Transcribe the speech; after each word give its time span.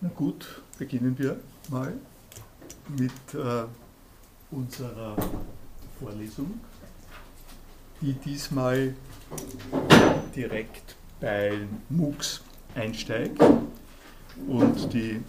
Na 0.00 0.10
gut, 0.14 0.60
beginnen 0.78 1.18
wir 1.18 1.40
mal 1.70 1.94
mit 2.98 3.12
äh, 3.32 3.64
unserer 4.50 5.16
Vorlesung, 5.98 6.60
die 8.02 8.12
diesmal 8.12 8.94
direkt 10.34 10.96
bei 11.18 11.66
MOOCs 11.88 12.42
einsteigt 12.74 13.42
und 14.46 14.92
die 14.92 15.12
äh, 15.12 15.22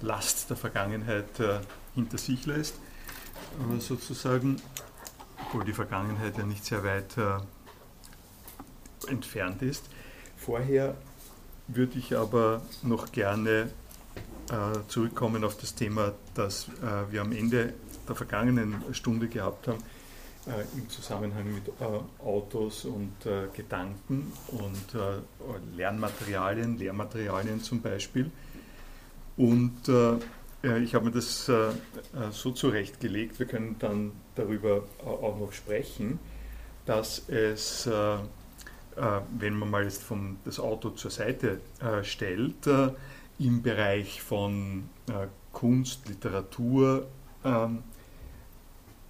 Last 0.00 0.48
der 0.48 0.56
Vergangenheit 0.56 1.38
äh, 1.38 1.60
hinter 1.94 2.16
sich 2.16 2.46
lässt. 2.46 2.76
Sozusagen, 3.78 4.56
obwohl 5.44 5.64
die 5.64 5.74
Vergangenheit 5.74 6.38
ja 6.38 6.44
nicht 6.44 6.64
sehr 6.64 6.82
weit 6.82 7.18
äh, 7.18 7.38
entfernt 9.10 9.60
ist. 9.60 9.84
Vorher 10.36 10.96
würde 11.66 11.98
ich 11.98 12.16
aber 12.16 12.62
noch 12.82 13.12
gerne 13.12 13.70
zurückkommen 14.88 15.44
auf 15.44 15.56
das 15.58 15.74
Thema, 15.74 16.12
das 16.34 16.68
äh, 16.82 17.12
wir 17.12 17.20
am 17.20 17.32
Ende 17.32 17.74
der 18.08 18.14
vergangenen 18.14 18.82
Stunde 18.92 19.28
gehabt 19.28 19.68
haben, 19.68 19.78
äh, 20.46 20.78
im 20.78 20.88
Zusammenhang 20.88 21.52
mit 21.52 21.70
Autos 22.18 22.86
und 22.86 23.12
Gedanken 23.52 24.32
und 24.48 25.76
Lernmaterialien, 25.76 26.78
Lehrmaterialien 26.78 27.60
zum 27.62 27.82
Beispiel. 27.82 28.30
Und 29.36 29.82
ich 30.62 30.94
habe 30.94 31.04
mir 31.04 31.12
das 31.12 31.50
so 32.30 32.50
zurechtgelegt, 32.50 33.38
wir 33.38 33.46
können 33.46 33.76
dann 33.78 34.12
darüber 34.34 34.84
auch 35.04 35.38
noch 35.38 35.52
sprechen, 35.52 36.18
dass 36.86 37.28
es, 37.28 37.86
wenn 38.96 39.54
man 39.54 39.70
mal 39.70 39.84
jetzt 39.84 40.02
vom, 40.02 40.38
das 40.44 40.58
Auto 40.58 40.90
zur 40.90 41.10
Seite 41.10 41.60
stellt, 42.02 42.66
im 43.38 43.62
Bereich 43.62 44.20
von 44.20 44.88
äh, 45.08 45.28
Kunst, 45.52 46.08
Literatur 46.08 47.06
ähm, 47.44 47.82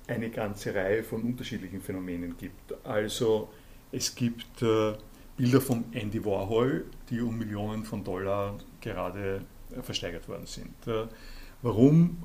eine 0.06 0.30
ganze 0.30 0.74
Reihe 0.74 1.02
von 1.02 1.22
unterschiedlichen 1.22 1.80
Phänomenen 1.80 2.36
gibt. 2.36 2.74
Also 2.86 3.48
es 3.92 4.14
gibt 4.14 4.62
äh, 4.62 4.94
Bilder 5.36 5.60
von 5.60 5.84
Andy 5.92 6.24
Warhol, 6.24 6.86
die 7.08 7.20
um 7.20 7.38
Millionen 7.38 7.84
von 7.84 8.04
Dollar 8.04 8.58
gerade 8.80 9.42
äh, 9.70 9.82
versteigert 9.82 10.28
worden 10.28 10.46
sind. 10.46 10.74
Warum 11.60 12.18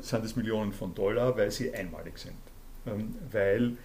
sind 0.00 0.24
es 0.24 0.34
Millionen 0.34 0.72
von 0.72 0.92
Dollar? 0.92 1.36
Weil 1.36 1.52
sie 1.52 1.72
einmalig 1.72 2.18
sind. 2.18 2.34
Ähm, 2.84 3.14
weil 3.30 3.76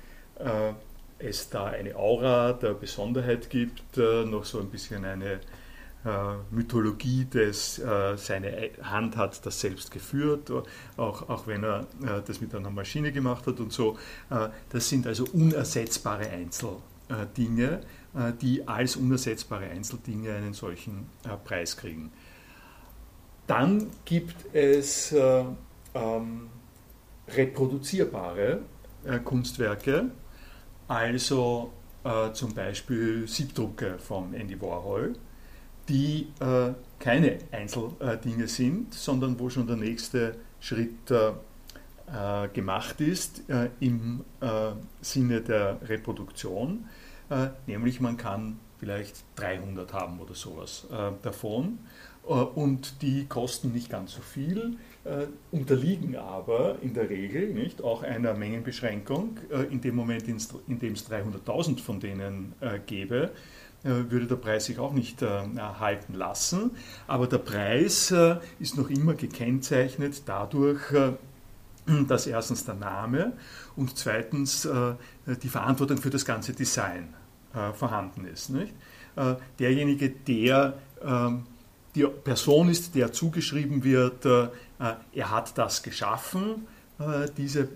es 1.19 1.47
da 1.51 1.65
eine 1.65 1.95
Aura 1.95 2.53
der 2.53 2.73
Besonderheit 2.73 3.51
gibt, 3.51 3.97
noch 3.97 4.45
so 4.45 4.59
ein 4.59 4.71
bisschen 4.71 5.05
eine 5.05 5.41
Mythologie 6.51 7.25
des, 7.25 7.79
äh, 7.79 8.15
seine 8.15 8.69
Hand 8.83 9.17
hat 9.17 9.43
das 9.43 9.59
selbst 9.59 9.89
geführt, 9.89 10.51
auch, 10.97 11.29
auch 11.29 11.47
wenn 11.47 11.63
er 11.63 11.87
äh, 12.03 12.21
das 12.25 12.41
mit 12.41 12.53
einer 12.53 12.69
Maschine 12.69 13.11
gemacht 13.11 13.47
hat 13.47 13.59
und 13.59 13.73
so. 13.73 13.97
das 14.69 14.89
sind 14.89 15.07
also 15.07 15.25
unersetzbare 15.33 16.29
Einzeldinge, 16.29 17.81
die 18.41 18.67
als 18.67 18.95
unersetzbare 18.95 19.65
Einzeldinge 19.65 20.33
einen 20.33 20.53
solchen 20.53 21.07
Preis 21.43 21.75
kriegen. 21.75 22.11
Dann 23.47 23.87
gibt 24.05 24.53
es 24.53 25.13
ähm, 25.13 26.49
reproduzierbare 27.27 28.61
Kunstwerke, 29.23 30.11
also 30.87 31.71
zum 32.33 32.53
Beispiel 32.53 33.27
Siebdrucke 33.27 33.97
von 33.99 34.33
Andy 34.33 34.59
Warhol 34.61 35.15
die 35.87 36.27
äh, 36.39 36.73
keine 36.99 37.37
Einzeldinge 37.51 38.47
sind, 38.47 38.93
sondern 38.93 39.39
wo 39.39 39.49
schon 39.49 39.67
der 39.67 39.75
nächste 39.75 40.35
Schritt 40.59 41.11
äh, 41.11 41.29
äh 42.07 42.47
gemacht 42.49 43.01
ist 43.01 43.47
äh, 43.49 43.69
im 43.79 44.23
äh, 44.41 44.71
Sinne 45.01 45.41
der 45.41 45.79
Reproduktion, 45.87 46.85
nämlich 47.65 47.99
man 48.01 48.17
kann 48.17 48.59
vielleicht 48.77 49.23
300 49.37 49.93
haben 49.93 50.19
oder 50.19 50.35
sowas 50.35 50.85
davon 51.23 51.79
und 52.23 53.01
die 53.01 53.25
kosten 53.25 53.71
nicht 53.71 53.89
ganz 53.89 54.13
so 54.13 54.21
viel, 54.21 54.77
unterliegen 55.51 56.15
aber 56.15 56.77
in 56.83 56.93
der 56.93 57.09
Regel 57.09 57.51
nicht 57.51 57.83
auch 57.83 58.03
einer 58.03 58.35
Mengenbeschränkung. 58.35 59.39
in 59.71 59.81
dem 59.81 59.95
Moment, 59.95 60.27
in 60.27 60.77
dem 60.77 60.93
es 60.93 61.09
300.000 61.09 61.79
von 61.79 61.99
denen 61.99 62.53
gäbe, 62.85 63.31
würde 63.85 64.25
der 64.25 64.35
Preis 64.37 64.65
sich 64.65 64.79
auch 64.79 64.93
nicht 64.93 65.21
äh, 65.21 65.43
erhalten 65.55 66.15
lassen. 66.15 66.71
Aber 67.07 67.27
der 67.27 67.37
Preis 67.37 68.09
äh, 68.09 68.37
ist 68.59 68.77
noch 68.77 68.89
immer 68.89 69.13
gekennzeichnet 69.13 70.23
dadurch, 70.25 70.81
dass 72.07 72.25
erstens 72.25 72.65
der 72.65 72.73
Name 72.73 73.33
und 73.75 73.95
zweitens 73.95 74.67
die 75.43 75.49
Verantwortung 75.49 75.99
für 75.99 76.09
das 76.09 76.25
ganze 76.25 76.53
Design 76.53 77.13
vorhanden 77.75 78.25
ist. 78.25 78.49
Nicht? 78.49 78.73
Derjenige, 79.59 80.09
der 80.09 80.73
ähm, 81.03 81.45
die 81.93 82.03
Person 82.05 82.69
ist, 82.69 82.95
der 82.95 83.13
zugeschrieben 83.13 83.83
wird, 83.83 84.25
er 84.25 85.29
hat 85.29 85.55
das 85.59 85.83
geschaffen, 85.83 86.67
diese 87.37 87.69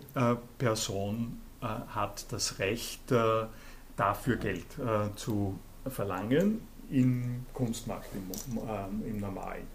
Person 0.58 1.40
hat 1.62 2.26
das 2.32 2.58
Recht, 2.58 3.14
dafür 3.96 4.38
Geld 4.38 4.66
zu 5.16 5.60
verlangen 5.88 6.62
im 6.90 7.46
Kunstmarkt, 7.54 8.10
im, 8.16 8.58
äh, 8.58 9.10
im 9.10 9.20
Normalen. 9.20 9.68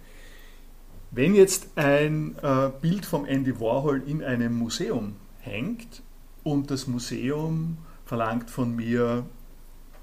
Wenn 1.11 1.35
jetzt 1.35 1.69
ein 1.77 2.37
äh, 2.43 2.71
Bild 2.81 3.07
vom 3.07 3.25
Andy 3.25 3.61
Warhol 3.61 4.03
in 4.07 4.23
einem 4.23 4.55
Museum 4.59 5.15
hängt 5.39 6.03
und 6.43 6.71
das 6.71 6.87
Museum 6.89 7.79
verlangt 8.05 8.51
von 8.51 8.75
mir 8.75 9.25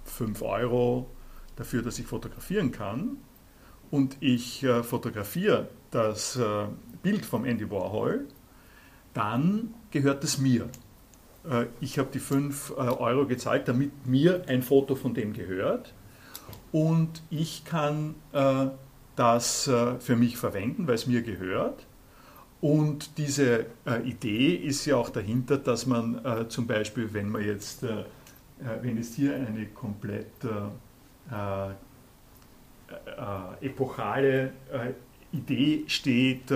5 0.05 0.41
Euro 0.41 1.09
dafür, 1.55 1.81
dass 1.81 1.99
ich 1.99 2.07
fotografieren 2.07 2.71
kann 2.71 3.17
und 3.89 4.17
ich 4.21 4.63
äh, 4.63 4.83
fotografiere 4.83 5.69
das 5.91 6.37
äh, 6.37 6.67
Bild 7.03 7.25
vom 7.25 7.43
Andy 7.45 7.69
Warhol, 7.69 8.27
dann 9.13 9.73
gehört 9.91 10.23
es 10.23 10.37
mir. 10.37 10.69
Äh, 11.49 11.65
ich 11.79 11.97
habe 11.99 12.09
die 12.13 12.19
5 12.19 12.71
äh, 12.71 12.73
Euro 12.73 13.25
gezahlt, 13.25 13.67
damit 13.67 14.07
mir 14.07 14.43
ein 14.47 14.61
Foto 14.61 14.95
von 14.95 15.13
dem 15.13 15.33
gehört. 15.33 15.93
Und 16.71 17.21
ich 17.29 17.65
kann 17.65 18.15
äh, 18.33 18.67
das 19.15 19.69
für 19.99 20.15
mich 20.15 20.37
verwenden, 20.37 20.87
weil 20.87 20.95
es 20.95 21.05
mir 21.05 21.21
gehört. 21.21 21.85
Und 22.61 23.17
diese 23.17 23.65
Idee 24.05 24.55
ist 24.55 24.85
ja 24.85 24.95
auch 24.95 25.09
dahinter, 25.09 25.57
dass 25.57 25.85
man 25.85 26.47
zum 26.47 26.65
Beispiel, 26.65 27.13
wenn 27.13 27.29
man 27.29 27.43
jetzt, 27.43 27.83
wenn 27.83 28.97
jetzt 28.97 29.15
hier 29.15 29.35
eine 29.35 29.67
komplett 29.67 30.31
epochale 33.59 34.53
Idee 35.33 35.83
steht, 35.87 36.49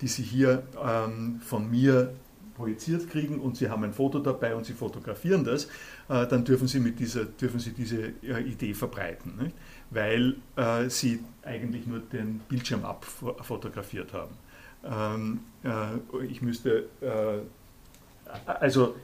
die 0.00 0.08
Sie 0.08 0.22
hier 0.22 0.62
ähm, 0.82 1.40
von 1.44 1.70
mir 1.70 2.14
projiziert 2.60 3.08
kriegen 3.08 3.40
und 3.40 3.56
Sie 3.56 3.70
haben 3.70 3.84
ein 3.84 3.94
Foto 3.94 4.18
dabei 4.18 4.54
und 4.54 4.66
Sie 4.66 4.74
fotografieren 4.74 5.44
das, 5.44 5.64
äh, 6.10 6.26
dann 6.26 6.44
dürfen 6.44 6.68
Sie, 6.68 6.78
mit 6.78 6.98
dieser, 7.00 7.24
dürfen 7.24 7.58
Sie 7.58 7.72
diese 7.72 8.12
äh, 8.22 8.42
Idee 8.42 8.74
verbreiten, 8.74 9.38
nicht? 9.40 9.54
weil 9.88 10.36
äh, 10.56 10.90
Sie 10.90 11.20
eigentlich 11.42 11.86
nur 11.86 12.00
den 12.00 12.40
Bildschirm 12.40 12.84
abfotografiert 12.84 14.12
haben. 14.12 14.34
Ähm, 14.84 15.40
ich 16.28 16.40
müsste, 16.40 16.88
also 18.46 18.94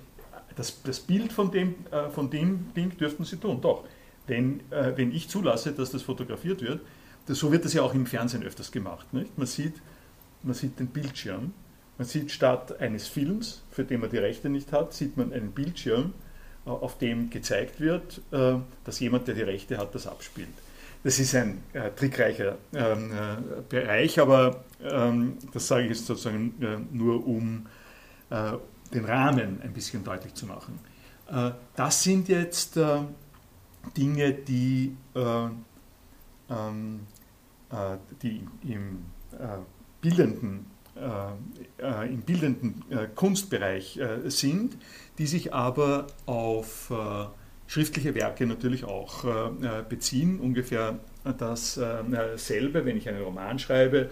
das, 0.54 0.82
das 0.82 1.00
Bild 1.00 1.32
von 1.32 1.50
dem, 1.50 1.74
von 2.12 2.30
dem 2.30 2.72
Ding 2.74 2.96
dürften 2.96 3.24
Sie 3.24 3.36
tun, 3.36 3.60
doch. 3.60 3.84
Denn 4.28 4.60
wenn 4.70 5.12
ich 5.12 5.28
zulasse, 5.28 5.72
dass 5.72 5.90
das 5.90 6.02
fotografiert 6.02 6.62
wird, 6.62 6.80
so 7.28 7.52
wird 7.52 7.66
das 7.66 7.74
ja 7.74 7.82
auch 7.82 7.92
im 7.92 8.06
Fernsehen 8.06 8.42
öfters 8.42 8.72
gemacht. 8.72 9.12
Nicht? 9.12 9.36
Man, 9.36 9.46
sieht, 9.46 9.74
man 10.42 10.54
sieht 10.54 10.78
den 10.78 10.86
Bildschirm 10.86 11.52
man 11.98 12.06
sieht 12.06 12.30
statt 12.30 12.80
eines 12.80 13.08
Films, 13.08 13.62
für 13.70 13.84
den 13.84 14.00
man 14.00 14.10
die 14.10 14.18
Rechte 14.18 14.48
nicht 14.48 14.72
hat, 14.72 14.92
sieht 14.92 15.16
man 15.16 15.32
einen 15.32 15.52
Bildschirm, 15.52 16.12
äh, 16.66 16.70
auf 16.70 16.98
dem 16.98 17.30
gezeigt 17.30 17.80
wird, 17.80 18.20
äh, 18.32 18.56
dass 18.84 19.00
jemand, 19.00 19.28
der 19.28 19.34
die 19.34 19.42
Rechte 19.42 19.78
hat, 19.78 19.94
das 19.94 20.06
abspielt. 20.06 20.48
Das 21.04 21.18
ist 21.20 21.34
ein 21.36 21.62
äh, 21.72 21.90
trickreicher 21.92 22.58
ähm, 22.74 23.12
äh, 23.12 23.62
Bereich, 23.68 24.18
aber 24.18 24.64
ähm, 24.82 25.38
das 25.52 25.68
sage 25.68 25.84
ich 25.84 25.90
jetzt 25.90 26.06
sozusagen 26.06 26.54
äh, 26.60 26.78
nur, 26.92 27.24
um 27.26 27.66
äh, 28.30 28.52
den 28.92 29.04
Rahmen 29.04 29.60
ein 29.62 29.72
bisschen 29.72 30.04
deutlich 30.04 30.34
zu 30.34 30.46
machen. 30.46 30.78
das 31.74 32.04
sind 32.04 32.28
jetzt 32.28 32.78
Dinge, 33.96 34.32
die, 34.32 34.96
ähm, 35.16 37.00
die 38.22 38.46
im 38.62 39.04
bildenden 40.00 40.66
äh, 40.96 41.82
äh, 41.82 42.08
im 42.08 42.22
bildenden 42.22 42.82
äh, 42.88 43.06
Kunstbereich 43.14 44.00
sind, 44.26 44.78
die 45.18 45.26
sich 45.26 45.52
aber 45.52 46.06
auf 46.24 46.92
schriftliche 47.66 48.14
Werke 48.14 48.46
natürlich 48.46 48.84
auch 48.84 49.24
beziehen. 49.88 50.40
Ungefähr 50.40 50.98
dasselbe, 51.24 52.84
wenn 52.84 52.96
ich 52.96 53.08
einen 53.08 53.22
Roman 53.22 53.58
schreibe, 53.58 54.10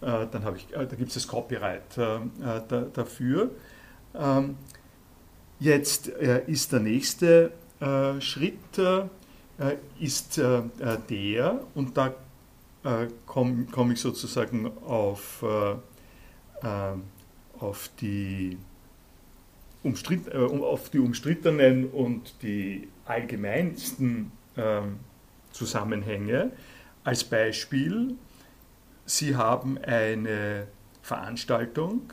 dann 0.00 0.44
habe 0.44 0.56
ich, 0.56 0.66
da 0.72 0.84
gibt 0.84 1.08
es 1.08 1.14
das 1.14 1.28
Copyright 1.28 1.96
dafür. 2.94 3.50
Ähm, 4.14 4.56
jetzt 5.60 6.08
ist 6.08 6.72
der 6.72 6.80
nächste 6.80 7.52
Schritt 8.20 8.78
ist 10.00 10.38
der, 10.38 11.60
und 11.74 11.96
da 11.96 12.14
komme 13.26 13.66
komm 13.70 13.90
ich 13.92 14.00
sozusagen 14.00 14.70
auf, 14.86 15.44
auf 16.62 17.90
die 18.00 18.58
äh, 19.84 20.36
auf 20.36 20.90
die 20.90 20.98
umstrittenen 20.98 21.88
und 21.90 22.34
die 22.42 22.88
allgemeinsten 23.04 24.32
äh, 24.56 24.80
Zusammenhänge. 25.52 26.50
Als 27.04 27.22
Beispiel, 27.22 28.14
Sie 29.04 29.36
haben 29.36 29.78
eine 29.78 30.66
Veranstaltung, 31.02 32.12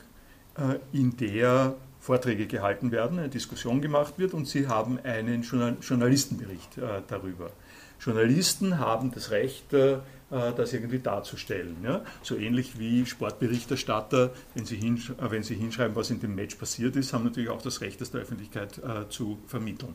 äh, 0.56 0.78
in 0.96 1.16
der 1.16 1.74
Vorträge 1.98 2.46
gehalten 2.46 2.92
werden, 2.92 3.18
eine 3.18 3.28
Diskussion 3.28 3.80
gemacht 3.80 4.18
wird 4.18 4.34
und 4.34 4.46
Sie 4.46 4.68
haben 4.68 5.00
einen 5.02 5.42
Journalistenbericht 5.42 6.78
äh, 6.78 7.02
darüber. 7.08 7.50
Journalisten 7.98 8.78
haben 8.78 9.10
das 9.10 9.30
Recht, 9.30 9.72
äh, 9.72 9.98
das 10.30 10.72
irgendwie 10.72 10.98
darzustellen. 10.98 11.76
Ja? 11.84 12.02
So 12.22 12.36
ähnlich 12.36 12.78
wie 12.78 13.06
Sportberichterstatter, 13.06 14.30
wenn 14.54 14.64
sie, 14.64 14.76
hinsch 14.76 15.10
äh, 15.10 15.30
wenn 15.30 15.42
sie 15.42 15.54
hinschreiben, 15.54 15.94
was 15.94 16.10
in 16.10 16.20
dem 16.20 16.34
Match 16.34 16.56
passiert 16.56 16.96
ist, 16.96 17.12
haben 17.12 17.24
natürlich 17.24 17.50
auch 17.50 17.62
das 17.62 17.80
Recht, 17.80 18.00
das 18.00 18.10
der 18.10 18.22
Öffentlichkeit 18.22 18.78
äh, 18.78 19.08
zu 19.08 19.38
vermitteln. 19.46 19.94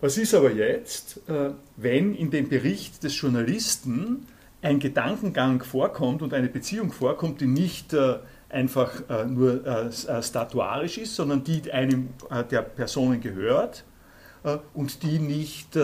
Was 0.00 0.16
ist 0.16 0.34
aber 0.34 0.52
jetzt, 0.52 1.28
äh, 1.28 1.50
wenn 1.76 2.14
in 2.14 2.30
dem 2.30 2.48
Bericht 2.48 3.02
des 3.02 3.20
Journalisten 3.20 4.26
ein 4.62 4.78
Gedankengang 4.78 5.62
vorkommt 5.62 6.22
und 6.22 6.34
eine 6.34 6.48
Beziehung 6.48 6.92
vorkommt, 6.92 7.40
die 7.40 7.46
nicht 7.46 7.92
äh, 7.92 8.18
einfach 8.48 9.08
äh, 9.08 9.24
nur 9.24 9.66
äh, 9.66 10.22
statuarisch 10.22 10.98
ist, 10.98 11.16
sondern 11.16 11.44
die 11.44 11.70
einem 11.72 12.10
der 12.50 12.62
Personen 12.62 13.20
gehört 13.20 13.84
und 14.72 15.02
die 15.02 15.18
nicht 15.18 15.76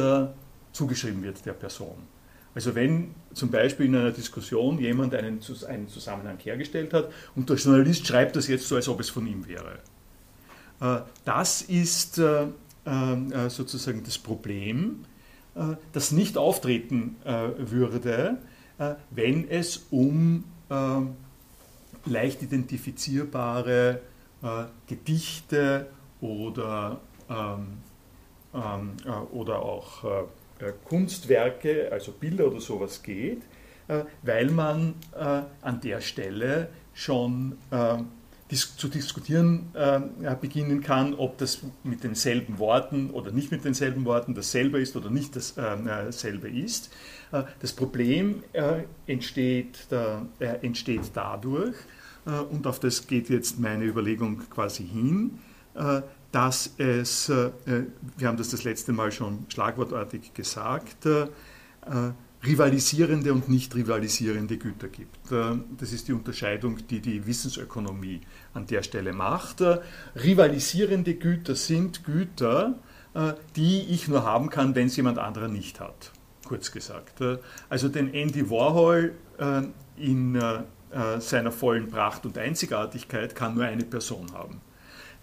zugeschrieben 0.72 1.22
wird 1.22 1.44
der 1.44 1.52
Person. 1.52 2.15
Also 2.56 2.74
wenn 2.74 3.14
zum 3.34 3.50
Beispiel 3.50 3.84
in 3.84 3.94
einer 3.94 4.12
Diskussion 4.12 4.78
jemand 4.78 5.14
einen, 5.14 5.40
einen 5.68 5.88
Zusammenhang 5.88 6.38
hergestellt 6.38 6.94
hat 6.94 7.12
und 7.34 7.50
der 7.50 7.56
Journalist 7.58 8.06
schreibt 8.06 8.34
das 8.34 8.48
jetzt 8.48 8.66
so, 8.66 8.76
als 8.76 8.88
ob 8.88 8.98
es 8.98 9.10
von 9.10 9.26
ihm 9.26 9.46
wäre. 9.46 9.78
Äh, 10.80 11.02
das 11.26 11.60
ist 11.60 12.16
äh, 12.16 12.46
äh, 12.86 13.50
sozusagen 13.50 14.02
das 14.04 14.18
Problem, 14.18 15.04
das 15.92 16.12
nicht 16.12 16.36
auftreten 16.36 17.16
würde, 17.24 18.36
wenn 19.10 19.48
es 19.48 19.86
um 19.90 20.44
leicht 22.04 22.42
identifizierbare 22.42 24.02
Gedichte 24.86 25.86
oder, 26.20 27.00
ähm, 27.30 27.78
ähm, 28.52 28.96
oder 29.32 29.60
auch 29.60 30.04
Kunstwerke, 30.84 31.90
also 31.92 32.12
Bilder 32.12 32.46
oder 32.46 32.60
sowas 32.60 33.02
geht, 33.02 33.42
äh, 33.88 34.04
weil 34.22 34.50
man 34.50 34.94
äh, 35.14 35.42
an 35.62 35.80
der 35.82 36.00
Stelle 36.00 36.68
schon 36.94 37.58
zu 38.78 38.88
diskutieren 38.88 39.72
beginnen 40.40 40.80
kann, 40.80 41.12
ob 41.14 41.36
das 41.36 41.60
mit 41.82 42.04
denselben 42.04 42.58
Worten 42.58 43.10
oder 43.10 43.30
nicht 43.30 43.50
mit 43.50 43.64
denselben 43.66 44.06
Worten 44.06 44.34
dasselbe 44.34 44.80
ist 44.80 44.96
oder 44.96 45.10
nicht 45.10 45.36
dasselbe 45.36 46.48
ist. 46.48 46.90
Das 47.60 47.74
Problem 47.74 48.44
entsteht, 49.06 49.88
entsteht 50.62 51.10
dadurch, 51.12 51.74
und 52.24 52.66
auf 52.66 52.80
das 52.80 53.06
geht 53.06 53.28
jetzt 53.28 53.58
meine 53.58 53.84
Überlegung 53.84 54.38
quasi 54.48 54.86
hin, 54.86 55.38
dass 56.32 56.74
es, 56.78 57.28
äh, 57.28 57.50
wir 58.16 58.28
haben 58.28 58.36
das 58.36 58.50
das 58.50 58.64
letzte 58.64 58.92
Mal 58.92 59.12
schon 59.12 59.46
schlagwortartig 59.48 60.34
gesagt, 60.34 61.06
äh, 61.06 61.28
rivalisierende 62.44 63.32
und 63.32 63.48
nicht 63.48 63.74
rivalisierende 63.74 64.58
Güter 64.58 64.88
gibt. 64.88 65.32
Äh, 65.32 65.56
das 65.78 65.92
ist 65.92 66.08
die 66.08 66.12
Unterscheidung, 66.12 66.86
die 66.88 67.00
die 67.00 67.26
Wissensökonomie 67.26 68.20
an 68.54 68.66
der 68.66 68.82
Stelle 68.82 69.12
macht. 69.12 69.62
Rivalisierende 70.14 71.14
Güter 71.14 71.54
sind 71.54 72.04
Güter, 72.04 72.78
die 73.56 73.80
ich 73.88 74.08
nur 74.08 74.24
haben 74.24 74.50
kann, 74.50 74.74
wenn 74.74 74.88
es 74.88 74.96
jemand 74.96 75.18
anderer 75.18 75.48
nicht 75.48 75.80
hat, 75.80 76.12
kurz 76.46 76.70
gesagt. 76.70 77.24
Also 77.70 77.88
den 77.88 78.12
Andy 78.12 78.50
Warhol 78.50 79.14
in 79.96 80.38
seiner 81.18 81.50
vollen 81.50 81.88
Pracht 81.88 82.26
und 82.26 82.36
Einzigartigkeit 82.36 83.34
kann 83.34 83.54
nur 83.54 83.64
eine 83.64 83.84
Person 83.84 84.34
haben. 84.34 84.60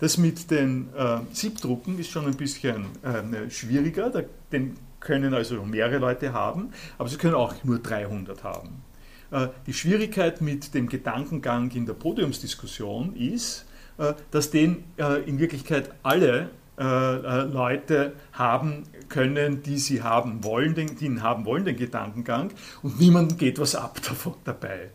Das 0.03 0.17
mit 0.17 0.51
den 0.51 0.89
äh, 0.97 1.19
Siebdrucken 1.31 1.97
ist 1.97 2.11
schon 2.11 2.25
ein 2.25 2.35
bisschen 2.35 2.87
äh, 3.03 3.49
schwieriger. 3.49 4.09
Da, 4.09 4.23
den 4.51 4.75
können 4.99 5.33
also 5.33 5.63
mehrere 5.63 5.97
Leute 5.97 6.33
haben, 6.33 6.71
aber 6.97 7.07
sie 7.07 7.15
können 7.15 7.35
auch 7.35 7.55
nur 7.63 7.79
300 7.79 8.43
haben. 8.43 8.83
Äh, 9.31 9.47
die 9.65 9.71
Schwierigkeit 9.71 10.41
mit 10.41 10.73
dem 10.73 10.89
Gedankengang 10.89 11.71
in 11.71 11.85
der 11.85 11.93
Podiumsdiskussion 11.93 13.15
ist, 13.15 13.65
äh, 13.97 14.13
dass 14.31 14.51
den 14.51 14.83
äh, 14.97 15.21
in 15.21 15.39
Wirklichkeit 15.39 15.91
alle 16.03 16.49
äh, 16.77 16.83
Leute 16.83 18.11
haben 18.33 18.83
können, 19.07 19.63
die 19.63 19.77
sie 19.77 20.03
haben 20.03 20.43
wollen, 20.43 20.75
den, 20.75 20.97
die 20.97 21.05
ihn 21.05 21.23
haben 21.23 21.45
wollen, 21.45 21.63
den 21.63 21.77
Gedankengang, 21.77 22.51
und 22.81 22.99
niemandem 22.99 23.37
geht 23.37 23.57
was 23.57 23.73
ab 23.73 24.01
davon, 24.05 24.33
dabei. 24.43 24.89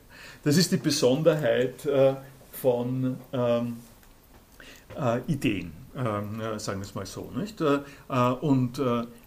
Das 0.45 0.59
ist 0.59 0.71
die 0.71 0.77
Besonderheit 0.77 1.89
von 2.53 3.17
ähm, 3.33 3.77
äh, 4.99 5.21
Ideen, 5.27 5.73
ähm, 5.97 6.41
sagen 6.59 6.81
wir 6.81 6.87
es 6.87 6.95
mal 6.95 7.07
so. 7.07 7.31
Nicht? 7.37 7.61
Äh, 7.61 7.79
äh, 8.09 8.31
und 8.41 8.81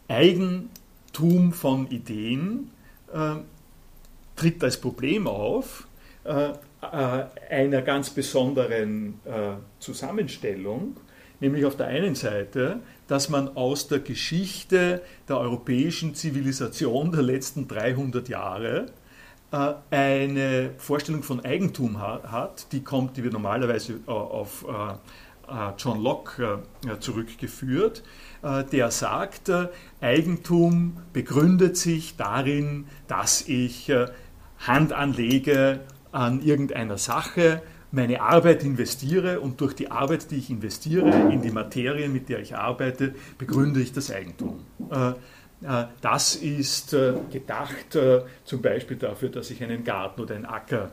Eigentum 0.07 1.53
von 1.53 1.89
Ideen 1.89 2.69
tritt 4.35 4.63
als 4.63 4.79
Problem 4.79 5.27
auf, 5.27 5.87
einer 6.81 7.81
ganz 7.81 8.09
besonderen 8.09 9.19
Zusammenstellung, 9.79 10.97
nämlich 11.39 11.65
auf 11.65 11.75
der 11.77 11.87
einen 11.87 12.15
Seite, 12.15 12.79
dass 13.07 13.29
man 13.29 13.55
aus 13.55 13.87
der 13.87 13.99
Geschichte 13.99 15.01
der 15.27 15.37
europäischen 15.37 16.15
Zivilisation 16.15 17.11
der 17.11 17.21
letzten 17.21 17.67
300 17.67 18.27
Jahre 18.29 18.87
eine 19.89 20.71
Vorstellung 20.77 21.23
von 21.23 21.43
Eigentum 21.43 21.99
hat, 21.99 22.71
die 22.71 22.83
kommt, 22.83 23.17
die 23.17 23.23
wir 23.23 23.31
normalerweise 23.31 23.99
auf 24.05 24.65
äh, 24.67 24.93
John 25.77 26.01
Locke 26.01 26.63
äh, 26.85 26.99
zurückgeführt, 26.99 28.03
äh, 28.41 28.63
der 28.63 28.91
sagt, 28.91 29.51
Eigentum 29.99 30.97
begründet 31.13 31.77
sich 31.77 32.15
darin, 32.15 32.87
dass 33.07 33.47
ich 33.47 33.91
Hand 34.59 34.93
anlege 34.93 35.81
an 36.11 36.41
irgendeiner 36.41 36.97
Sache, 36.97 37.61
meine 37.91 38.21
Arbeit 38.21 38.63
investiere 38.63 39.41
und 39.41 39.59
durch 39.59 39.73
die 39.73 39.91
Arbeit, 39.91 40.31
die 40.31 40.37
ich 40.37 40.49
investiere 40.49 41.09
in 41.31 41.41
die 41.41 41.51
Materie, 41.51 42.07
mit 42.07 42.29
der 42.29 42.39
ich 42.39 42.55
arbeite, 42.55 43.13
begründe 43.37 43.81
ich 43.81 43.91
das 43.91 44.11
Eigentum. 44.11 44.61
Das 46.01 46.35
ist 46.35 46.95
gedacht 47.31 47.97
zum 48.45 48.61
Beispiel 48.61 48.97
dafür, 48.97 49.29
dass 49.29 49.51
ich 49.51 49.61
einen 49.61 49.83
Garten 49.83 50.21
oder 50.21 50.35
einen 50.35 50.45
Acker 50.45 50.91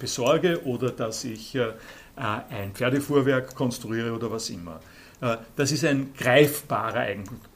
besorge 0.00 0.64
oder 0.64 0.90
dass 0.90 1.24
ich 1.24 1.54
äh, 1.54 1.72
ein 2.16 2.72
Pferdefuhrwerk 2.72 3.54
konstruiere 3.54 4.12
oder 4.12 4.30
was 4.30 4.50
immer. 4.50 4.80
Äh, 5.20 5.36
das 5.56 5.72
ist 5.72 5.84
ein 5.84 6.12
greifbarer 6.14 7.06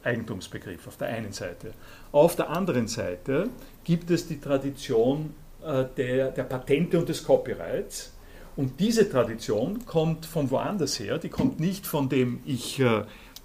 Eigentumsbegriff 0.02 0.86
auf 0.86 0.96
der 0.96 1.08
einen 1.08 1.32
Seite. 1.32 1.72
Auf 2.12 2.36
der 2.36 2.50
anderen 2.50 2.88
Seite 2.88 3.50
gibt 3.84 4.10
es 4.10 4.26
die 4.26 4.40
Tradition 4.40 5.34
äh, 5.64 5.84
der, 5.96 6.30
der 6.30 6.44
Patente 6.44 6.98
und 6.98 7.08
des 7.08 7.24
Copyrights. 7.24 8.12
Und 8.56 8.80
diese 8.80 9.08
Tradition 9.08 9.86
kommt 9.86 10.26
von 10.26 10.50
woanders 10.50 10.98
her, 10.98 11.18
die 11.18 11.28
kommt 11.28 11.60
nicht 11.60 11.86
von 11.86 12.08
dem 12.08 12.40
ich 12.44 12.80
äh, 12.80 13.04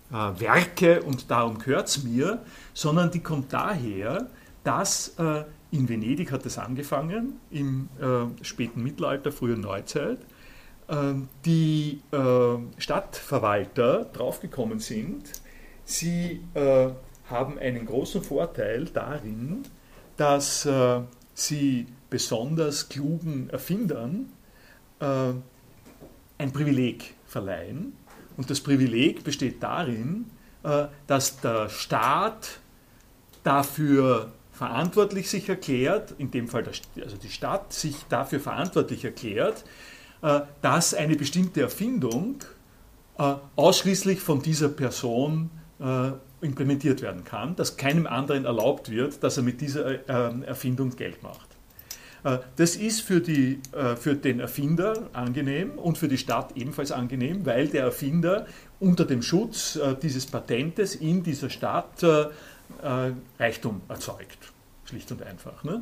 werke 0.09 1.03
und 1.03 1.29
darum 1.29 1.59
gehört 1.59 1.87
es 1.87 2.03
mir, 2.03 2.43
sondern 2.73 3.11
die 3.11 3.19
kommt 3.19 3.53
daher, 3.53 4.27
dass 4.63 5.15
äh, 5.19 5.43
in 5.71 5.89
Venedig 5.89 6.31
hat 6.31 6.45
es 6.45 6.57
angefangen, 6.57 7.39
im 7.51 7.89
äh, 7.99 8.43
späten 8.43 8.83
Mittelalter, 8.83 9.31
frühen 9.31 9.61
Neuzeit, 9.61 10.19
die 11.45 12.01
äh, 12.11 12.57
Stadtverwalter 12.77 14.05
draufgekommen 14.05 14.79
sind, 14.79 15.31
sie 15.85 16.41
äh, 16.53 16.89
haben 17.29 17.57
einen 17.57 17.85
großen 17.85 18.21
Vorteil 18.21 18.85
darin, 18.85 19.63
dass 20.17 20.65
äh, 20.65 21.01
sie 21.33 21.87
besonders 22.09 22.89
klugen 22.89 23.49
Erfindern 23.49 24.29
ein 24.99 26.53
Privileg 26.53 27.15
verleihen. 27.25 27.93
Und 28.37 28.49
das 28.49 28.61
Privileg 28.61 29.25
besteht 29.25 29.61
darin, 29.61 30.27
dass 31.07 31.41
der 31.41 31.67
Staat 31.67 32.59
dafür 33.43 34.31
verantwortlich 34.53 35.29
sich 35.29 35.49
erklärt, 35.49 36.13
in 36.19 36.31
dem 36.31 36.47
Fall 36.47 36.63
also 37.03 37.17
die 37.17 37.29
Stadt 37.29 37.73
sich 37.73 37.95
dafür 38.07 38.39
verantwortlich 38.39 39.03
erklärt, 39.03 39.65
äh, 39.65 39.92
dass 40.61 40.93
eine 40.93 41.17
bestimmte 41.17 41.61
Erfindung 41.61 42.37
äh, 43.17 43.35
ausschließlich 43.55 44.21
von 44.21 44.41
dieser 44.41 44.69
Person 44.69 45.51
äh, 45.79 46.11
implementiert 46.41 47.01
werden 47.01 47.23
kann, 47.23 47.55
dass 47.55 47.77
keinem 47.77 48.07
anderen 48.07 48.45
erlaubt 48.45 48.89
wird, 48.89 49.23
dass 49.23 49.37
er 49.37 49.43
mit 49.43 49.61
dieser 49.61 50.09
Erfindung 50.09 50.93
Geld 50.97 51.23
macht. 51.23 51.47
Das 52.57 52.75
ist 52.75 52.99
für, 52.99 53.21
die, 53.21 53.59
für 53.97 54.15
den 54.15 54.41
Erfinder 54.41 55.09
angenehm 55.13 55.77
und 55.77 55.97
für 55.97 56.09
die 56.09 56.17
Stadt 56.17 56.57
ebenfalls 56.57 56.91
angenehm, 56.91 57.45
weil 57.45 57.69
der 57.69 57.83
Erfinder 57.83 58.45
unter 58.81 59.05
dem 59.05 59.21
Schutz 59.21 59.79
dieses 60.01 60.25
Patentes 60.25 60.95
in 60.95 61.23
dieser 61.23 61.49
Stadt 61.49 62.05
Reichtum 63.39 63.81
erzeugt. 63.87 64.51
Schlicht 64.83 65.09
und 65.13 65.23
einfach. 65.23 65.63
Ne? 65.63 65.81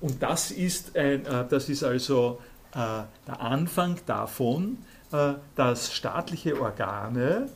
Und 0.00 0.20
das 0.20 0.50
ist, 0.50 0.96
ein, 0.96 1.22
das 1.48 1.68
ist 1.68 1.84
also 1.84 2.40
äh, 2.40 2.49
der 2.74 3.40
Anfang 3.40 3.96
davon, 4.06 4.78
äh, 5.12 5.34
dass 5.56 5.92
staatliche 5.92 6.60
Organe 6.60 7.48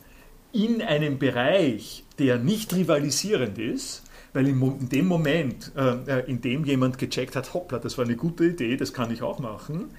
in 0.51 0.81
einem 0.81 1.19
Bereich, 1.19 2.03
der 2.19 2.37
nicht 2.37 2.75
rivalisierend 2.75 3.57
ist, 3.57 4.03
weil 4.33 4.47
in 4.47 4.89
dem 4.89 5.07
Moment, 5.07 5.71
äh, 5.77 6.29
in 6.29 6.41
dem 6.41 6.65
jemand 6.65 6.97
gecheckt 6.97 7.37
hat, 7.37 7.53
hoppla, 7.53 7.79
das 7.79 7.97
war 7.97 8.03
eine 8.03 8.17
gute 8.17 8.45
Idee, 8.45 8.75
das 8.75 8.91
kann 8.91 9.09
ich 9.11 9.21
auch 9.21 9.39
machen, 9.39 9.91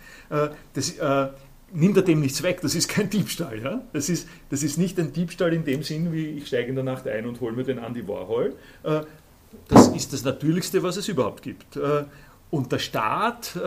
das 0.75 0.95
nimmt 1.73 1.97
er 1.97 2.03
dem 2.03 2.21
nichts 2.21 2.43
weg, 2.43 2.61
das 2.61 2.75
ist 2.75 2.89
kein 2.89 3.09
Diebstahl. 3.09 3.63
Ja? 3.63 3.83
Das, 3.93 4.11
ist, 4.11 4.29
das 4.51 4.63
ist 4.63 4.77
nicht 4.77 4.99
ein 4.99 5.13
Diebstahl 5.13 5.55
in 5.55 5.65
dem 5.65 5.83
Sinn, 5.83 6.13
wie 6.13 6.27
ich 6.27 6.49
steige 6.49 6.69
in 6.69 6.75
der 6.75 6.85
Nacht 6.85 7.09
ein 7.09 7.27
und 7.27 7.41
hole 7.41 7.57
mir 7.57 7.65
den 7.65 7.79
Andy 7.79 8.07
Warhol. 8.07 8.55
Das 9.69 9.89
ist 9.89 10.13
das 10.13 10.25
Natürlichste, 10.25 10.83
was 10.83 10.97
es 10.97 11.09
überhaupt 11.09 11.43
gibt. 11.43 11.79
Und 12.51 12.73
der 12.73 12.79
Staat 12.79 13.59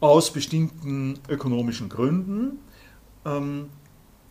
aus 0.00 0.32
bestimmten 0.32 1.18
ökonomischen 1.28 1.88
Gründen, 1.88 2.58
ähm, 3.24 3.70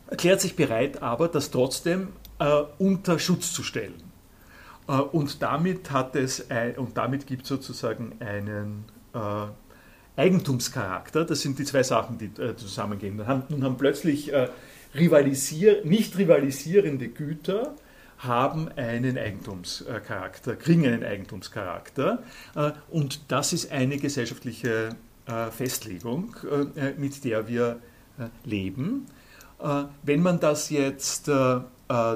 erklärt 0.08 0.42
sich 0.42 0.56
bereit 0.56 1.02
aber, 1.02 1.28
das 1.28 1.52
trotzdem 1.52 2.10
äh, 2.40 2.62
unter 2.78 3.20
Schutz 3.20 3.52
zu 3.52 3.64
stellen. 3.64 4.02
Äh, 4.88 4.94
und 4.94 5.42
damit 5.42 5.92
hat 5.92 6.16
es 6.16 6.50
ein, 6.52 6.76
und 6.78 6.98
damit 6.98 7.28
gibt 7.28 7.44
es 7.44 7.50
sozusagen 7.50 8.14
einen 8.20 8.86
äh, 9.14 10.20
Eigentumscharakter. 10.20 11.26
Das 11.26 11.42
sind 11.42 11.60
die 11.60 11.66
zwei 11.66 11.84
Sachen, 11.84 12.18
die 12.18 12.32
äh, 12.42 12.56
zusammengehen. 12.56 13.18
Nun 13.18 13.28
haben, 13.28 13.64
haben 13.64 13.78
plötzlich 13.78 14.32
äh, 14.32 14.50
rivalisier, 14.94 15.84
nicht 15.84 16.18
rivalisierende 16.18 17.10
Güter 17.10 17.76
haben 18.18 18.70
einen 18.78 19.18
Eigentumscharakter, 19.18 20.56
kriegen 20.56 20.86
einen 20.86 21.04
Eigentumscharakter. 21.04 22.24
Äh, 22.56 22.72
und 22.90 23.32
das 23.32 23.52
ist 23.52 23.72
eine 23.72 23.98
gesellschaftliche 23.98 24.96
Festlegung, 25.52 26.36
äh, 26.76 26.94
mit 26.98 27.24
der 27.24 27.48
wir 27.48 27.80
äh, 28.18 28.28
leben. 28.44 29.08
Wenn 30.04 30.22
man 30.22 30.42
das 30.42 30.70
jetzt 30.70 31.32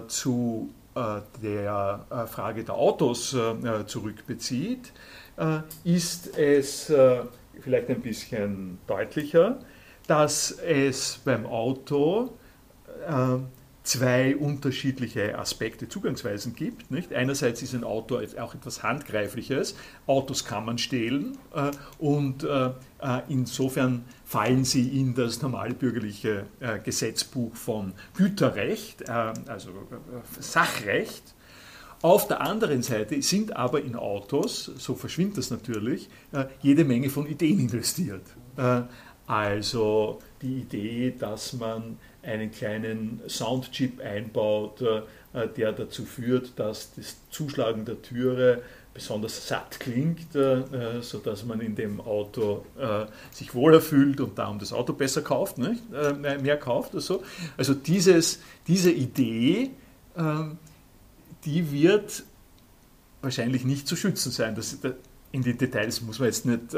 zu 0.07 0.69
der 0.93 2.05
Frage 2.29 2.63
der 2.65 2.75
Autos 2.75 3.33
zurückbezieht, 3.87 4.91
ist 5.85 6.37
es 6.37 6.91
vielleicht 7.61 7.89
ein 7.89 8.01
bisschen 8.01 8.77
deutlicher, 8.87 9.57
dass 10.05 10.51
es 10.51 11.21
beim 11.23 11.45
Auto 11.45 12.33
zwei 13.83 14.35
unterschiedliche 14.35 15.37
Aspekte, 15.37 15.87
Zugangsweisen 15.87 16.55
gibt. 16.55 16.91
Nicht? 16.91 17.13
Einerseits 17.13 17.61
ist 17.61 17.73
ein 17.73 17.83
Auto 17.83 18.19
auch 18.39 18.53
etwas 18.53 18.83
Handgreifliches. 18.83 19.75
Autos 20.05 20.45
kann 20.45 20.65
man 20.65 20.77
stehlen 20.77 21.37
äh, 21.55 21.71
und 21.97 22.43
äh, 22.43 22.67
äh, 22.67 23.21
insofern 23.29 24.03
fallen 24.25 24.65
sie 24.65 24.99
in 24.99 25.15
das 25.15 25.41
normale 25.41 25.73
bürgerliche 25.73 26.45
äh, 26.59 26.79
Gesetzbuch 26.79 27.55
von 27.55 27.93
Güterrecht, 28.15 29.03
äh, 29.03 29.33
also 29.47 29.69
äh, 29.69 30.41
Sachrecht. 30.41 31.35
Auf 32.01 32.27
der 32.27 32.41
anderen 32.41 32.81
Seite 32.81 33.21
sind 33.21 33.55
aber 33.55 33.81
in 33.81 33.95
Autos, 33.95 34.71
so 34.77 34.95
verschwindet 34.95 35.39
das 35.39 35.51
natürlich, 35.51 36.07
jede 36.61 36.85
Menge 36.85 37.09
von 37.09 37.27
Ideen 37.27 37.59
investiert. 37.59 38.21
Also 39.27 40.19
die 40.41 40.61
Idee, 40.61 41.13
dass 41.19 41.51
man 41.51 41.97
einen 42.23 42.51
kleinen 42.51 43.21
Soundchip 43.27 44.01
einbaut, 44.01 44.81
äh, 44.81 45.47
der 45.55 45.71
dazu 45.71 46.05
führt, 46.05 46.53
dass 46.57 46.93
das 46.95 47.17
Zuschlagen 47.29 47.85
der 47.85 48.01
Türe 48.01 48.61
besonders 48.93 49.47
satt 49.47 49.79
klingt, 49.79 50.35
äh, 50.35 51.01
sodass 51.01 51.45
man 51.45 51.61
in 51.61 51.75
dem 51.75 52.01
Auto 52.01 52.65
äh, 52.77 53.05
sich 53.31 53.53
wohler 53.53 53.79
fühlt 53.79 54.19
und 54.19 54.37
darum 54.37 54.59
das 54.59 54.73
Auto 54.73 54.93
besser 54.93 55.21
kauft, 55.21 55.57
nicht? 55.57 55.83
mehr 55.91 56.57
kauft. 56.57 56.95
Also, 56.95 57.23
also 57.55 57.73
dieses, 57.73 58.39
diese 58.67 58.91
Idee, 58.91 59.69
ähm, 60.17 60.57
die 61.45 61.71
wird 61.71 62.23
wahrscheinlich 63.21 63.63
nicht 63.63 63.87
zu 63.87 63.95
schützen 63.95 64.31
sein. 64.31 64.55
Das, 64.55 64.79
in 65.31 65.43
die 65.43 65.55
Details 65.55 66.01
muss 66.01 66.19
man 66.19 66.27
jetzt 66.27 66.45
nicht, 66.45 66.73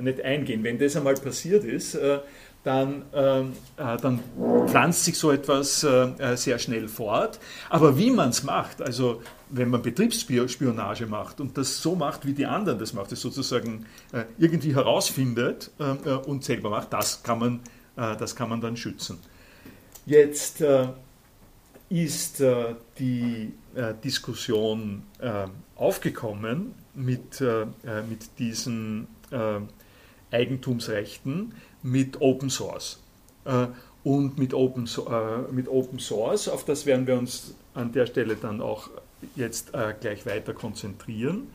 nicht 0.00 0.22
eingehen. 0.22 0.64
Wenn 0.64 0.78
das 0.78 0.96
einmal 0.96 1.14
passiert 1.14 1.64
ist, 1.64 1.98
dann, 2.64 3.02
ähm, 3.12 3.52
äh, 3.76 3.98
dann 3.98 4.20
pflanzt 4.66 5.04
sich 5.04 5.18
so 5.18 5.30
etwas 5.30 5.84
äh, 5.84 5.88
äh, 5.88 6.36
sehr 6.36 6.58
schnell 6.58 6.88
fort. 6.88 7.38
Aber 7.68 7.98
wie 7.98 8.10
man 8.10 8.30
es 8.30 8.42
macht, 8.42 8.80
also 8.80 9.22
wenn 9.50 9.68
man 9.68 9.82
Betriebsspionage 9.82 11.06
macht 11.06 11.40
und 11.40 11.56
das 11.58 11.82
so 11.82 11.94
macht, 11.94 12.26
wie 12.26 12.32
die 12.32 12.46
anderen 12.46 12.78
das 12.78 12.94
macht, 12.94 13.12
das 13.12 13.20
sozusagen 13.20 13.84
äh, 14.12 14.24
irgendwie 14.38 14.74
herausfindet 14.74 15.70
ähm, 15.78 15.98
äh, 16.06 16.10
und 16.12 16.42
selber 16.42 16.70
macht, 16.70 16.92
das 16.94 17.22
kann 17.22 17.38
man, 17.38 17.60
äh, 17.96 18.16
das 18.16 18.34
kann 18.34 18.48
man 18.48 18.62
dann 18.62 18.76
schützen. 18.76 19.18
Jetzt 20.06 20.62
ist 21.88 22.42
die 22.98 23.52
Diskussion 24.04 25.02
aufgekommen 25.76 26.74
mit, 26.92 27.40
mit 27.40 28.38
diesen 28.38 29.06
Eigentumsrechten, 30.30 31.54
mit 31.84 32.20
Open 32.20 32.50
Source. 32.50 32.98
Äh, 33.44 33.66
und 34.02 34.38
mit 34.38 34.52
Open, 34.52 34.86
äh, 34.86 35.52
mit 35.52 35.68
Open 35.68 35.98
Source, 35.98 36.48
auf 36.48 36.64
das 36.64 36.84
werden 36.84 37.06
wir 37.06 37.16
uns 37.16 37.54
an 37.74 37.92
der 37.92 38.06
Stelle 38.06 38.36
dann 38.36 38.60
auch 38.60 38.90
jetzt 39.36 39.74
äh, 39.74 39.94
gleich 39.98 40.26
weiter 40.26 40.52
konzentrieren. 40.52 41.48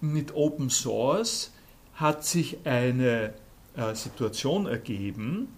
Mit 0.00 0.34
Open 0.34 0.70
Source 0.70 1.52
hat 1.94 2.24
sich 2.24 2.58
eine 2.64 3.34
Situation 3.94 4.66
ergeben, 4.66 5.48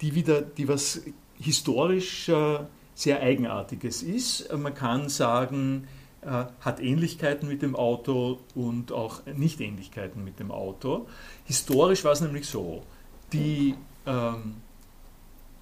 die 0.00 0.14
wieder, 0.14 0.42
die 0.42 0.68
was 0.68 1.00
historisch 1.40 2.30
sehr 2.94 3.20
Eigenartiges 3.20 4.02
ist. 4.02 4.52
Man 4.54 4.74
kann 4.74 5.08
sagen, 5.08 5.88
hat 6.60 6.80
Ähnlichkeiten 6.80 7.48
mit 7.48 7.62
dem 7.62 7.74
Auto 7.74 8.38
und 8.54 8.92
auch 8.92 9.22
Nicht-Ähnlichkeiten 9.26 10.22
mit 10.22 10.38
dem 10.38 10.52
Auto. 10.52 11.06
Historisch 11.46 12.04
war 12.04 12.12
es 12.12 12.20
nämlich 12.20 12.46
so, 12.46 12.82
die 13.32 13.74
ähm, 14.06 14.54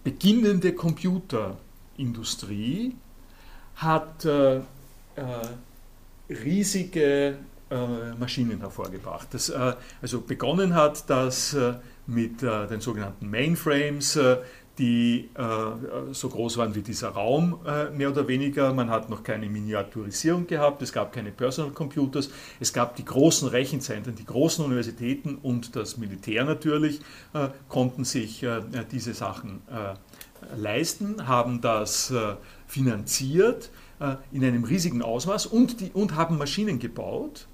beginnende 0.04 0.74
Computerindustrie 0.74 2.94
hat 3.76 4.24
äh, 4.24 4.56
äh, 4.56 4.62
riesige 6.28 7.36
äh, 7.70 8.12
Maschinen 8.18 8.58
hervorgebracht. 8.60 9.28
Das, 9.32 9.48
äh, 9.48 9.74
also 10.02 10.20
begonnen 10.20 10.74
hat 10.74 11.08
das 11.08 11.54
äh, 11.54 11.74
mit 12.06 12.42
äh, 12.42 12.66
den 12.66 12.80
sogenannten 12.80 13.30
Mainframes, 13.30 14.18
die 14.80 15.28
äh, 15.34 16.12
so 16.12 16.30
groß 16.30 16.56
waren 16.56 16.74
wie 16.74 16.80
dieser 16.80 17.10
Raum, 17.10 17.60
äh, 17.66 17.90
mehr 17.90 18.10
oder 18.10 18.26
weniger. 18.26 18.72
Man 18.72 18.88
hat 18.88 19.10
noch 19.10 19.22
keine 19.22 19.46
Miniaturisierung 19.46 20.46
gehabt, 20.46 20.80
es 20.80 20.90
gab 20.90 21.12
keine 21.12 21.30
Personal 21.30 21.70
Computers, 21.72 22.30
es 22.60 22.72
gab 22.72 22.96
die 22.96 23.04
großen 23.04 23.46
Rechenzentren, 23.48 24.14
die 24.14 24.24
großen 24.24 24.64
Universitäten 24.64 25.36
und 25.42 25.76
das 25.76 25.98
Militär 25.98 26.44
natürlich 26.44 27.00
äh, 27.34 27.48
konnten 27.68 28.04
sich 28.04 28.42
äh, 28.42 28.62
diese 28.90 29.12
Sachen 29.12 29.60
äh, 29.70 30.56
leisten, 30.58 31.28
haben 31.28 31.60
das 31.60 32.10
äh, 32.10 32.36
finanziert 32.66 33.70
in 34.32 34.42
einem 34.42 34.64
riesigen 34.64 35.02
Ausmaß 35.02 35.44
und, 35.44 35.82
die, 35.82 35.90
und 35.90 36.14
haben 36.14 36.38
Maschinen 36.38 36.78
gebaut, 36.78 37.46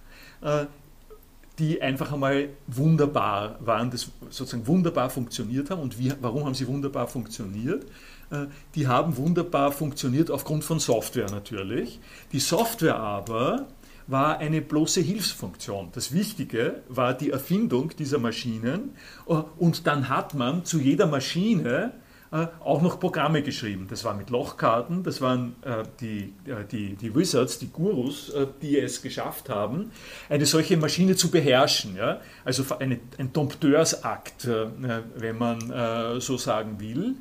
die 1.58 1.80
einfach 1.80 2.12
einmal 2.12 2.50
wunderbar 2.66 3.58
waren, 3.60 3.90
das 3.90 4.10
sozusagen 4.30 4.66
wunderbar 4.66 5.10
funktioniert 5.10 5.70
haben. 5.70 5.80
Und 5.80 5.98
wie, 5.98 6.12
warum 6.20 6.44
haben 6.44 6.54
sie 6.54 6.66
wunderbar 6.66 7.08
funktioniert? 7.08 7.84
Äh, 8.30 8.46
die 8.74 8.86
haben 8.86 9.16
wunderbar 9.16 9.72
funktioniert 9.72 10.30
aufgrund 10.30 10.64
von 10.64 10.80
Software 10.80 11.30
natürlich. 11.30 11.98
Die 12.32 12.40
Software 12.40 12.96
aber 12.96 13.66
war 14.06 14.38
eine 14.38 14.60
bloße 14.60 15.00
Hilfsfunktion. 15.00 15.88
Das 15.92 16.12
Wichtige 16.12 16.82
war 16.88 17.14
die 17.14 17.30
Erfindung 17.30 17.92
dieser 17.96 18.18
Maschinen 18.18 18.90
äh, 19.26 19.34
und 19.58 19.86
dann 19.86 20.08
hat 20.08 20.34
man 20.34 20.64
zu 20.64 20.78
jeder 20.78 21.06
Maschine 21.06 21.92
äh, 22.32 22.48
auch 22.64 22.82
noch 22.82 22.98
Programme 22.98 23.42
geschrieben. 23.42 23.86
Das 23.88 24.04
war 24.04 24.14
mit 24.14 24.30
Lochkarten, 24.30 25.04
das 25.04 25.20
waren 25.20 25.54
äh, 25.62 25.84
die, 26.00 26.34
äh, 26.50 26.64
die, 26.70 26.96
die 26.96 27.14
Wizards, 27.14 27.58
die 27.58 27.68
Gurus, 27.68 28.32
die 28.62 28.78
es 28.78 29.00
geschafft 29.00 29.48
haben, 29.48 29.92
eine 30.28 30.44
solche 30.44 30.76
Maschine 30.76 31.14
zu 31.14 31.30
beherrschen. 31.30 31.96
Ja? 31.96 32.20
Also 32.44 32.64
eine, 32.78 32.98
ein 33.18 33.32
Dompteursakt, 33.32 34.48
wenn 34.48 35.38
man 35.38 36.20
so 36.20 36.36
sagen 36.36 36.80
will. 36.80 37.14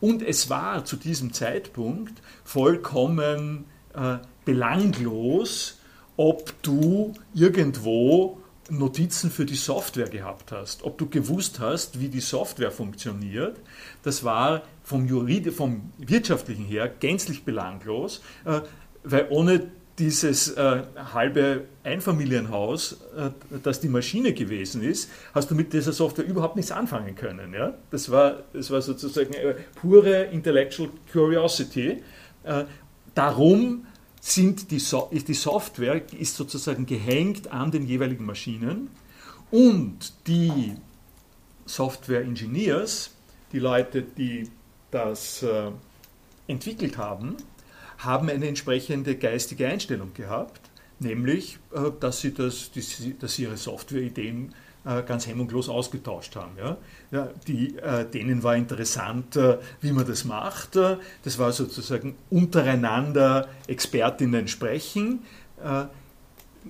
und 0.00 0.22
es 0.22 0.50
war 0.50 0.84
zu 0.84 0.96
diesem 0.96 1.32
Zeitpunkt 1.32 2.20
vollkommen 2.44 3.64
belanglos, 4.44 5.78
ob 6.16 6.62
du 6.62 7.14
irgendwo 7.34 8.41
Notizen 8.78 9.30
für 9.30 9.44
die 9.44 9.56
Software 9.56 10.08
gehabt 10.08 10.50
hast, 10.50 10.82
ob 10.82 10.96
du 10.96 11.08
gewusst 11.08 11.60
hast, 11.60 12.00
wie 12.00 12.08
die 12.08 12.20
Software 12.20 12.70
funktioniert, 12.70 13.58
das 14.02 14.24
war 14.24 14.62
vom, 14.82 15.06
Jurid 15.06 15.52
vom 15.52 15.92
wirtschaftlichen 15.98 16.64
her 16.64 16.88
gänzlich 16.88 17.44
belanglos, 17.44 18.22
äh, 18.44 18.60
weil 19.04 19.26
ohne 19.28 19.68
dieses 19.98 20.52
äh, 20.52 20.84
halbe 21.12 21.64
Einfamilienhaus, 21.84 22.98
äh, 23.14 23.30
das 23.62 23.80
die 23.80 23.88
Maschine 23.88 24.32
gewesen 24.32 24.82
ist, 24.82 25.10
hast 25.34 25.50
du 25.50 25.54
mit 25.54 25.74
dieser 25.74 25.92
Software 25.92 26.24
überhaupt 26.24 26.56
nichts 26.56 26.72
anfangen 26.72 27.14
können. 27.14 27.54
Das, 27.90 28.10
war, 28.10 28.44
das 28.54 28.70
war 28.70 28.80
sozusagen 28.80 29.34
pure 29.74 30.24
Intellectual 30.24 30.88
Curiosity. 31.12 32.02
Darum 33.14 33.86
sind 34.24 34.70
die, 34.70 34.76
ist 34.76 35.28
die 35.28 35.34
Software 35.34 36.00
ist 36.12 36.36
sozusagen 36.36 36.86
gehängt 36.86 37.50
an 37.50 37.72
den 37.72 37.84
jeweiligen 37.84 38.24
Maschinen 38.24 38.88
und 39.50 40.12
die 40.28 40.76
Software 41.66 42.22
Engineers, 42.22 43.10
die 43.50 43.58
Leute, 43.58 44.02
die 44.02 44.48
das 44.92 45.42
äh, 45.42 45.72
entwickelt 46.46 46.98
haben, 46.98 47.36
haben 47.98 48.28
eine 48.30 48.46
entsprechende 48.46 49.16
geistige 49.16 49.66
Einstellung 49.66 50.14
gehabt, 50.14 50.60
nämlich, 51.00 51.58
äh, 51.74 51.90
dass, 51.98 52.20
sie 52.20 52.32
das, 52.32 52.70
die, 52.70 53.18
dass 53.18 53.38
ihre 53.40 53.56
Softwareideen 53.56 54.54
ganz 54.84 55.26
hemmungslos 55.26 55.68
ausgetauscht 55.68 56.34
haben. 56.36 56.52
Ja, 57.10 57.28
die, 57.46 57.76
äh, 57.78 58.04
denen 58.08 58.42
war 58.42 58.56
interessant, 58.56 59.36
äh, 59.36 59.58
wie 59.80 59.92
man 59.92 60.06
das 60.06 60.24
macht. 60.24 60.76
Das 60.76 61.38
war 61.38 61.52
sozusagen 61.52 62.16
untereinander 62.30 63.48
Expertinnen 63.66 64.48
sprechen. 64.48 65.20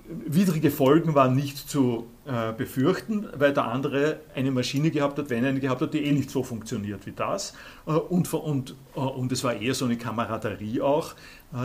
Widrige 0.05 0.69
Folgen 0.69 1.15
waren 1.15 1.35
nicht 1.35 1.57
zu 1.69 2.07
äh, 2.25 2.53
befürchten, 2.53 3.27
weil 3.35 3.51
der 3.51 3.65
andere 3.65 4.21
eine 4.33 4.49
Maschine 4.49 4.91
gehabt 4.91 5.19
hat, 5.19 5.29
wenn 5.29 5.43
er 5.43 5.49
eine 5.49 5.59
gehabt 5.59 5.81
hat, 5.81 5.93
die 5.93 6.05
eh 6.05 6.13
nicht 6.13 6.29
so 6.29 6.41
funktioniert 6.41 7.05
wie 7.05 7.11
das. 7.11 7.53
Äh, 7.85 7.91
und, 7.91 8.33
und, 8.33 8.75
äh, 8.95 8.99
und 8.99 9.29
es 9.33 9.43
war 9.43 9.53
eher 9.53 9.73
so 9.73 9.83
eine 9.83 9.97
Kameraderie 9.97 10.79
auch, 10.79 11.15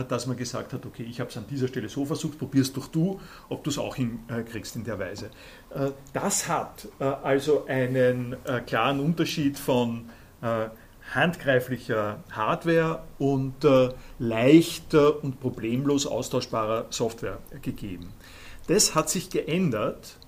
dass 0.09 0.27
man 0.27 0.35
gesagt 0.35 0.73
hat, 0.73 0.85
okay, 0.85 1.03
ich 1.09 1.21
habe 1.21 1.29
es 1.29 1.37
an 1.37 1.45
dieser 1.49 1.69
Stelle 1.69 1.87
so 1.87 2.05
versucht, 2.05 2.37
probierst 2.37 2.75
doch 2.75 2.89
du, 2.89 3.21
ob 3.47 3.63
du 3.63 3.69
es 3.69 3.79
auch 3.79 3.95
hinkriegst 3.95 4.75
in 4.75 4.83
der 4.83 4.99
Weise. 4.99 5.31
Das 6.13 6.47
hat 6.47 6.87
also 6.99 7.65
einen 7.65 8.35
klaren 8.67 8.99
Unterschied 8.99 9.57
von 9.57 10.05
handgreiflicher 11.11 12.23
Hardware 12.29 13.01
und 13.17 13.65
leicht 14.19 14.93
und 14.93 15.39
problemlos 15.39 16.05
austauschbarer 16.05 16.85
Software 16.91 17.39
gegeben. 17.63 18.13
Das 18.67 18.93
hat 18.93 19.09
sich 19.09 19.31
geändert 19.31 20.18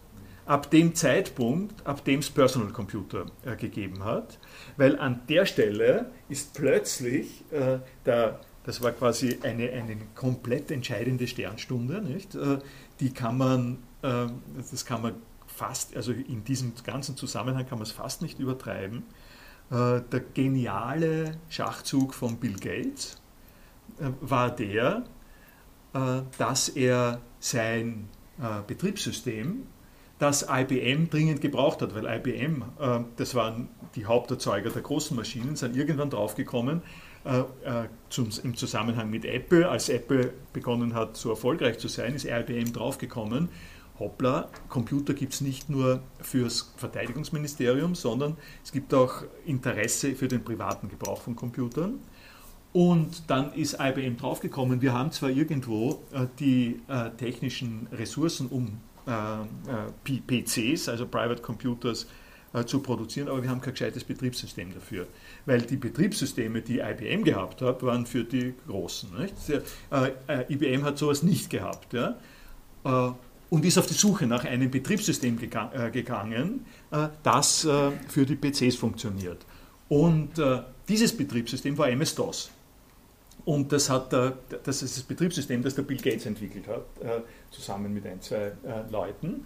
ab 0.51 0.69
dem 0.69 0.93
Zeitpunkt, 0.95 1.87
ab 1.87 2.03
dem 2.03 2.19
es 2.19 2.29
Personal 2.29 2.73
Computer 2.73 3.25
äh, 3.45 3.55
gegeben 3.55 4.03
hat, 4.03 4.37
weil 4.75 4.99
an 4.99 5.21
der 5.29 5.45
Stelle 5.45 6.11
ist 6.27 6.53
plötzlich 6.53 7.45
äh, 7.51 7.79
der, 8.05 8.41
das 8.65 8.83
war 8.83 8.91
quasi 8.91 9.39
eine, 9.43 9.71
eine 9.71 9.95
komplett 10.13 10.69
entscheidende 10.69 11.27
Sternstunde, 11.27 12.01
nicht? 12.01 12.35
Äh, 12.35 12.59
die 12.99 13.13
kann 13.13 13.37
man, 13.37 13.77
äh, 14.01 14.27
das 14.69 14.83
kann 14.83 15.01
man 15.01 15.13
fast, 15.47 15.95
also 15.95 16.11
in 16.11 16.43
diesem 16.43 16.73
ganzen 16.83 17.15
Zusammenhang 17.15 17.65
kann 17.65 17.77
man 17.77 17.87
es 17.87 17.93
fast 17.93 18.21
nicht 18.21 18.37
übertreiben. 18.37 19.03
Äh, 19.69 20.01
der 20.01 20.19
geniale 20.33 21.37
Schachzug 21.47 22.13
von 22.13 22.35
Bill 22.37 22.57
Gates 22.57 23.21
war 24.19 24.53
der, 24.53 25.03
dass 26.37 26.69
er 26.69 27.21
sein 27.39 28.07
Betriebssystem 28.65 29.67
das 30.21 30.45
IBM 30.47 31.09
dringend 31.09 31.41
gebraucht 31.41 31.81
hat, 31.81 31.95
weil 31.95 32.05
IBM, 32.05 32.63
äh, 32.79 32.99
das 33.15 33.33
waren 33.33 33.69
die 33.95 34.05
Haupterzeuger 34.05 34.69
der 34.69 34.83
großen 34.83 35.17
Maschinen, 35.17 35.55
sind 35.55 35.75
irgendwann 35.75 36.11
draufgekommen, 36.11 36.83
äh, 37.25 37.39
äh, 37.39 37.87
zum, 38.09 38.29
im 38.43 38.55
Zusammenhang 38.55 39.09
mit 39.09 39.25
Apple, 39.25 39.67
als 39.67 39.89
Apple 39.89 40.31
begonnen 40.53 40.93
hat, 40.93 41.17
so 41.17 41.31
erfolgreich 41.31 41.79
zu 41.79 41.87
sein, 41.87 42.13
ist 42.13 42.25
IBM 42.25 42.71
draufgekommen, 42.71 43.49
hoppla, 43.97 44.47
Computer 44.69 45.15
gibt 45.15 45.33
es 45.33 45.41
nicht 45.41 45.69
nur 45.69 46.01
fürs 46.19 46.71
Verteidigungsministerium, 46.77 47.95
sondern 47.95 48.37
es 48.63 48.71
gibt 48.71 48.93
auch 48.93 49.23
Interesse 49.45 50.13
für 50.13 50.27
den 50.27 50.43
privaten 50.43 50.87
Gebrauch 50.87 51.21
von 51.21 51.35
Computern. 51.35 51.99
Und 52.73 53.29
dann 53.29 53.53
ist 53.53 53.77
IBM 53.79 54.17
draufgekommen, 54.17 54.81
wir 54.81 54.93
haben 54.93 55.11
zwar 55.11 55.29
irgendwo 55.29 56.03
äh, 56.13 56.27
die 56.39 56.79
äh, 56.87 57.09
technischen 57.17 57.87
Ressourcen, 57.91 58.47
um 58.47 58.79
PCs, 59.05 60.89
also 60.89 61.05
Private 61.07 61.41
Computers, 61.41 62.07
äh, 62.53 62.65
zu 62.65 62.81
produzieren, 62.81 63.29
aber 63.29 63.41
wir 63.41 63.49
haben 63.49 63.61
kein 63.61 63.73
gescheites 63.73 64.03
Betriebssystem 64.03 64.73
dafür. 64.73 65.07
Weil 65.45 65.61
die 65.61 65.77
Betriebssysteme, 65.77 66.61
die 66.61 66.79
IBM 66.79 67.23
gehabt 67.23 67.61
hat, 67.61 67.81
waren 67.81 68.05
für 68.05 68.25
die 68.25 68.53
Großen. 68.67 69.07
IBM 70.49 70.83
hat 70.83 70.97
sowas 70.97 71.23
nicht 71.23 71.49
gehabt. 71.49 71.93
Ja? 71.93 72.17
und 73.51 73.63
ist 73.63 73.77
auf 73.77 73.85
die 73.85 73.93
Suche 73.93 74.25
nach 74.25 74.43
einem 74.43 74.71
Betriebssystem 74.71 75.37
gegangen, 75.37 76.65
das 77.21 77.61
für 77.61 78.25
die 78.25 78.35
PCs 78.35 78.75
funktioniert. 78.75 79.45
Und 79.87 80.31
dieses 80.89 81.15
Betriebssystem 81.15 81.77
war 81.77 81.89
MS-DOS. 81.89 82.49
Und 83.45 83.71
das, 83.71 83.89
hat 83.89 84.13
das 84.13 84.83
ist 84.83 84.97
das 84.97 85.03
Betriebssystem, 85.03 85.63
das 85.63 85.75
der 85.75 85.83
Bill 85.83 85.97
Gates 85.97 86.25
entwickelt 86.25 86.67
hat, 86.67 86.85
äh, 87.01 87.21
zusammen 87.51 87.93
mit 87.93 88.05
ein, 88.05 88.21
zwei 88.21 88.53
äh, 88.63 88.89
Leuten. 88.89 89.45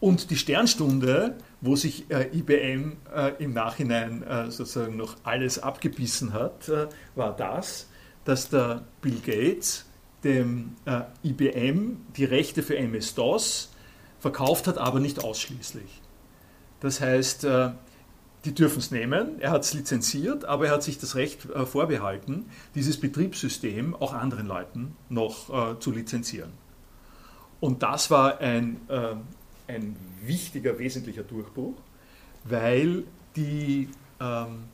Und 0.00 0.30
die 0.30 0.36
Sternstunde, 0.36 1.36
wo 1.60 1.76
sich 1.76 2.10
äh, 2.10 2.28
IBM 2.36 2.96
im 3.38 3.52
Nachhinein 3.54 4.24
sozusagen 4.50 4.96
noch 4.96 5.16
alles 5.22 5.58
abgebissen 5.60 6.34
hat, 6.34 6.70
war 7.14 7.34
das, 7.34 7.88
dass 8.24 8.50
der 8.50 8.82
Bill 9.00 9.20
Gates 9.24 9.86
dem 10.24 10.76
IBM 11.22 12.04
die 12.16 12.24
Rechte 12.24 12.62
für 12.62 12.76
MS-DOS 12.76 13.72
verkauft 14.18 14.66
hat, 14.66 14.76
aber 14.76 15.00
nicht 15.00 15.24
ausschließlich. 15.24 16.02
Das 16.80 17.00
heißt, 17.00 17.46
die 18.44 18.54
dürfen 18.54 18.78
es 18.78 18.90
nehmen, 18.90 19.40
er 19.40 19.50
hat 19.50 19.62
es 19.62 19.72
lizenziert, 19.72 20.44
aber 20.44 20.66
er 20.66 20.72
hat 20.72 20.82
sich 20.82 20.98
das 20.98 21.14
Recht 21.14 21.48
äh, 21.50 21.64
vorbehalten, 21.64 22.46
dieses 22.74 23.00
Betriebssystem 23.00 23.94
auch 23.94 24.12
anderen 24.12 24.46
Leuten 24.46 24.96
noch 25.08 25.72
äh, 25.72 25.78
zu 25.78 25.90
lizenzieren. 25.90 26.52
Und 27.60 27.82
das 27.82 28.10
war 28.10 28.40
ein, 28.40 28.80
äh, 28.88 29.14
ein 29.68 29.96
wichtiger, 30.22 30.78
wesentlicher 30.78 31.22
Durchbruch, 31.22 31.74
weil 32.44 33.04
die 33.36 33.88
ähm, 34.20 34.64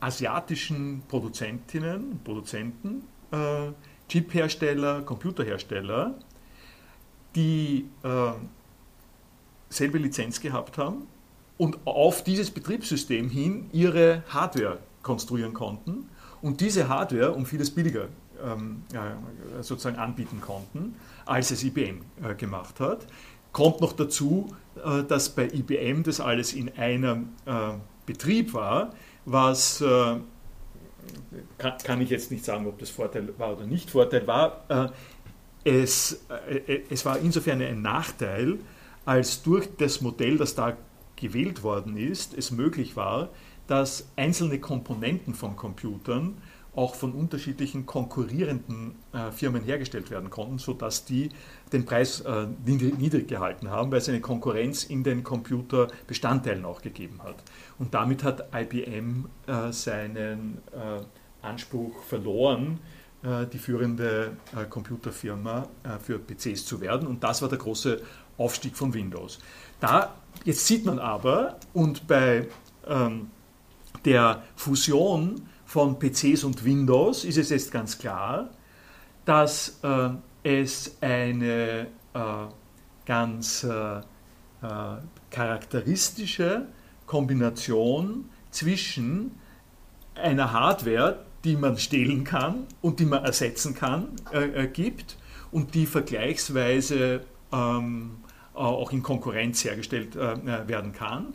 asiatischen 0.00 1.02
Produzentinnen 1.08 2.12
und 2.12 2.24
Produzenten, 2.24 3.04
äh, 3.30 3.72
Chiphersteller, 4.08 5.02
Computerhersteller, 5.02 6.14
die 7.34 7.88
äh, 8.02 8.32
selbe 9.68 9.98
Lizenz 9.98 10.40
gehabt 10.40 10.78
haben 10.78 11.06
und 11.56 11.78
auf 11.84 12.22
dieses 12.22 12.50
Betriebssystem 12.50 13.28
hin 13.28 13.68
ihre 13.72 14.22
Hardware 14.28 14.78
konstruieren 15.02 15.54
konnten. 15.54 16.08
Und 16.42 16.60
diese 16.60 16.88
Hardware 16.88 17.32
um 17.32 17.46
vieles 17.46 17.70
billiger 17.70 18.08
sozusagen 19.60 19.96
anbieten 19.96 20.40
konnten, 20.40 20.96
als 21.26 21.50
es 21.50 21.62
IBM 21.62 22.00
äh, 22.22 22.34
gemacht 22.34 22.80
hat. 22.80 23.06
Kommt 23.52 23.80
noch 23.80 23.92
dazu, 23.92 24.54
äh, 24.84 25.02
dass 25.04 25.30
bei 25.30 25.46
IBM 25.46 26.02
das 26.02 26.20
alles 26.20 26.52
in 26.52 26.70
einem 26.76 27.30
äh, 27.46 27.72
Betrieb 28.06 28.52
war, 28.52 28.92
was 29.24 29.82
kann, 31.58 32.00
ich 32.02 32.10
jetzt 32.10 32.30
nicht 32.30 32.44
sagen, 32.44 32.66
ob 32.66 32.78
das 32.78 32.90
Vorteil 32.90 33.32
war 33.38 33.56
oder 33.56 33.66
nicht 33.66 33.90
Vorteil 33.90 34.26
war. 34.26 34.92
Es, 35.64 36.20
es 36.90 37.06
war 37.06 37.18
insofern 37.18 37.62
ein 37.62 37.80
Nachteil, 37.80 38.58
als 39.06 39.42
durch 39.42 39.68
das 39.78 40.02
Modell, 40.02 40.36
das 40.36 40.54
da 40.54 40.76
gewählt 41.16 41.62
worden 41.62 41.96
ist, 41.96 42.34
es 42.36 42.50
möglich 42.50 42.96
war, 42.96 43.30
dass 43.66 44.08
einzelne 44.16 44.58
Komponenten 44.60 45.34
von 45.34 45.56
Computern 45.56 46.36
auch 46.76 46.94
von 46.94 47.12
unterschiedlichen 47.12 47.86
konkurrierenden 47.86 48.96
äh, 49.12 49.30
Firmen 49.30 49.62
hergestellt 49.62 50.10
werden 50.10 50.30
konnten, 50.30 50.58
sodass 50.58 51.04
die 51.04 51.30
den 51.72 51.84
Preis 51.84 52.20
äh, 52.20 52.46
niedrig 52.66 53.28
gehalten 53.28 53.70
haben, 53.70 53.90
weil 53.90 53.98
es 53.98 54.08
eine 54.08 54.20
Konkurrenz 54.20 54.84
in 54.84 55.04
den 55.04 55.22
Computerbestandteilen 55.22 56.64
auch 56.64 56.82
gegeben 56.82 57.20
hat. 57.22 57.36
Und 57.78 57.94
damit 57.94 58.24
hat 58.24 58.48
IBM 58.54 59.26
äh, 59.46 59.72
seinen 59.72 60.58
äh, 60.72 61.46
Anspruch 61.46 62.02
verloren, 62.02 62.80
äh, 63.22 63.46
die 63.46 63.58
führende 63.58 64.36
äh, 64.56 64.64
Computerfirma 64.64 65.68
für 66.02 66.18
PCs 66.18 66.66
zu 66.66 66.80
werden. 66.80 67.06
Und 67.06 67.22
das 67.22 67.42
war 67.42 67.48
der 67.48 67.58
große 67.58 68.00
Aufstieg 68.36 68.76
von 68.76 68.92
Windows. 68.94 69.38
Da, 69.80 70.14
jetzt 70.44 70.66
sieht 70.66 70.84
man 70.84 70.98
aber, 70.98 71.56
und 71.72 72.06
bei 72.06 72.48
ähm, 72.86 73.30
der 74.04 74.42
Fusion 74.56 75.42
von 75.74 75.98
PCs 75.98 76.44
und 76.44 76.64
Windows 76.64 77.24
ist 77.24 77.36
es 77.36 77.50
jetzt 77.50 77.72
ganz 77.72 77.98
klar, 77.98 78.48
dass 79.24 79.80
äh, 79.82 80.10
es 80.44 80.96
eine 81.00 81.88
äh, 82.14 82.18
ganz 83.04 83.64
äh, 83.64 83.98
äh 83.98 84.02
charakteristische 85.30 86.66
Kombination 87.06 88.26
zwischen 88.52 89.32
einer 90.14 90.52
Hardware, 90.52 91.24
die 91.42 91.56
man 91.56 91.76
stehlen 91.76 92.22
kann 92.22 92.68
und 92.80 93.00
die 93.00 93.04
man 93.04 93.24
ersetzen 93.24 93.74
kann, 93.74 94.10
äh, 94.30 94.68
gibt 94.68 95.16
und 95.50 95.74
die 95.74 95.86
vergleichsweise 95.86 97.22
ähm, 97.52 98.18
auch 98.54 98.92
in 98.92 99.02
Konkurrenz 99.02 99.64
hergestellt 99.64 100.14
äh, 100.14 100.68
werden 100.68 100.92
kann 100.92 101.34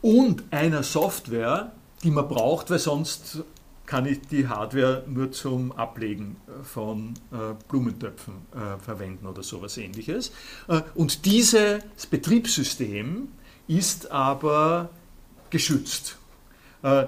und 0.00 0.44
einer 0.52 0.82
Software, 0.82 1.72
die 2.02 2.10
man 2.10 2.28
braucht, 2.28 2.70
weil 2.70 2.78
sonst 2.78 3.44
kann 3.88 4.04
ich 4.04 4.20
die 4.20 4.46
Hardware 4.46 5.02
nur 5.06 5.32
zum 5.32 5.72
Ablegen 5.72 6.36
von 6.62 7.14
äh, 7.32 7.54
Blumentöpfen 7.68 8.34
äh, 8.52 8.78
verwenden 8.78 9.26
oder 9.26 9.42
sowas 9.42 9.78
ähnliches. 9.78 10.30
Äh, 10.68 10.82
und 10.94 11.24
dieses 11.24 11.80
Betriebssystem 12.10 13.28
ist 13.66 14.10
aber 14.10 14.90
geschützt. 15.48 16.18
Äh, 16.82 17.02
äh, 17.02 17.06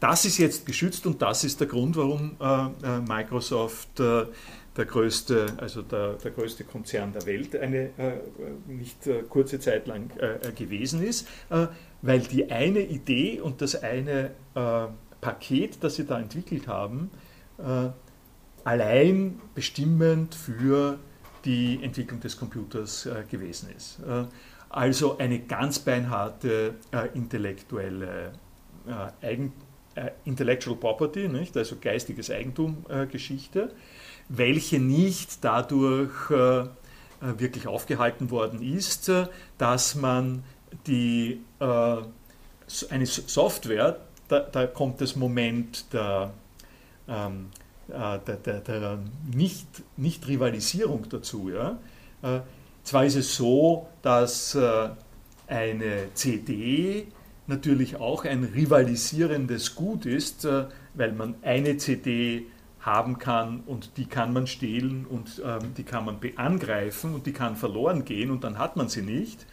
das 0.00 0.24
ist 0.24 0.38
jetzt 0.38 0.66
geschützt 0.66 1.06
und 1.06 1.22
das 1.22 1.44
ist 1.44 1.60
der 1.60 1.68
Grund, 1.68 1.96
warum 1.96 2.36
äh, 2.40 2.98
Microsoft 2.98 3.98
der 3.98 4.84
größte, 4.84 5.54
also 5.56 5.82
der, 5.82 6.14
der 6.14 6.30
größte 6.32 6.64
Konzern 6.64 7.12
der 7.12 7.26
Welt 7.26 7.56
eine 7.56 7.90
nicht 8.68 9.08
kurze 9.28 9.58
Zeit 9.58 9.88
lang 9.88 10.08
gewesen 10.54 11.02
ist, 11.02 11.26
weil 12.00 12.20
die 12.20 12.48
eine 12.52 12.82
Idee 12.82 13.40
und 13.40 13.60
das 13.60 13.82
eine 13.82 14.30
Paket, 15.20 15.82
das 15.82 15.96
sie 15.96 16.04
da 16.04 16.18
entwickelt 16.18 16.68
haben, 16.68 17.10
äh, 17.58 17.88
allein 18.64 19.40
bestimmend 19.54 20.34
für 20.34 20.98
die 21.44 21.80
Entwicklung 21.82 22.20
des 22.20 22.36
Computers 22.36 23.06
äh, 23.06 23.24
gewesen 23.28 23.70
ist. 23.76 24.00
Äh, 24.06 24.24
also 24.70 25.16
eine 25.16 25.38
ganz 25.38 25.78
beinharte 25.78 26.74
intellektuelle 27.14 28.32
Eigen, 29.22 29.54
Intellectual 30.26 30.76
Property, 30.76 31.26
nicht? 31.26 31.56
also 31.56 31.76
geistiges 31.80 32.30
Eigentum 32.30 32.84
Geschichte, 33.10 33.74
welche 34.28 34.78
nicht 34.78 35.42
dadurch 35.42 36.28
wirklich 36.28 37.66
aufgehalten 37.66 38.30
worden 38.30 38.60
ist, 38.60 39.10
dass 39.56 39.94
man 39.94 40.44
die, 40.86 41.40
eine 41.58 43.06
Software 43.06 44.00
da, 44.28 44.40
da 44.40 44.66
kommt 44.66 45.00
das 45.00 45.16
Moment 45.16 45.92
der, 45.92 46.32
ähm, 47.08 47.46
äh, 47.88 48.18
der, 48.26 48.36
der, 48.36 48.60
der 48.60 48.98
nicht, 49.34 49.66
Nicht-Rivalisierung 49.96 51.08
dazu. 51.08 51.50
Ja? 51.50 51.78
Äh, 52.22 52.40
zwar 52.84 53.04
ist 53.04 53.16
es 53.16 53.34
so, 53.36 53.88
dass 54.02 54.54
äh, 54.54 54.90
eine 55.46 56.14
CD 56.14 57.06
natürlich 57.46 57.96
auch 57.96 58.24
ein 58.24 58.44
rivalisierendes 58.44 59.74
Gut 59.74 60.06
ist, 60.06 60.44
äh, 60.44 60.66
weil 60.94 61.12
man 61.12 61.34
eine 61.42 61.78
CD 61.78 62.46
haben 62.80 63.18
kann 63.18 63.60
und 63.66 63.96
die 63.96 64.06
kann 64.06 64.32
man 64.32 64.46
stehlen 64.46 65.04
und 65.04 65.42
ähm, 65.44 65.74
die 65.76 65.82
kann 65.82 66.04
man 66.04 66.18
angreifen 66.36 67.14
und 67.14 67.26
die 67.26 67.32
kann 67.32 67.56
verloren 67.56 68.04
gehen 68.04 68.30
und 68.30 68.44
dann 68.44 68.58
hat 68.58 68.76
man 68.76 68.88
sie 68.88 69.02
nicht. 69.02 69.46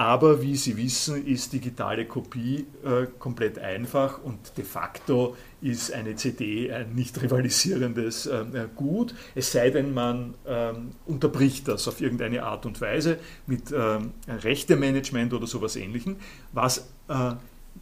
Aber 0.00 0.40
wie 0.40 0.56
Sie 0.56 0.78
wissen, 0.78 1.26
ist 1.26 1.52
digitale 1.52 2.06
Kopie 2.06 2.66
äh, 2.82 3.06
komplett 3.18 3.58
einfach 3.58 4.24
und 4.24 4.56
de 4.56 4.64
facto 4.64 5.36
ist 5.60 5.92
eine 5.92 6.16
CD 6.16 6.72
ein 6.72 6.94
nicht 6.94 7.20
rivalisierendes 7.20 8.24
äh, 8.24 8.38
äh, 8.38 8.68
Gut, 8.74 9.14
es 9.34 9.52
sei 9.52 9.68
denn, 9.68 9.92
man 9.92 10.32
ähm, 10.46 10.92
unterbricht 11.04 11.68
das 11.68 11.86
auf 11.86 12.00
irgendeine 12.00 12.44
Art 12.44 12.64
und 12.64 12.80
Weise 12.80 13.18
mit 13.46 13.74
ähm, 13.76 14.12
Rechtemanagement 14.26 15.34
oder 15.34 15.46
sowas 15.46 15.76
ähnlichem, 15.76 16.16
was 16.54 16.88
äh, 17.10 17.32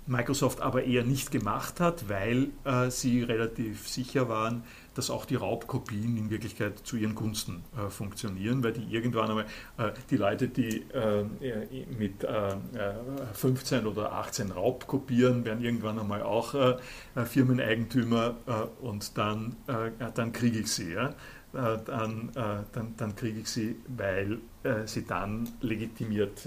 Microsoft 0.08 0.60
aber 0.60 0.82
eher 0.82 1.04
nicht 1.04 1.30
gemacht 1.30 1.78
hat, 1.78 2.08
weil 2.08 2.48
äh, 2.64 2.90
sie 2.90 3.22
relativ 3.22 3.86
sicher 3.86 4.28
waren, 4.28 4.64
dass 4.98 5.10
auch 5.10 5.26
die 5.26 5.36
Raubkopien 5.36 6.16
in 6.16 6.28
Wirklichkeit 6.28 6.80
zu 6.80 6.96
ihren 6.96 7.14
Gunsten 7.14 7.62
äh, 7.76 7.88
funktionieren, 7.88 8.64
weil 8.64 8.72
die 8.72 8.82
irgendwann 8.92 9.30
einmal, 9.30 9.46
äh, 9.78 9.92
die 10.10 10.16
Leute, 10.16 10.48
die 10.48 10.82
äh, 10.92 11.22
mit 11.96 12.26
15 13.32 13.84
äh, 13.84 13.86
oder 13.86 14.10
18 14.14 14.50
Raubkopieren, 14.50 15.44
werden 15.44 15.64
irgendwann 15.64 16.00
einmal 16.00 16.22
auch 16.22 16.52
äh, 16.54 16.76
Firmeneigentümer 17.24 18.34
und 18.80 19.16
dann, 19.16 19.54
dann 20.14 20.32
kriege 20.32 20.58
ich 20.58 20.72
sie. 20.72 20.92
Ja? 20.92 21.14
Dann, 21.52 22.30
dann, 22.72 22.94
dann 22.96 23.16
kriege 23.16 23.40
ich 23.40 23.48
sie, 23.48 23.76
weil 23.86 24.38
sie 24.86 25.04
dann 25.04 25.48
legitimiert 25.60 26.46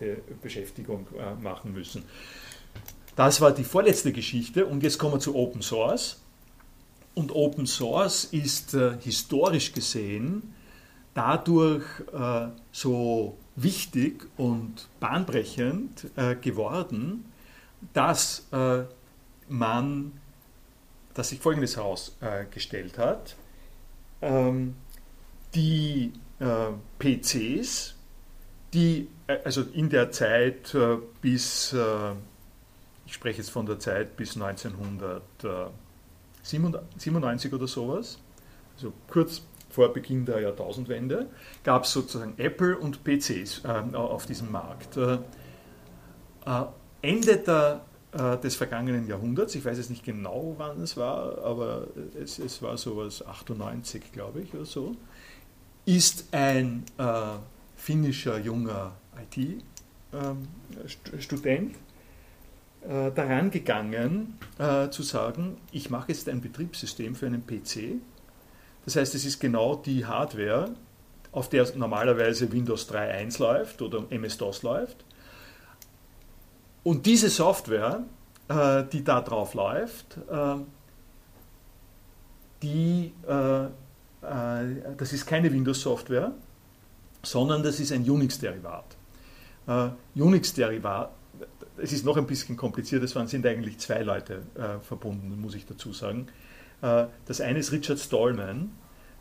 die 0.00 0.16
Beschäftigung 0.40 1.06
machen 1.42 1.72
müssen. 1.72 2.04
Das 3.16 3.40
war 3.40 3.52
die 3.52 3.64
vorletzte 3.64 4.12
Geschichte 4.12 4.66
und 4.66 4.82
jetzt 4.82 4.98
kommen 4.98 5.14
wir 5.14 5.20
zu 5.20 5.34
Open 5.36 5.62
Source. 5.62 6.23
Und 7.14 7.32
Open 7.32 7.66
Source 7.66 8.24
ist 8.24 8.74
äh, 8.74 8.96
historisch 9.00 9.72
gesehen 9.72 10.54
dadurch 11.14 11.84
äh, 12.12 12.48
so 12.72 13.38
wichtig 13.56 14.26
und 14.36 14.88
bahnbrechend 15.00 16.10
äh, 16.16 16.34
geworden, 16.34 17.24
dass 17.92 18.48
äh, 18.52 18.82
man, 19.48 20.12
dass 21.14 21.28
sich 21.28 21.38
Folgendes 21.38 21.76
herausgestellt 21.76 22.98
hat. 22.98 23.36
Ähm, 24.20 24.74
die 25.54 26.12
äh, 26.40 26.72
PCs, 26.98 27.94
die 28.72 29.08
äh, 29.28 29.38
also 29.44 29.62
in 29.62 29.88
der 29.88 30.10
Zeit 30.10 30.76
bis 31.22 31.74
ich 33.06 33.12
spreche 33.12 33.38
jetzt 33.38 33.50
von 33.50 33.66
der 33.66 33.78
Zeit 33.78 34.16
bis 34.16 34.34
1997 36.44 37.52
oder 37.52 37.66
sowas, 37.66 38.18
also 38.76 38.92
kurz 39.08 39.42
vor 39.70 39.92
Beginn 39.92 40.24
der 40.24 40.40
Jahrtausendwende, 40.40 41.28
gab 41.64 41.84
es 41.84 41.92
sozusagen 41.92 42.34
Apple 42.38 42.78
und 42.78 43.02
PCs 43.02 43.62
äh, 43.64 43.96
auf 43.96 44.26
diesem 44.26 44.52
Markt. 44.52 44.96
Äh, 44.96 45.18
äh, 46.46 46.64
Ende 47.02 47.36
der, 47.38 47.80
äh, 48.12 48.38
des 48.38 48.54
vergangenen 48.56 49.08
Jahrhunderts, 49.08 49.54
ich 49.54 49.64
weiß 49.64 49.78
jetzt 49.78 49.90
nicht 49.90 50.04
genau, 50.04 50.54
wann 50.58 50.80
es 50.80 50.96
war, 50.96 51.38
aber 51.44 51.88
es, 52.22 52.38
es 52.38 52.62
war 52.62 52.76
sowas 52.78 53.26
98, 53.26 54.12
glaube 54.12 54.42
ich, 54.42 54.54
oder 54.54 54.64
so, 54.64 54.94
ist 55.86 56.28
ein 56.32 56.84
äh, 56.98 57.36
finnischer 57.76 58.38
junger 58.38 58.92
IT-Student 60.12 61.74
äh, 62.88 63.10
daran 63.12 63.50
gegangen, 63.50 64.38
äh, 64.58 64.90
zu 64.90 65.02
sagen, 65.02 65.56
ich 65.72 65.90
mache 65.90 66.08
jetzt 66.08 66.28
ein 66.28 66.40
Betriebssystem 66.40 67.14
für 67.14 67.26
einen 67.26 67.46
PC. 67.46 68.00
Das 68.84 68.96
heißt, 68.96 69.14
es 69.14 69.24
ist 69.24 69.40
genau 69.40 69.76
die 69.76 70.04
Hardware, 70.04 70.74
auf 71.32 71.48
der 71.48 71.66
normalerweise 71.76 72.52
Windows 72.52 72.88
3.1 72.90 73.40
läuft 73.40 73.82
oder 73.82 74.04
MS-DOS 74.10 74.62
läuft. 74.62 75.04
Und 76.82 77.06
diese 77.06 77.30
Software, 77.30 78.04
äh, 78.48 78.84
die 78.92 79.02
da 79.02 79.22
drauf 79.22 79.54
läuft, 79.54 80.18
äh, 80.30 80.56
die, 82.62 83.12
äh, 83.26 83.64
äh, 83.64 83.70
das 84.96 85.12
ist 85.12 85.26
keine 85.26 85.50
Windows-Software, 85.50 86.32
sondern 87.22 87.62
das 87.62 87.80
ist 87.80 87.92
ein 87.92 88.08
Unix-Derivat. 88.08 88.96
Unix-Derivat 90.14 91.10
es 91.76 91.92
ist 91.92 92.04
noch 92.04 92.16
ein 92.16 92.26
bisschen 92.26 92.56
kompliziert, 92.56 93.02
es 93.02 93.12
sind 93.12 93.46
eigentlich 93.46 93.78
zwei 93.78 94.02
Leute 94.02 94.42
äh, 94.54 94.80
verbunden, 94.80 95.40
muss 95.40 95.54
ich 95.54 95.66
dazu 95.66 95.92
sagen. 95.92 96.28
Äh, 96.82 97.06
das 97.26 97.40
eine 97.40 97.58
ist 97.58 97.72
Richard 97.72 97.98
Stallman. 97.98 98.70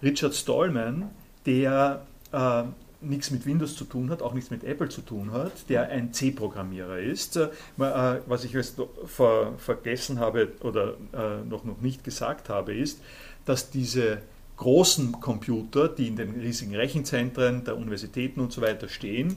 Richard 0.02 0.36
Stallman, 0.36 1.10
der 1.46 2.06
äh, 2.32 2.64
nichts 3.02 3.32
mit 3.32 3.46
Windows 3.46 3.76
zu 3.76 3.86
tun 3.86 4.10
hat, 4.10 4.22
auch 4.22 4.34
nichts 4.34 4.50
mit 4.50 4.64
Apple 4.64 4.90
zu 4.90 5.02
tun 5.02 5.32
hat, 5.32 5.70
der 5.70 5.90
ein 5.90 6.14
C-Programmierer 6.14 7.00
ist. 7.00 7.38
Äh, 7.38 7.50
was 7.78 8.44
ich 8.44 8.54
jetzt 8.54 8.82
ver 9.06 9.54
vergessen 9.58 10.20
habe 10.20 10.54
oder 10.62 10.96
äh, 11.14 11.44
noch, 11.48 11.64
noch 11.64 11.82
nicht 11.82 12.04
gesagt 12.04 12.50
habe, 12.50 12.76
ist, 12.76 13.02
dass 13.46 13.70
diese 13.70 14.20
großen 14.58 15.20
Computer, 15.20 15.90
die 15.90 16.08
in 16.08 16.16
den 16.16 16.40
riesigen 16.40 16.76
Rechenzentren 16.76 17.64
der 17.64 17.76
Universitäten 17.76 18.40
und 18.40 18.52
so 18.52 18.62
weiter 18.62 18.88
stehen, 18.88 19.32
äh, 19.32 19.36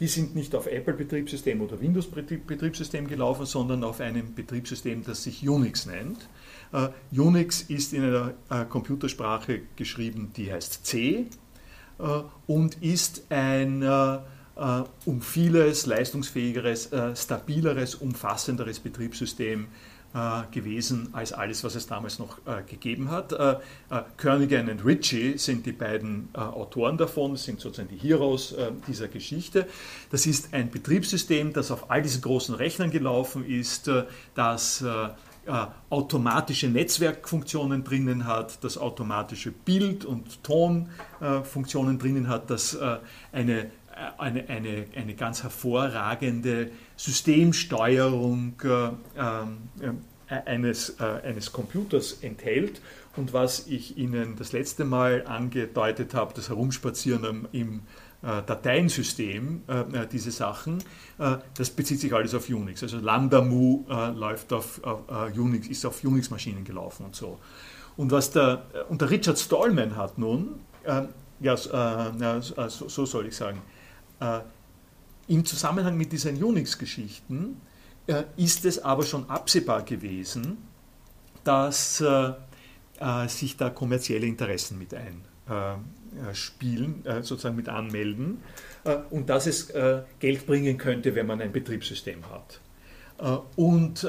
die 0.00 0.08
sind 0.08 0.34
nicht 0.34 0.54
auf 0.54 0.66
Apple-Betriebssystem 0.66 1.60
oder 1.60 1.80
Windows-Betriebssystem 1.80 3.06
gelaufen, 3.06 3.46
sondern 3.46 3.84
auf 3.84 4.00
einem 4.00 4.34
Betriebssystem, 4.34 5.04
das 5.04 5.22
sich 5.22 5.48
Unix 5.48 5.86
nennt. 5.86 6.28
Uh, 6.72 6.88
Unix 7.16 7.62
ist 7.62 7.92
in 7.92 8.02
einer 8.02 8.34
uh, 8.50 8.64
Computersprache 8.64 9.60
geschrieben, 9.76 10.32
die 10.36 10.52
heißt 10.52 10.84
C 10.86 11.26
und 12.48 12.82
ist 12.82 13.26
ein 13.30 13.84
um 15.04 15.22
vieles 15.22 15.86
leistungsfähigeres, 15.86 16.90
stabileres, 17.14 17.94
umfassenderes 17.94 18.80
Betriebssystem 18.80 19.64
äh, 19.64 19.91
gewesen 20.50 21.08
als 21.12 21.32
alles, 21.32 21.64
was 21.64 21.74
es 21.74 21.86
damals 21.86 22.18
noch 22.18 22.38
äh, 22.46 22.62
gegeben 22.68 23.10
hat. 23.10 23.32
Äh, 23.32 23.52
äh 23.52 24.02
Kernighan 24.18 24.68
und 24.68 24.84
Ritchie 24.84 25.38
sind 25.38 25.64
die 25.64 25.72
beiden 25.72 26.28
äh, 26.34 26.38
Autoren 26.38 26.98
davon, 26.98 27.36
sind 27.36 27.60
sozusagen 27.60 27.88
die 27.88 27.96
Heroes 27.96 28.52
äh, 28.52 28.72
dieser 28.86 29.08
Geschichte. 29.08 29.66
Das 30.10 30.26
ist 30.26 30.52
ein 30.52 30.70
Betriebssystem, 30.70 31.54
das 31.54 31.70
auf 31.70 31.90
all 31.90 32.02
diesen 32.02 32.20
großen 32.20 32.54
Rechnern 32.54 32.90
gelaufen 32.90 33.46
ist, 33.46 33.90
das 34.34 34.84
automatische 35.90 36.68
Netzwerkfunktionen 36.68 37.82
drinnen 37.82 38.26
hat, 38.26 38.62
das 38.62 38.78
automatische 38.78 39.50
Bild- 39.50 40.04
und 40.04 40.42
Tonfunktionen 40.44 41.98
drinnen 41.98 42.28
hat, 42.28 42.48
das 42.50 42.78
eine 43.32 43.70
eine, 44.18 44.48
eine, 44.48 44.86
eine 44.96 45.14
ganz 45.14 45.42
hervorragende 45.42 46.70
Systemsteuerung 46.96 48.54
äh, 48.64 48.90
ähm, 49.18 49.68
äh, 50.32 50.40
eines, 50.46 50.90
äh, 50.98 51.04
eines 51.24 51.52
Computers 51.52 52.18
enthält. 52.22 52.80
Und 53.16 53.32
was 53.32 53.66
ich 53.66 53.98
Ihnen 53.98 54.36
das 54.36 54.52
letzte 54.52 54.84
Mal 54.84 55.26
angedeutet 55.26 56.14
habe, 56.14 56.32
das 56.34 56.48
Herumspazieren 56.48 57.48
im 57.52 57.80
äh, 58.22 58.40
Dateiensystem, 58.46 59.62
äh, 59.66 60.06
diese 60.10 60.30
Sachen, 60.30 60.82
das 61.54 61.70
bezieht 61.70 62.00
sich 62.00 62.12
alles 62.14 62.34
auf 62.34 62.48
Unix. 62.48 62.82
Also 62.82 62.98
Lambda 62.98 63.42
Mu 63.42 63.84
läuft 63.88 64.52
auf, 64.52 64.82
auf 64.82 65.02
Unix, 65.36 65.68
ist 65.68 65.84
auf 65.84 66.02
Unix-Maschinen 66.02 66.64
gelaufen 66.64 67.04
und 67.04 67.14
so. 67.14 67.38
Und 67.96 68.10
was 68.10 68.32
der, 68.32 68.64
und 68.88 69.02
der 69.02 69.10
Richard 69.10 69.38
Stallman 69.38 69.96
hat 69.96 70.18
nun, 70.18 70.60
ja, 71.38 71.60
so 72.40 73.06
soll 73.06 73.26
ich 73.26 73.36
sagen, 73.36 73.60
äh, 74.22 74.40
Im 75.28 75.44
Zusammenhang 75.44 75.96
mit 75.96 76.12
diesen 76.12 76.42
Unix-Geschichten 76.42 77.60
äh, 78.06 78.24
ist 78.36 78.64
es 78.64 78.82
aber 78.82 79.04
schon 79.04 79.30
absehbar 79.30 79.82
gewesen, 79.82 80.58
dass 81.44 82.00
äh, 82.00 82.32
sich 83.28 83.56
da 83.56 83.70
kommerzielle 83.70 84.26
Interessen 84.26 84.78
mit 84.78 84.94
einspielen, 86.14 87.02
sozusagen 87.22 87.56
mit 87.56 87.68
anmelden 87.68 88.38
und 89.10 89.28
dass 89.28 89.48
es 89.48 89.72
Geld 90.20 90.46
bringen 90.46 90.78
könnte, 90.78 91.16
wenn 91.16 91.26
man 91.26 91.40
ein 91.40 91.50
Betriebssystem 91.50 92.22
hat. 92.30 92.60
Und 93.56 94.06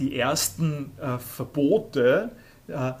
die 0.00 0.18
ersten 0.18 0.90
Verbote 1.18 2.32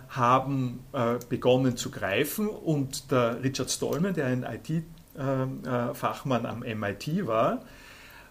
haben 0.08 0.84
begonnen 1.28 1.76
zu 1.76 1.90
greifen 1.90 2.48
und 2.48 3.10
der 3.10 3.42
Richard 3.42 3.72
Stallman, 3.72 4.14
der 4.14 4.26
ein 4.26 4.44
IT- 4.44 4.84
äh, 5.16 5.94
Fachmann 5.94 6.46
am 6.46 6.60
MIT 6.60 7.26
war, 7.26 7.60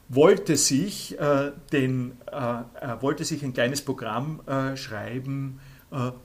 wollte 0.09 0.57
sich, 0.57 1.19
äh, 1.19 1.51
den, 1.71 2.17
äh, 2.31 3.01
wollte 3.01 3.23
sich 3.23 3.43
ein 3.43 3.53
kleines 3.53 3.81
Programm 3.81 4.41
schreiben, 4.75 5.59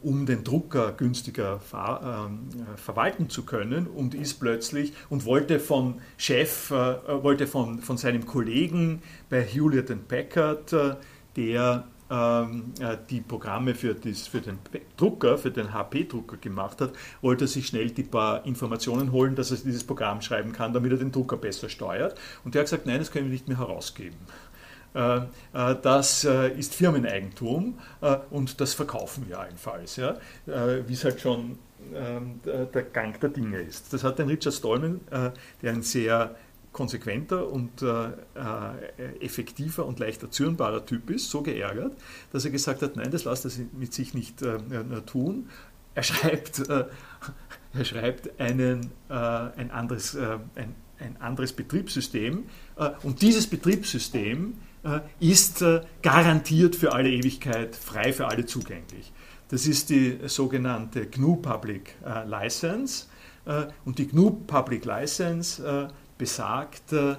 um 0.01 0.27
den 0.27 0.45
Drucker 0.45 0.93
günstiger 0.93 1.59
ver, 1.59 2.31
äh, 2.31 2.79
verwalten 2.79 3.29
zu 3.29 3.45
können 3.45 3.89
und 3.89 4.15
ist 4.15 4.35
plötzlich 4.35 4.93
und 5.11 5.25
wollte 5.25 5.59
von 5.59 6.01
Chef, 6.17 6.71
äh, 6.71 6.75
wollte 7.23 7.49
von, 7.49 7.81
von 7.81 7.97
seinem 7.97 8.27
Kollegen 8.27 9.03
bei 9.29 9.43
Hewlett 9.43 9.91
Packard, 10.07 10.73
äh, 10.73 10.95
der 11.37 11.75
ähm, 11.75 11.83
äh, 11.83 11.96
die 12.09 13.21
Programme 13.21 13.75
für, 13.75 13.95
das, 13.95 14.29
für 14.29 14.41
den 14.41 14.59
Drucker, 14.97 15.39
für 15.39 15.51
den 15.51 15.73
HP-Drucker 15.73 16.37
gemacht 16.37 16.81
hat, 16.81 16.93
wollte 17.21 17.47
er 17.47 17.49
sich 17.49 17.67
schnell 17.67 17.91
die 17.91 18.05
paar 18.05 18.47
Informationen 18.47 19.11
holen, 19.11 19.35
dass 19.35 19.51
er 19.51 19.57
dieses 19.57 19.83
Programm 19.83 20.23
schreiben 20.23 20.53
kann, 20.53 20.73
damit 20.73 20.93
er 20.93 20.99
den 20.99 21.11
Drucker 21.11 21.37
besser 21.37 21.69
steuert. 21.69 22.17
Und 22.45 22.55
der 22.55 22.61
hat 22.61 22.67
gesagt, 22.67 22.87
nein, 22.87 22.99
das 23.01 23.11
können 23.11 23.27
wir 23.27 23.33
nicht 23.33 23.49
mehr 23.49 23.59
herausgeben. 23.59 24.17
Äh, 24.97 25.17
äh, 25.53 25.77
das 25.83 26.25
ist 26.25 26.75
Firmeneigentum 26.75 27.79
und 28.31 28.61
das 28.61 28.75
verkaufen 28.75 29.29
wir 29.29 29.39
allenfalls, 29.39 29.97
ja? 29.97 30.17
wie 30.47 30.93
es 30.93 31.05
halt 31.05 31.21
schon 31.21 31.59
ähm, 31.95 32.41
der 32.45 32.83
Gang 32.83 33.21
der 33.21 33.29
Dinge 33.29 33.59
ist. 33.59 33.93
Das 33.93 34.03
hat 34.05 34.19
den 34.19 34.29
Richard 34.29 34.55
Stallman, 34.55 35.01
der 35.63 35.73
ein 35.73 35.83
sehr 35.83 36.35
konsequenter 36.77 37.51
und 37.51 37.81
äh, 37.81 38.09
äh, 38.09 39.25
effektiver 39.25 39.87
und 39.87 39.99
leichter 39.99 40.31
zürnbarer 40.31 40.85
Typ 40.85 41.09
ist, 41.09 41.31
so 41.31 41.41
geärgert, 41.41 41.97
dass 42.33 42.45
er 42.45 42.51
gesagt 42.51 42.83
hat, 42.83 42.97
nein, 42.97 43.11
das 43.11 43.25
lasst 43.25 43.47
er 43.47 43.51
mit 43.73 43.95
sich 43.95 44.13
nicht 44.13 44.43
äh, 44.43 44.59
tun. 45.07 45.49
Er 45.95 46.03
schreibt, 46.03 46.69
äh, 46.69 46.85
er 47.73 47.85
schreibt 47.87 48.39
einen, 48.39 48.91
äh, 49.09 49.15
ein, 49.15 49.71
anderes, 49.71 50.17
äh, 50.17 50.37
ein, 50.55 50.75
ein 50.99 51.17
anderes 51.19 51.55
Betriebssystem 51.55 52.45
und 53.03 53.21
dieses 53.21 53.47
Betriebssystem 53.47 54.55
ist 55.21 55.63
garantiert 56.01 56.75
für 56.75 56.93
alle 56.95 57.11
Ewigkeit 57.11 57.77
frei 57.77 58.15
für 58.15 58.29
alle 58.29 58.47
zugänglich. 58.47 59.13
Das 59.49 59.67
ist 59.67 59.91
die 59.91 60.19
sogenannte 60.27 61.07
GNU 61.07 61.37
Public 61.37 61.97
License. 62.27 63.07
Und 63.85 63.99
die 63.99 64.07
GNU 64.09 64.31
Public 64.47 64.87
License 64.87 65.91
besagt, 66.19 66.93
äh, 66.93 67.17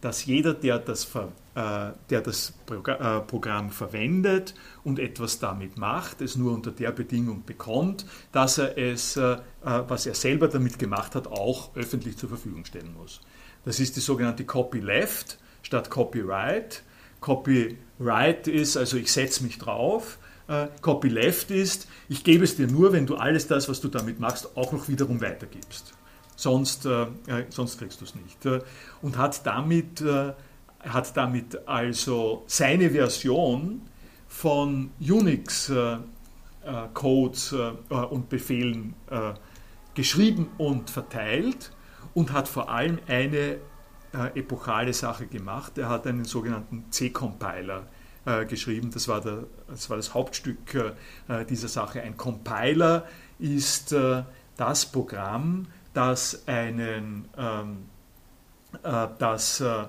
dass 0.00 0.26
jeder, 0.26 0.54
der 0.54 0.78
das, 0.78 1.08
äh, 1.14 1.90
der 2.10 2.20
das 2.20 2.54
äh, 2.70 3.20
Programm 3.20 3.70
verwendet 3.70 4.54
und 4.84 4.98
etwas 4.98 5.38
damit 5.40 5.76
macht, 5.76 6.20
es 6.20 6.36
nur 6.36 6.52
unter 6.52 6.70
der 6.70 6.92
Bedingung 6.92 7.44
bekommt, 7.44 8.06
dass 8.30 8.58
er 8.58 8.78
es, 8.78 9.16
was 9.16 10.06
er 10.06 10.14
selber 10.14 10.48
damit 10.48 10.78
gemacht 10.78 11.14
hat, 11.14 11.26
auch 11.26 11.74
öffentlich 11.74 12.16
zur 12.16 12.28
Verfügung 12.28 12.64
stellen 12.64 12.94
muss. 12.94 13.20
Das 13.64 13.80
ist 13.80 13.96
die 13.96 14.00
sogenannte 14.00 14.44
Copyleft 14.44 15.38
statt 15.62 15.90
Copyright. 15.90 16.84
Copyright 17.20 18.46
ist, 18.46 18.76
also 18.76 18.96
ich 18.96 19.12
setze 19.12 19.42
mich 19.42 19.58
drauf. 19.58 20.18
Copyleft 20.80 21.50
ist, 21.50 21.88
ich 22.08 22.22
gebe 22.22 22.44
es 22.44 22.56
dir 22.56 22.68
nur, 22.68 22.92
wenn 22.92 23.04
du 23.04 23.16
alles 23.16 23.48
das, 23.48 23.68
was 23.68 23.80
du 23.80 23.88
damit 23.88 24.20
machst, 24.20 24.56
auch 24.56 24.72
noch 24.72 24.88
wiederum 24.88 25.20
weitergibst 25.20 25.97
sonst, 26.38 26.86
äh, 26.86 27.02
äh, 27.02 27.44
sonst 27.50 27.78
kriegst 27.78 28.00
du 28.00 28.04
es 28.04 28.14
nicht. 28.14 28.46
Äh, 28.46 28.60
und 29.02 29.18
hat 29.18 29.44
damit, 29.44 30.00
äh, 30.00 30.32
hat 30.80 31.16
damit 31.16 31.66
also 31.66 32.44
seine 32.46 32.90
Version 32.90 33.82
von 34.28 34.92
Unix-Codes 35.00 37.52
äh, 37.52 37.72
äh, 37.90 37.94
und 37.94 38.28
Befehlen 38.28 38.94
geschrieben 39.94 40.50
und 40.58 40.90
verteilt 40.90 41.72
und 42.14 42.32
hat 42.32 42.46
vor 42.46 42.70
allem 42.70 43.00
eine 43.08 43.56
epochale 44.34 44.92
Sache 44.92 45.26
gemacht. 45.26 45.76
Er 45.76 45.88
hat 45.88 46.06
einen 46.06 46.24
sogenannten 46.24 46.84
C-Compiler 46.90 47.88
geschrieben. 48.48 48.92
Das 48.92 49.08
war, 49.08 49.20
der, 49.20 49.46
das 49.66 49.90
war, 49.90 49.96
das 49.96 50.14
Hauptstück 50.14 50.94
dieser 51.50 51.68
Sache. 51.68 52.00
Ein 52.02 52.16
Compiler 52.16 53.06
ist 53.38 53.94
das 54.56 54.86
Programm, 54.86 55.66
dass, 55.98 56.46
einen, 56.46 57.24
ähm, 57.36 57.78
äh, 58.84 59.08
dass 59.18 59.60
äh, 59.60 59.86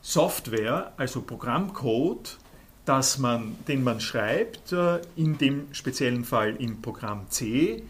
Software, 0.00 0.92
also 0.96 1.22
Programmcode, 1.22 2.38
dass 2.84 3.18
man, 3.18 3.56
den 3.66 3.82
man 3.82 4.00
schreibt, 4.00 4.70
äh, 4.70 5.00
in 5.16 5.38
dem 5.38 5.74
speziellen 5.74 6.24
Fall 6.24 6.54
im 6.54 6.80
Programm 6.80 7.28
C, 7.30 7.82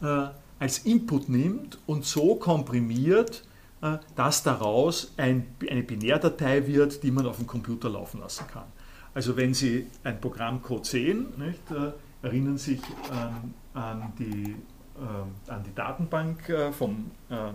äh, 0.00 0.28
als 0.60 0.78
Input 0.78 1.28
nimmt 1.28 1.80
und 1.86 2.04
so 2.04 2.36
komprimiert, 2.36 3.42
äh, 3.82 3.98
dass 4.14 4.44
daraus 4.44 5.12
ein, 5.16 5.48
eine 5.68 5.82
Binärdatei 5.82 6.68
wird, 6.68 7.02
die 7.02 7.10
man 7.10 7.26
auf 7.26 7.38
dem 7.38 7.48
Computer 7.48 7.90
laufen 7.90 8.20
lassen 8.20 8.46
kann. 8.46 8.66
Also 9.12 9.36
wenn 9.36 9.54
Sie 9.54 9.88
ein 10.04 10.20
Programmcode 10.20 10.86
sehen, 10.86 11.26
nicht, 11.36 11.68
äh, 11.72 11.90
erinnern 12.24 12.58
sich 12.58 12.80
an, 13.10 13.54
an 13.74 14.12
die 14.20 14.54
äh, 14.98 15.50
an 15.50 15.62
die 15.64 15.74
Datenbank 15.74 16.48
äh, 16.48 16.72
vom 16.72 17.10
äh, 17.30 17.52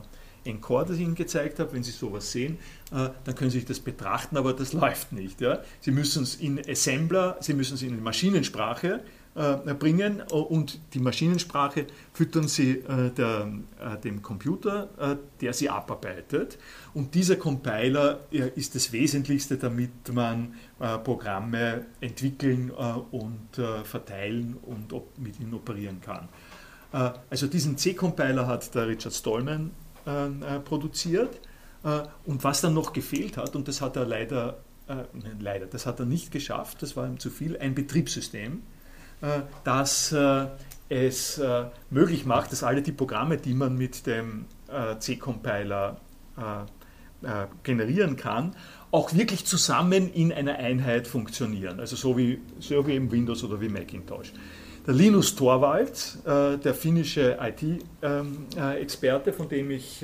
Encore, 0.49 0.85
das 0.85 0.97
ich 0.97 1.01
Ihnen 1.01 1.15
gezeigt 1.15 1.59
habe. 1.59 1.71
Wenn 1.73 1.83
Sie 1.83 1.91
sowas 1.91 2.29
sehen, 2.31 2.57
dann 2.91 3.35
können 3.35 3.49
Sie 3.49 3.59
sich 3.59 3.65
das 3.65 3.79
betrachten, 3.79 4.35
aber 4.35 4.51
das 4.51 4.73
läuft 4.73 5.13
nicht. 5.13 5.39
Ja? 5.39 5.61
Sie 5.79 5.91
müssen 5.91 6.23
es 6.23 6.35
in 6.35 6.59
Assembler, 6.67 7.37
Sie 7.39 7.53
müssen 7.53 7.75
es 7.75 7.81
in 7.81 8.03
Maschinensprache 8.03 8.99
äh, 9.35 9.73
bringen 9.73 10.21
und 10.21 10.79
die 10.93 10.99
Maschinensprache 10.99 11.87
füttern 12.13 12.47
sie 12.47 12.71
äh, 12.71 13.09
der, 13.09 13.51
äh, 13.79 13.97
dem 13.99 14.21
Computer, 14.21 14.89
äh, 14.99 15.15
der 15.41 15.53
sie 15.53 15.69
abarbeitet. 15.69 16.59
Und 16.93 17.15
dieser 17.15 17.37
Compiler 17.37 18.19
äh, 18.31 18.49
ist 18.55 18.75
das 18.75 18.91
Wesentlichste, 18.91 19.57
damit 19.57 20.13
man 20.13 20.53
äh, 20.79 20.99
Programme 20.99 21.87
entwickeln 21.99 22.69
und 22.69 23.49
verteilen 23.83 24.57
und 24.61 24.93
mit 25.17 25.39
ihnen 25.39 25.53
operieren 25.53 25.99
kann. 26.01 26.29
Also 27.29 27.47
diesen 27.47 27.77
C-Compiler 27.77 28.47
hat 28.47 28.73
der 28.75 28.87
Richard 28.87 29.13
Stallman 29.13 29.71
produziert. 30.63 31.39
und 32.25 32.43
was 32.43 32.61
dann 32.61 32.73
noch 32.73 32.93
gefehlt 32.93 33.37
hat, 33.37 33.55
und 33.55 33.67
das 33.67 33.81
hat 33.81 33.95
er 33.95 34.05
leider 34.05 34.57
äh, 34.87 35.03
leider, 35.39 35.65
das 35.65 35.85
hat 35.85 35.99
er 35.99 36.05
nicht 36.05 36.31
geschafft, 36.31 36.81
das 36.81 36.95
war 36.95 37.07
ihm 37.07 37.19
zu 37.19 37.29
viel, 37.29 37.57
ein 37.57 37.75
Betriebssystem, 37.75 38.63
äh, 39.21 39.41
das 39.63 40.11
äh, 40.11 40.47
es 40.89 41.37
äh, 41.37 41.65
möglich 41.89 42.25
macht, 42.25 42.51
dass 42.51 42.63
alle 42.63 42.81
die 42.81 42.91
Programme, 42.91 43.37
die 43.37 43.53
man 43.53 43.77
mit 43.77 44.05
dem 44.05 44.45
äh, 44.67 44.97
C-Compiler 44.99 45.97
äh, 46.37 47.45
generieren 47.63 48.17
kann, 48.17 48.55
auch 48.91 49.13
wirklich 49.13 49.45
zusammen 49.45 50.11
in 50.11 50.33
einer 50.33 50.55
Einheit 50.55 51.07
funktionieren. 51.07 51.79
Also 51.79 51.95
so 51.95 52.17
wie, 52.17 52.41
so 52.59 52.85
wie 52.85 52.91
eben 52.91 53.11
Windows 53.11 53.43
oder 53.43 53.61
wie 53.61 53.69
Macintosh. 53.69 54.33
Der 54.85 54.93
Linus 54.93 55.35
Torvalds, 55.35 56.19
der 56.25 56.73
finnische 56.73 57.37
IT-Experte, 57.39 59.29
ähm, 59.29 59.35
von 59.35 59.47
dem 59.47 59.71
ich 59.71 60.03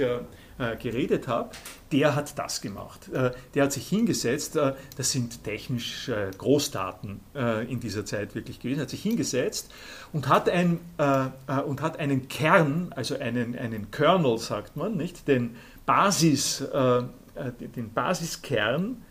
äh, 0.59 0.75
geredet 0.75 1.27
habe, 1.27 1.51
der 1.91 2.15
hat 2.15 2.37
das 2.37 2.59
gemacht. 2.59 3.07
Äh, 3.13 3.31
der 3.53 3.63
hat 3.63 3.71
sich 3.71 3.87
hingesetzt, 3.87 4.57
äh, 4.57 4.73
das 4.97 5.11
sind 5.11 5.43
technisch 5.43 6.09
äh, 6.09 6.31
Großdaten 6.37 7.21
äh, 7.33 7.71
in 7.71 7.79
dieser 7.79 8.05
Zeit 8.05 8.35
wirklich 8.35 8.59
gewesen, 8.59 8.81
hat 8.81 8.89
sich 8.89 9.01
hingesetzt 9.01 9.71
und 10.11 10.27
hat, 10.27 10.49
ein, 10.49 10.79
äh, 10.97 11.61
und 11.61 11.81
hat 11.81 11.97
einen 11.99 12.27
Kern, 12.27 12.91
also 12.95 13.17
einen, 13.17 13.57
einen 13.57 13.89
Kernel, 13.91 14.37
sagt 14.37 14.75
man, 14.75 14.97
nicht, 14.97 15.27
den, 15.27 15.55
Basis, 15.85 16.63
den 16.67 17.93
Basiskern 17.93 19.01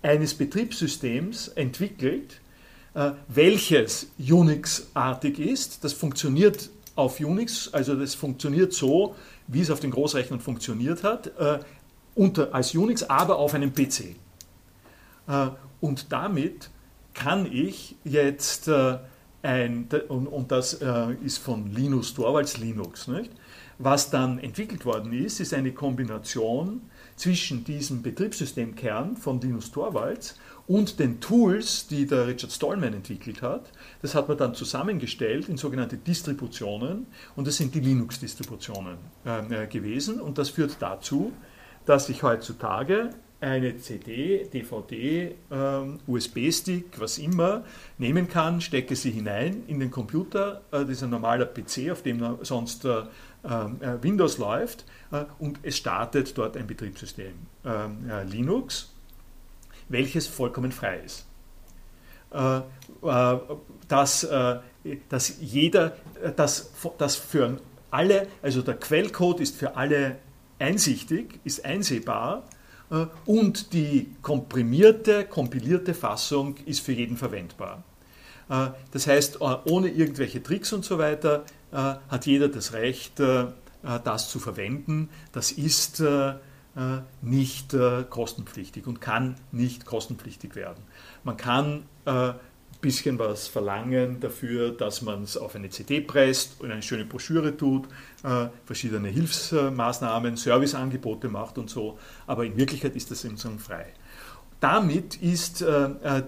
eines 0.00 0.34
Betriebssystems 0.34 1.48
entwickelt, 1.48 2.40
welches 3.28 4.06
Unix-artig 4.18 5.40
ist. 5.40 5.82
Das 5.82 5.92
funktioniert 5.92 6.70
auf 6.96 7.20
Unix, 7.20 7.72
also 7.72 7.94
das 7.94 8.14
funktioniert 8.14 8.72
so, 8.72 9.16
wie 9.46 9.60
es 9.60 9.70
auf 9.70 9.80
den 9.80 9.90
Großrechnern 9.90 10.40
funktioniert 10.40 11.02
hat, 11.02 11.26
äh, 11.38 11.58
unter, 12.14 12.54
als 12.54 12.74
Unix, 12.74 13.02
aber 13.02 13.38
auf 13.38 13.54
einem 13.54 13.72
PC. 13.74 14.16
Äh, 15.26 15.48
und 15.80 16.12
damit 16.12 16.70
kann 17.12 17.50
ich 17.50 17.96
jetzt 18.04 18.68
äh, 18.68 18.98
ein, 19.42 19.88
und, 20.08 20.26
und 20.26 20.52
das 20.52 20.74
äh, 20.74 21.14
ist 21.24 21.38
von 21.38 21.72
Linus 21.72 22.14
Torvalds 22.14 22.58
Linux, 22.58 23.08
nicht? 23.08 23.30
Was 23.78 24.08
dann 24.08 24.38
entwickelt 24.38 24.84
worden 24.84 25.12
ist, 25.12 25.40
ist 25.40 25.52
eine 25.52 25.72
Kombination 25.72 26.82
zwischen 27.16 27.64
diesem 27.64 28.02
Betriebssystemkern 28.02 29.16
von 29.16 29.40
Linus 29.40 29.72
Torvalds 29.72 30.38
und 30.66 30.98
den 30.98 31.20
Tools, 31.20 31.86
die 31.88 32.06
der 32.06 32.26
Richard 32.26 32.52
Stallman 32.52 32.94
entwickelt 32.94 33.42
hat. 33.42 33.70
Das 34.02 34.14
hat 34.14 34.28
man 34.28 34.38
dann 34.38 34.54
zusammengestellt 34.54 35.48
in 35.48 35.56
sogenannte 35.56 35.96
Distributionen 35.96 37.06
und 37.36 37.46
das 37.46 37.56
sind 37.56 37.74
die 37.74 37.80
Linux-Distributionen 37.80 38.96
äh, 39.24 39.66
gewesen 39.66 40.20
und 40.20 40.38
das 40.38 40.50
führt 40.50 40.76
dazu, 40.80 41.32
dass 41.84 42.08
ich 42.08 42.22
heutzutage 42.22 43.10
eine 43.40 43.76
CD, 43.76 44.48
DVD, 44.52 45.34
ähm, 45.50 45.98
USB-Stick, 46.06 46.98
was 46.98 47.18
immer, 47.18 47.64
nehmen 47.98 48.26
kann, 48.28 48.62
stecke 48.62 48.96
sie 48.96 49.10
hinein 49.10 49.64
in 49.66 49.80
den 49.80 49.90
Computer, 49.90 50.62
äh, 50.70 50.80
das 50.80 50.90
ist 50.90 51.02
ein 51.02 51.10
normaler 51.10 51.44
PC, 51.44 51.90
auf 51.90 52.00
dem 52.02 52.38
sonst 52.40 52.86
äh, 52.86 53.02
äh, 53.42 54.02
Windows 54.02 54.38
läuft 54.38 54.86
äh, 55.12 55.24
und 55.38 55.58
es 55.62 55.76
startet 55.76 56.38
dort 56.38 56.56
ein 56.56 56.66
Betriebssystem 56.66 57.34
ähm, 57.66 58.10
Linux 58.30 58.93
welches 59.88 60.26
vollkommen 60.26 60.72
frei 60.72 61.00
ist. 61.04 61.26
Äh, 62.34 62.58
äh, 63.04 63.38
dass, 63.86 64.24
äh, 64.24 64.58
dass 65.08 65.34
jeder, 65.40 65.96
dass, 66.36 66.72
dass 66.98 67.16
für 67.16 67.58
alle, 67.90 68.26
also 68.42 68.62
der 68.62 68.74
Quellcode 68.74 69.40
ist 69.40 69.56
für 69.56 69.76
alle 69.76 70.16
einsichtig, 70.58 71.38
ist 71.44 71.64
einsehbar 71.64 72.44
und 73.26 73.72
die 73.72 74.14
komprimierte, 74.22 75.24
kompilierte 75.24 75.94
Fassung 75.94 76.56
ist 76.66 76.80
für 76.80 76.92
jeden 76.92 77.16
verwendbar. 77.16 77.82
Das 78.90 79.06
heißt, 79.06 79.40
ohne 79.40 79.88
irgendwelche 79.88 80.42
Tricks 80.42 80.72
und 80.72 80.84
so 80.84 80.98
weiter 80.98 81.44
hat 81.72 82.26
jeder 82.26 82.48
das 82.48 82.72
Recht, 82.72 83.20
das 83.20 84.28
zu 84.28 84.38
verwenden. 84.38 85.08
Das 85.32 85.50
ist 85.50 86.02
nicht 87.22 87.72
äh, 87.72 88.04
kostenpflichtig 88.08 88.86
und 88.86 89.00
kann 89.00 89.36
nicht 89.52 89.86
kostenpflichtig 89.86 90.56
werden. 90.56 90.82
Man 91.22 91.36
kann 91.36 91.84
ein 92.04 92.30
äh, 92.30 92.34
bisschen 92.80 93.18
was 93.18 93.46
verlangen 93.46 94.18
dafür, 94.18 94.72
dass 94.72 95.00
man 95.00 95.22
es 95.22 95.36
auf 95.36 95.54
eine 95.54 95.70
CD 95.70 96.00
presst 96.00 96.60
und 96.60 96.72
eine 96.72 96.82
schöne 96.82 97.06
Broschüre 97.06 97.56
tut, 97.56 97.88
verschiedene 98.66 99.08
Hilfsmaßnahmen, 99.08 100.36
Serviceangebote 100.36 101.28
macht 101.28 101.56
und 101.56 101.70
so, 101.70 101.98
aber 102.26 102.44
in 102.44 102.58
Wirklichkeit 102.58 102.94
ist 102.94 103.10
das 103.10 103.24
eben 103.24 103.38
so 103.38 103.48
frei. 103.56 103.86
Damit 104.60 105.16
ist 105.16 105.64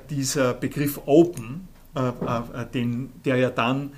dieser 0.08 0.54
Begriff 0.54 0.98
Open, 1.04 1.68
den, 2.72 3.12
der 3.26 3.36
ja 3.36 3.50
dann 3.50 3.92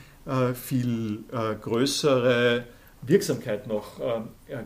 viel 0.54 1.22
größere 1.30 2.64
Wirksamkeit 3.02 3.68
noch 3.68 4.00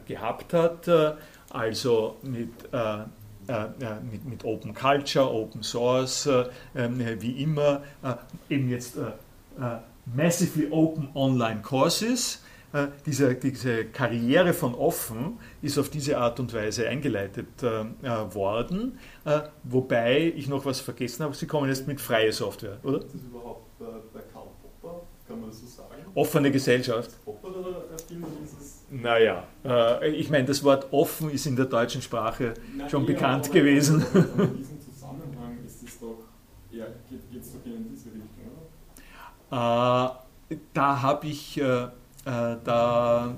gehabt 0.06 0.54
hat, 0.54 0.88
also 1.52 2.16
mit, 2.22 2.50
äh, 2.72 3.02
äh, 3.48 4.00
mit, 4.10 4.24
mit, 4.24 4.44
Open 4.44 4.74
Culture, 4.74 5.30
Open 5.30 5.62
Source, 5.62 6.26
äh, 6.26 6.44
ähm, 6.74 6.98
wie 7.20 7.42
immer, 7.42 7.82
äh, 8.02 8.14
eben 8.54 8.68
jetzt 8.68 8.96
äh, 8.96 9.00
äh, 9.60 9.78
Massively 10.14 10.68
Open 10.70 11.08
Online 11.14 11.60
Courses. 11.62 12.42
Diese, 13.04 13.34
diese, 13.34 13.84
Karriere 13.84 14.54
von 14.54 14.74
offen 14.74 15.38
ist 15.60 15.76
auf 15.76 15.90
diese 15.90 16.16
Art 16.16 16.40
und 16.40 16.54
Weise 16.54 16.88
eingeleitet 16.88 17.62
worden, 17.62 18.98
wobei 19.62 20.32
ich 20.34 20.48
noch 20.48 20.64
was 20.64 20.80
vergessen 20.80 21.22
habe, 21.22 21.34
Sie 21.34 21.46
kommen 21.46 21.68
jetzt 21.68 21.86
mit 21.86 22.00
freier 22.00 22.32
Software, 22.32 22.78
oder? 22.82 23.00
Ist 23.00 23.12
das 23.12 23.24
überhaupt 23.24 23.78
der 23.78 24.22
Karl 24.32 24.48
Popper, 24.80 25.02
kann 25.28 25.40
man 25.40 25.50
das 25.50 25.60
so 25.60 25.66
sagen? 25.66 26.00
Offene 26.14 26.50
Gesellschaft. 26.50 27.10
Popper 27.26 27.48
oder 27.48 27.84
ist 28.42 28.58
es 28.58 28.61
naja, 28.92 29.44
äh, 29.64 30.10
ich 30.10 30.28
meine, 30.28 30.44
das 30.44 30.62
Wort 30.64 30.92
offen 30.92 31.30
ist 31.30 31.46
in 31.46 31.56
der 31.56 31.64
deutschen 31.64 32.02
Sprache 32.02 32.54
Na, 32.76 32.88
schon 32.90 33.04
ja, 33.04 33.14
bekannt 33.14 33.46
aber, 33.46 33.54
gewesen. 33.54 34.04
Aber 34.12 34.44
in 34.44 34.56
diesem 34.58 34.80
Zusammenhang 34.92 35.58
ist 35.66 35.82
es 35.82 35.98
doch, 35.98 36.18
ja, 36.70 36.84
geht 37.10 37.42
es 37.42 37.52
doch 37.52 37.64
in 37.64 37.88
diese 37.90 38.10
Richtung, 38.10 38.50
oder? 39.50 40.24
Äh, 40.50 40.56
da 40.74 41.02
habe 41.02 41.26
ich, 41.26 41.58
äh, 41.58 41.84
äh, 41.84 41.88
da, 42.24 43.34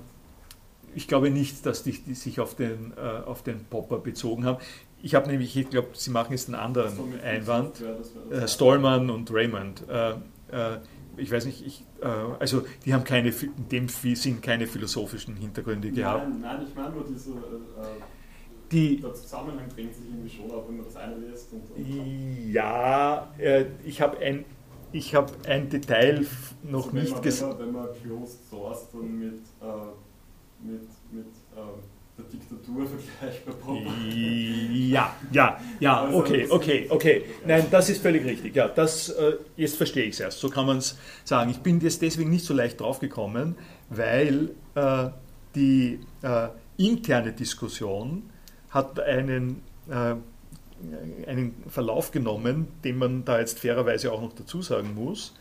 ich 0.96 1.06
glaube 1.06 1.30
nicht, 1.30 1.64
dass 1.64 1.84
die, 1.84 1.92
die 1.92 2.14
sich 2.14 2.40
auf 2.40 2.56
den, 2.56 2.92
äh, 2.96 3.24
auf 3.24 3.44
den 3.44 3.64
Popper 3.64 3.98
bezogen 3.98 4.44
haben. 4.44 4.58
Ich 5.02 5.14
habe 5.14 5.28
nämlich, 5.28 5.56
ich 5.56 5.70
glaube, 5.70 5.90
Sie 5.92 6.10
machen 6.10 6.32
jetzt 6.32 6.48
einen 6.48 6.56
anderen 6.56 6.96
so 6.96 7.08
Einwand. 7.22 7.80
Äh, 8.30 8.48
Stallman 8.48 9.10
und 9.10 9.32
Raymond 9.32 9.84
ich 11.16 11.30
weiß 11.30 11.46
nicht, 11.46 11.64
ich, 11.66 11.84
äh, 12.00 12.06
also 12.06 12.62
die 12.84 12.94
haben 12.94 13.04
keine, 13.04 13.30
in 13.30 13.68
dem 13.70 13.88
Sinn 13.88 14.40
keine 14.40 14.66
philosophischen 14.66 15.36
Hintergründe 15.36 15.90
gehabt. 15.90 16.28
Nein, 16.28 16.40
nein 16.40 16.66
ich 16.66 16.74
meine 16.74 16.94
nur 16.94 17.04
diese, 17.04 17.32
äh, 17.32 17.34
die, 18.70 19.00
der 19.00 19.14
Zusammenhang 19.14 19.68
drängt 19.68 19.94
sich 19.94 20.06
irgendwie 20.06 20.30
schon 20.30 20.50
auf, 20.50 20.68
wenn 20.68 20.76
man 20.76 20.86
das 20.86 20.96
eine 20.96 21.16
lässt. 21.16 21.52
Und, 21.52 21.70
und 21.70 22.52
ja, 22.52 23.32
äh, 23.38 23.66
ich 23.84 24.00
habe 24.00 24.18
ein, 24.18 24.44
ich 24.92 25.14
habe 25.14 25.32
ein 25.46 25.68
Detail 25.68 26.26
noch 26.62 26.86
also 26.86 26.96
nicht 26.96 27.22
gesehen. 27.22 27.50
Wenn 27.58 27.72
man, 27.72 27.84
wenn 27.84 27.92
man 27.92 28.02
Closed 28.02 28.48
Source 28.48 28.88
dann 28.92 29.18
mit, 29.18 29.34
äh, 29.34 30.66
mit, 30.66 30.88
mit 31.12 31.26
ähm, 31.56 31.93
der 32.16 32.24
Diktatur 32.26 32.86
vergleichbar 32.86 33.54
Ja, 34.72 35.16
ja, 35.32 35.60
ja, 35.80 36.02
also 36.02 36.18
okay, 36.18 36.46
okay, 36.48 36.86
okay. 36.88 37.24
Nein, 37.46 37.66
das 37.70 37.88
ist 37.88 38.02
völlig 38.02 38.24
richtig. 38.24 38.54
Ja, 38.54 38.68
das, 38.68 39.08
äh, 39.10 39.34
jetzt 39.56 39.76
verstehe 39.76 40.04
ich 40.04 40.14
es 40.14 40.20
erst. 40.20 40.38
So 40.38 40.48
kann 40.48 40.66
man 40.66 40.78
es 40.78 40.96
sagen. 41.24 41.50
Ich 41.50 41.58
bin 41.58 41.80
jetzt 41.80 42.02
deswegen 42.02 42.30
nicht 42.30 42.44
so 42.44 42.54
leicht 42.54 42.80
draufgekommen, 42.80 43.56
weil 43.90 44.50
äh, 44.74 45.08
die 45.54 46.00
äh, 46.22 46.48
interne 46.76 47.32
Diskussion 47.32 48.30
hat 48.70 49.00
einen, 49.00 49.62
äh, 49.88 50.14
einen 51.28 51.54
Verlauf 51.68 52.10
genommen, 52.10 52.68
den 52.84 52.98
man 52.98 53.24
da 53.24 53.40
jetzt 53.40 53.60
fairerweise 53.60 54.12
auch 54.12 54.20
noch 54.20 54.34
dazu 54.34 54.62
sagen 54.62 54.94
muss, 54.94 55.34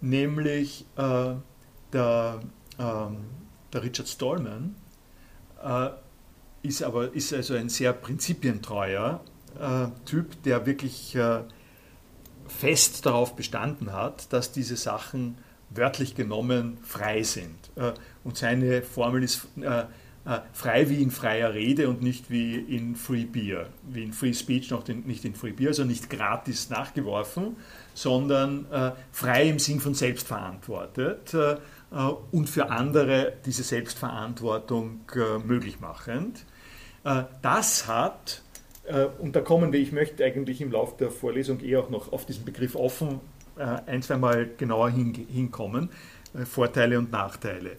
nämlich 0.00 0.86
äh, 0.96 1.34
der, 1.92 2.40
ähm, 2.78 3.16
der 3.72 3.82
Richard 3.82 4.08
Stallman, 4.08 4.74
ist 6.62 6.82
aber 6.82 7.14
ist 7.14 7.32
also 7.32 7.54
ein 7.54 7.68
sehr 7.68 7.92
prinzipientreuer 7.92 9.20
äh, 9.58 9.86
Typ, 10.04 10.42
der 10.44 10.66
wirklich 10.66 11.14
äh, 11.14 11.40
fest 12.48 13.06
darauf 13.06 13.36
bestanden 13.36 13.92
hat, 13.92 14.32
dass 14.32 14.52
diese 14.52 14.76
Sachen 14.76 15.36
wörtlich 15.70 16.14
genommen 16.14 16.78
frei 16.82 17.22
sind. 17.22 17.56
Äh, 17.76 17.92
und 18.24 18.36
seine 18.36 18.82
Formel 18.82 19.22
ist 19.22 19.46
äh, 19.60 19.80
äh, 19.80 20.40
frei 20.52 20.88
wie 20.88 21.02
in 21.02 21.10
freier 21.10 21.54
Rede 21.54 21.88
und 21.88 22.02
nicht 22.02 22.30
wie 22.30 22.56
in 22.56 22.96
Free 22.96 23.24
Beer, 23.24 23.68
wie 23.90 24.04
in 24.04 24.12
Free 24.12 24.34
Speech, 24.34 24.70
noch 24.70 24.86
nicht 24.88 25.24
in 25.24 25.34
Free 25.34 25.52
Beer, 25.52 25.68
also 25.68 25.84
nicht 25.84 26.10
gratis 26.10 26.70
nachgeworfen, 26.70 27.56
sondern 27.94 28.66
frei 29.10 29.48
im 29.48 29.58
Sinn 29.58 29.80
von 29.80 29.94
selbstverantwortet 29.94 31.34
und 31.90 32.50
für 32.50 32.70
andere 32.70 33.32
diese 33.46 33.62
Selbstverantwortung 33.62 35.00
möglich 35.46 35.80
machend. 35.80 36.44
Das 37.40 37.86
hat, 37.86 38.42
und 39.20 39.34
da 39.34 39.40
kommen 39.40 39.72
wir, 39.72 39.80
ich 39.80 39.92
möchte 39.92 40.22
eigentlich 40.24 40.60
im 40.60 40.70
Laufe 40.70 40.96
der 40.98 41.10
Vorlesung 41.10 41.60
eh 41.60 41.76
auch 41.76 41.88
noch 41.88 42.12
auf 42.12 42.26
diesen 42.26 42.44
Begriff 42.44 42.74
offen 42.74 43.20
ein, 43.56 44.02
zweimal 44.02 44.50
genauer 44.58 44.90
hinkommen, 44.90 45.88
Vorteile 46.44 46.98
und 46.98 47.10
Nachteile. 47.10 47.78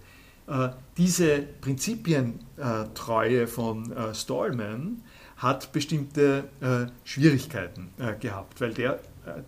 Äh, 0.50 0.70
diese 0.98 1.44
Prinzipientreue 1.62 3.48
von 3.48 3.92
äh, 3.92 4.16
Stallman 4.16 5.04
hat 5.38 5.72
bestimmte 5.72 6.46
äh, 6.60 6.88
Schwierigkeiten 7.06 7.92
gehabt, 8.20 8.60
weil 8.60 8.74
der, 8.74 9.00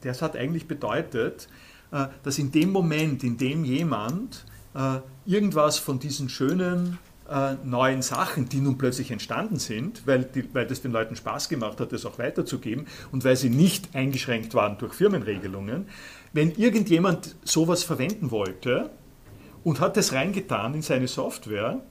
das 0.01 0.21
hat 0.21 0.37
eigentlich 0.37 0.67
bedeutet, 0.67 1.49
dass 2.23 2.39
in 2.39 2.51
dem 2.51 2.71
Moment, 2.71 3.23
in 3.23 3.37
dem 3.37 3.65
jemand 3.65 4.45
irgendwas 5.25 5.77
von 5.77 5.99
diesen 5.99 6.29
schönen 6.29 6.97
neuen 7.63 8.01
Sachen, 8.01 8.49
die 8.49 8.59
nun 8.59 8.77
plötzlich 8.77 9.11
entstanden 9.11 9.57
sind, 9.57 10.05
weil, 10.05 10.23
die, 10.23 10.53
weil 10.53 10.67
das 10.67 10.81
den 10.81 10.91
Leuten 10.91 11.15
Spaß 11.15 11.49
gemacht 11.49 11.79
hat, 11.79 11.91
das 11.93 12.05
auch 12.05 12.19
weiterzugeben 12.19 12.87
und 13.11 13.23
weil 13.23 13.35
sie 13.35 13.49
nicht 13.49 13.95
eingeschränkt 13.95 14.53
waren 14.53 14.77
durch 14.77 14.93
Firmenregelungen, 14.93 15.87
wenn 16.33 16.51
irgendjemand 16.55 17.35
sowas 17.43 17.83
verwenden 17.83 18.31
wollte, 18.31 18.89
und 19.63 19.79
hat 19.79 19.97
das 19.97 20.13
reingetan 20.13 20.73
in 20.73 20.81
seine 20.81 21.07
Software, 21.07 21.81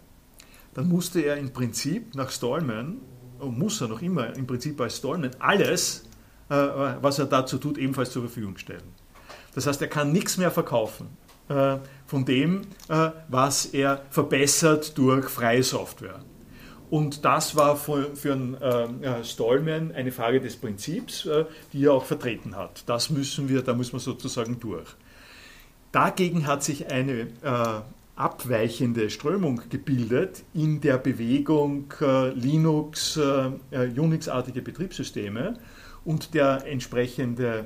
dann 0.74 0.88
musste 0.88 1.20
er 1.20 1.36
im 1.36 1.53
Prinzip 1.53 2.14
nach 2.14 2.30
Stallman, 2.30 2.98
und 3.38 3.59
muss 3.59 3.80
er 3.80 3.88
noch 3.88 4.03
immer 4.03 4.36
im 4.36 4.46
Prinzip 4.46 4.78
als 4.80 4.98
Stallman, 4.98 5.30
alles, 5.38 6.05
äh, 6.48 6.55
was 6.55 7.18
er 7.18 7.26
dazu 7.26 7.59
tut, 7.59 7.78
ebenfalls 7.78 8.11
zur 8.11 8.22
Verfügung 8.22 8.59
stellen. 8.59 8.82
Das 9.55 9.66
heißt, 9.66 9.80
er 9.82 9.88
kann 9.88 10.12
nichts 10.12 10.38
mehr 10.38 10.51
verkaufen 10.51 11.09
äh, 11.48 11.78
von 12.07 12.24
dem, 12.24 12.62
äh, 12.88 13.11
was 13.28 13.66
er 13.66 14.03
verbessert 14.11 14.96
durch 14.96 15.28
freie 15.28 15.62
Software. 15.62 16.20
Und 16.90 17.24
das 17.24 17.55
war 17.55 17.76
für, 17.76 18.16
für 18.16 18.32
einen 18.32 19.24
Stallman 19.24 19.92
eine 19.92 20.11
Frage 20.11 20.40
des 20.40 20.57
Prinzips, 20.57 21.28
die 21.72 21.84
er 21.84 21.92
auch 21.92 22.05
vertreten 22.05 22.57
hat. 22.57 22.82
Das 22.86 23.11
müssen 23.11 23.48
wir, 23.48 23.62
da 23.62 23.74
muss 23.74 23.92
man 23.92 24.01
sozusagen 24.01 24.59
durch. 24.59 24.88
Dagegen 25.92 26.46
hat 26.46 26.62
sich 26.62 26.90
eine 26.90 27.28
äh, 27.42 27.80
abweichende 28.14 29.11
Strömung 29.11 29.62
gebildet 29.70 30.44
in 30.55 30.80
der 30.80 30.98
Bewegung 30.98 31.92
äh, 32.01 32.30
Linux, 32.30 33.16
äh, 33.16 33.51
äh 33.70 33.98
Unix-artige 33.98 34.62
Betriebssysteme 34.62 35.59
und 36.05 36.34
der 36.34 36.66
entsprechende 36.66 37.64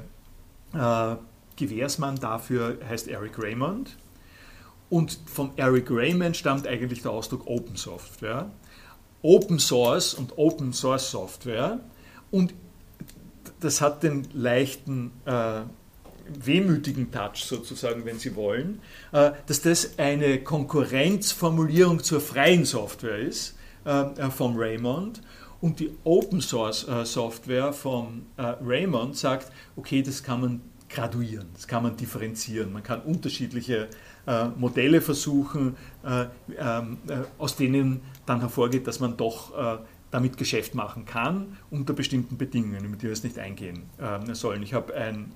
äh, 1.56 1.64
Gewährsmann 1.64 2.16
dafür 2.16 2.78
heißt 2.88 3.08
Eric 3.08 3.38
Raymond. 3.38 3.96
Und 4.90 5.18
von 5.26 5.52
Eric 5.56 5.90
Raymond 5.90 6.36
stammt 6.36 6.66
eigentlich 6.66 7.02
der 7.02 7.10
Ausdruck 7.10 7.46
Open 7.46 7.76
Software. 7.76 8.50
Open 9.22 9.58
Source 9.58 10.14
und 10.14 10.36
Open 10.36 10.72
Source 10.72 11.10
Software. 11.10 11.80
Und 12.30 12.54
das 13.60 13.80
hat 13.80 14.02
den 14.02 14.28
leichten 14.34 15.10
äh, 15.24 15.62
wehmütigen 16.28 17.10
Touch 17.10 17.44
sozusagen, 17.44 18.04
wenn 18.04 18.18
Sie 18.18 18.36
wollen, 18.36 18.80
äh, 19.12 19.32
dass 19.46 19.62
das 19.62 19.98
eine 19.98 20.42
Konkurrenzformulierung 20.42 22.02
zur 22.02 22.20
freien 22.20 22.64
Software 22.64 23.18
ist 23.18 23.56
äh, 23.84 24.30
vom 24.30 24.56
Raymond 24.56 25.22
und 25.60 25.80
die 25.80 25.92
Open 26.04 26.40
Source 26.40 26.86
äh, 26.86 27.04
Software 27.04 27.72
von 27.72 28.26
Raymond 28.36 29.16
sagt, 29.16 29.50
okay, 29.76 30.02
das 30.02 30.22
kann 30.22 30.40
man 30.40 30.60
graduieren, 30.94 31.48
das 31.54 31.66
kann 31.66 31.82
man 31.82 31.96
differenzieren, 31.96 32.72
man 32.72 32.82
kann 32.82 33.02
unterschiedliche 33.02 33.88
Modelle 34.56 35.02
versuchen, 35.02 35.76
ähm, 36.02 36.96
aus 37.36 37.56
denen 37.56 38.00
dann 38.24 38.40
hervorgeht, 38.40 38.86
dass 38.86 38.98
man 38.98 39.18
doch 39.18 39.52
damit 40.10 40.38
Geschäft 40.38 40.74
machen 40.74 41.04
kann, 41.04 41.58
unter 41.70 41.92
bestimmten 41.92 42.38
Bedingungen, 42.38 42.86
über 42.86 42.96
die 42.96 43.02
wir 43.02 43.10
jetzt 43.10 43.24
nicht 43.24 43.38
eingehen 43.38 43.82
sollen. 44.32 44.62
Ich 44.62 44.72
habe 44.72 44.94
ein 44.94 45.32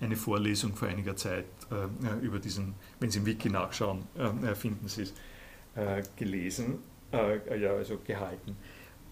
eine 0.00 0.16
Vorlesung 0.16 0.74
vor 0.74 0.88
einiger 0.88 1.16
Zeit 1.16 1.44
äh, 1.70 2.24
über 2.24 2.38
diesen, 2.38 2.74
wenn 3.00 3.10
Sie 3.10 3.18
im 3.18 3.26
Wiki 3.26 3.48
nachschauen, 3.48 4.04
äh, 4.16 4.50
äh 4.50 4.54
finden 4.54 4.88
Sie 4.88 5.02
es, 5.02 5.14
äh, 5.74 6.02
gelesen, 6.16 6.78
äh, 7.12 7.60
ja, 7.60 7.72
also 7.72 7.98
gehalten. 8.04 8.56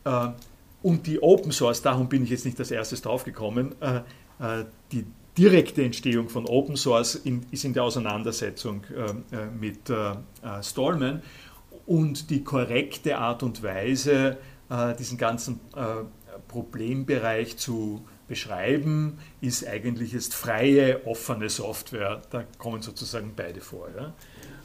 Äh, 0.04 0.28
und 0.82 1.06
die 1.06 1.22
Open 1.22 1.52
Source, 1.52 1.82
darum 1.82 2.08
bin 2.08 2.24
ich 2.24 2.30
jetzt 2.30 2.44
nicht 2.44 2.58
als 2.58 2.70
erstes 2.70 3.02
draufgekommen, 3.02 3.76
die 4.90 5.06
direkte 5.37 5.83
Entstehung 5.83 6.28
von 6.28 6.47
Open 6.47 6.76
Source 6.76 7.14
in, 7.14 7.47
ist 7.51 7.64
in 7.64 7.72
der 7.72 7.85
Auseinandersetzung 7.85 8.83
mit 9.59 9.91
Stallman 10.61 11.22
und 11.87 12.30
die 12.30 12.45
korrekte 12.45 13.18
Art 13.18 13.43
und 13.43 13.62
Weise, 13.62 14.37
diesen 14.99 15.16
ganzen 15.16 15.61
Problembereich 16.49 17.57
zu 17.57 18.05
beschreiben, 18.33 19.18
ist 19.43 19.66
eigentlich 19.66 20.12
jetzt 20.12 20.35
freie, 20.35 21.07
offene 21.07 21.51
Software. 21.51 22.22
Da 22.30 22.45
kommen 22.57 22.80
sozusagen 22.80 23.35
beide 23.37 23.61
vor. 23.61 23.89
Ja? 23.95 24.14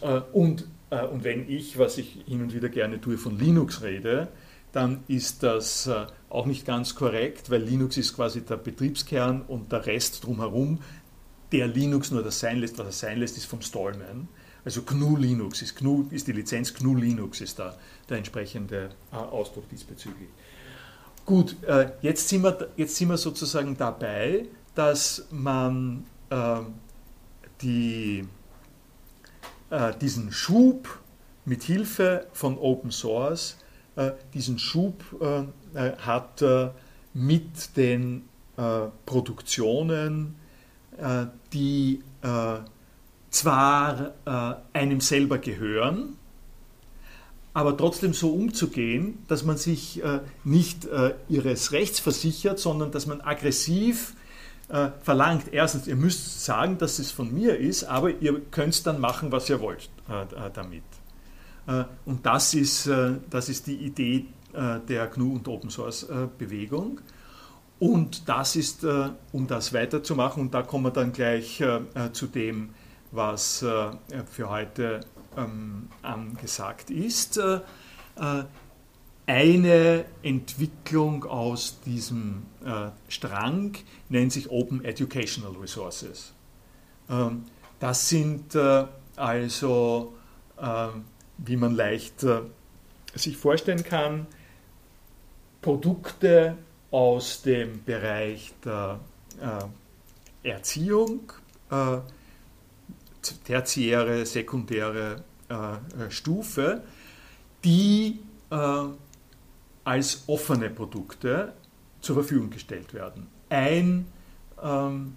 Äh, 0.01 0.21
und, 0.31 0.67
äh, 0.89 1.03
und 1.03 1.25
wenn 1.25 1.49
ich, 1.49 1.77
was 1.77 1.97
ich 1.97 2.23
hin 2.25 2.41
und 2.41 2.53
wieder 2.53 2.69
gerne 2.69 3.01
tue, 3.01 3.17
von 3.17 3.37
Linux 3.37 3.83
rede, 3.83 4.29
dann 4.71 5.03
ist 5.07 5.43
das 5.43 5.87
äh, 5.87 6.05
auch 6.29 6.45
nicht 6.45 6.65
ganz 6.65 6.95
korrekt, 6.95 7.49
weil 7.49 7.61
Linux 7.61 7.97
ist 7.97 8.15
quasi 8.15 8.41
der 8.41 8.57
Betriebskern 8.57 9.43
und 9.43 9.71
der 9.71 9.85
Rest 9.85 10.25
drumherum, 10.25 10.79
der 11.51 11.67
Linux 11.67 12.11
nur 12.11 12.23
das 12.23 12.39
sein 12.39 12.59
lässt, 12.59 12.77
was 12.77 12.87
er 12.87 12.91
sein 12.91 13.19
lässt, 13.19 13.37
ist 13.37 13.45
vom 13.45 13.61
Stallman. 13.61 14.27
Also 14.65 14.81
GNU 14.81 15.15
Linux 15.15 15.61
ist, 15.61 15.77
GNU, 15.77 16.07
ist 16.11 16.27
die 16.27 16.33
Lizenz, 16.33 16.73
GNU 16.73 16.95
Linux 16.95 17.39
ist 17.39 17.57
da 17.57 17.77
der 18.09 18.17
entsprechende 18.17 18.89
Ausdruck 19.11 19.69
diesbezüglich. 19.69 20.27
Gut, 21.25 21.55
äh, 21.63 21.91
jetzt, 22.01 22.27
sind 22.27 22.43
wir, 22.43 22.69
jetzt 22.75 22.95
sind 22.95 23.09
wir 23.09 23.17
sozusagen 23.17 23.77
dabei, 23.77 24.45
dass 24.75 25.25
man 25.31 26.05
äh, 26.29 26.59
die, 27.61 28.25
äh, 29.69 29.93
diesen 29.99 30.31
Schub 30.31 30.99
mit 31.45 31.63
Hilfe 31.63 32.27
von 32.33 32.57
Open 32.57 32.91
Source, 32.91 33.57
äh, 33.95 34.11
diesen 34.33 34.59
Schub 34.59 35.03
äh, 35.21 35.39
äh, 35.39 35.43
hat 35.99 36.43
mit 37.13 37.77
den 37.77 38.23
Produktionen, 39.05 40.35
die 41.53 42.01
zwar 43.29 44.13
einem 44.73 45.01
selber 45.01 45.37
gehören, 45.37 46.17
aber 47.57 47.75
trotzdem 47.75 48.13
so 48.13 48.29
umzugehen, 48.33 49.17
dass 49.27 49.43
man 49.43 49.57
sich 49.57 50.03
äh, 50.03 50.19
nicht 50.43 50.85
äh, 50.85 51.15
ihres 51.27 51.71
Rechts 51.71 51.99
versichert, 51.99 52.59
sondern 52.59 52.91
dass 52.91 53.07
man 53.07 53.19
aggressiv 53.19 54.13
äh, 54.69 54.89
verlangt, 55.01 55.45
erstens, 55.51 55.87
ihr 55.87 55.95
müsst 55.95 56.45
sagen, 56.45 56.77
dass 56.77 56.99
es 56.99 57.09
von 57.09 57.33
mir 57.33 57.57
ist, 57.57 57.85
aber 57.85 58.11
ihr 58.11 58.41
könnt 58.51 58.85
dann 58.85 59.01
machen, 59.01 59.31
was 59.31 59.49
ihr 59.49 59.59
wollt 59.59 59.89
äh, 60.07 60.21
äh, 60.21 60.51
damit. 60.53 60.83
Äh, 61.65 61.85
und 62.05 62.27
das 62.27 62.53
ist, 62.53 62.87
das 63.31 63.49
ist 63.49 63.65
die 63.65 63.77
Idee 63.77 64.27
der 64.57 65.07
GNU 65.07 65.35
und 65.35 65.47
Open 65.47 65.69
Source 65.69 66.07
Bewegung. 66.37 66.99
Und 67.79 68.27
das 68.27 68.55
ist, 68.55 68.83
um 69.31 69.45
das 69.45 69.71
weiterzumachen, 69.71 70.41
und 70.41 70.53
da 70.53 70.63
kommen 70.63 70.85
wir 70.85 70.91
dann 70.91 71.13
gleich 71.13 71.63
zu 72.13 72.27
dem, 72.27 72.69
was 73.11 73.59
für 73.59 74.49
heute 74.49 75.01
ähm, 75.37 75.89
angesagt 76.01 76.89
ist. 76.89 77.37
Äh, 77.37 77.59
äh, 78.17 78.43
eine 79.27 80.05
Entwicklung 80.23 81.25
aus 81.25 81.79
diesem 81.85 82.43
äh, 82.65 82.89
Strang 83.09 83.73
nennt 84.09 84.31
sich 84.31 84.49
Open 84.49 84.83
Educational 84.83 85.53
Resources. 85.57 86.33
Ähm, 87.09 87.43
das 87.79 88.09
sind 88.09 88.55
äh, 88.55 88.85
also, 89.15 90.13
wie 91.37 91.55
man 91.55 91.75
leicht 91.75 92.23
äh, 92.23 92.41
sich 93.13 93.37
vorstellen 93.37 93.83
kann, 93.83 94.25
Produkte 95.67 96.55
aus 96.91 97.41
dem 97.41 97.83
Bereich 97.83 98.53
der 98.63 99.01
äh, 99.41 100.49
Erziehung, 100.49 101.33
tertiäre, 103.43 104.25
sekundäre 104.25 105.25
äh, 105.49 105.53
äh, 105.55 106.09
Stufe, 106.09 106.83
die 107.65 108.21
äh, 108.49 108.83
als 109.83 110.23
offene 110.27 110.69
Produkte 110.69 111.51
zur 111.99 112.15
Verfügung 112.15 112.49
gestellt 112.49 112.93
werden. 112.93 113.27
Ein 113.49 114.05
ähm, 114.63 115.15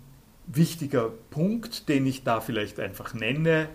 wichtiger 0.48 1.10
Punkt, 1.30 1.88
den 1.88 2.06
ich 2.06 2.24
da 2.24 2.40
vielleicht 2.40 2.80
einfach 2.80 3.14
nenne, 3.14 3.68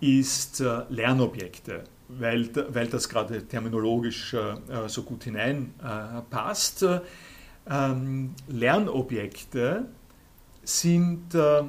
ist 0.00 0.60
äh, 0.60 0.82
Lernobjekte, 0.90 1.82
weil, 2.08 2.50
weil 2.72 2.86
das 2.86 3.08
gerade 3.08 3.46
terminologisch 3.46 4.34
äh, 4.34 4.88
so 4.88 5.02
gut 5.02 5.24
hineinpasst. 5.24 6.86
Ähm, 7.70 8.34
Lernobjekte 8.48 9.86
sind, 10.64 11.34
äh, 11.34 11.62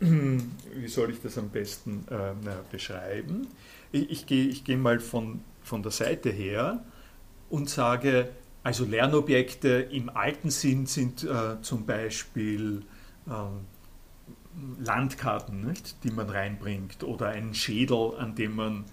wie 0.00 0.88
soll 0.88 1.10
ich 1.10 1.22
das 1.22 1.38
am 1.38 1.48
besten 1.48 2.04
äh, 2.10 2.32
beschreiben? 2.70 3.48
Ich, 3.92 4.10
ich 4.10 4.26
gehe 4.26 4.46
ich 4.46 4.64
geh 4.64 4.76
mal 4.76 5.00
von, 5.00 5.40
von 5.62 5.82
der 5.82 5.92
Seite 5.92 6.30
her 6.30 6.84
und 7.48 7.70
sage, 7.70 8.30
also 8.62 8.84
Lernobjekte 8.84 9.88
im 9.90 10.08
alten 10.10 10.50
Sinn 10.50 10.86
sind 10.86 11.24
äh, 11.24 11.60
zum 11.62 11.86
Beispiel 11.86 12.82
ähm, 13.26 13.66
Landkarten, 14.78 15.66
nicht, 15.66 16.04
die 16.04 16.10
man 16.10 16.28
reinbringt 16.28 17.02
oder 17.02 17.28
ein 17.28 17.54
Schädel, 17.54 18.12
an 18.18 18.34
dem 18.34 18.56
man 18.56 18.84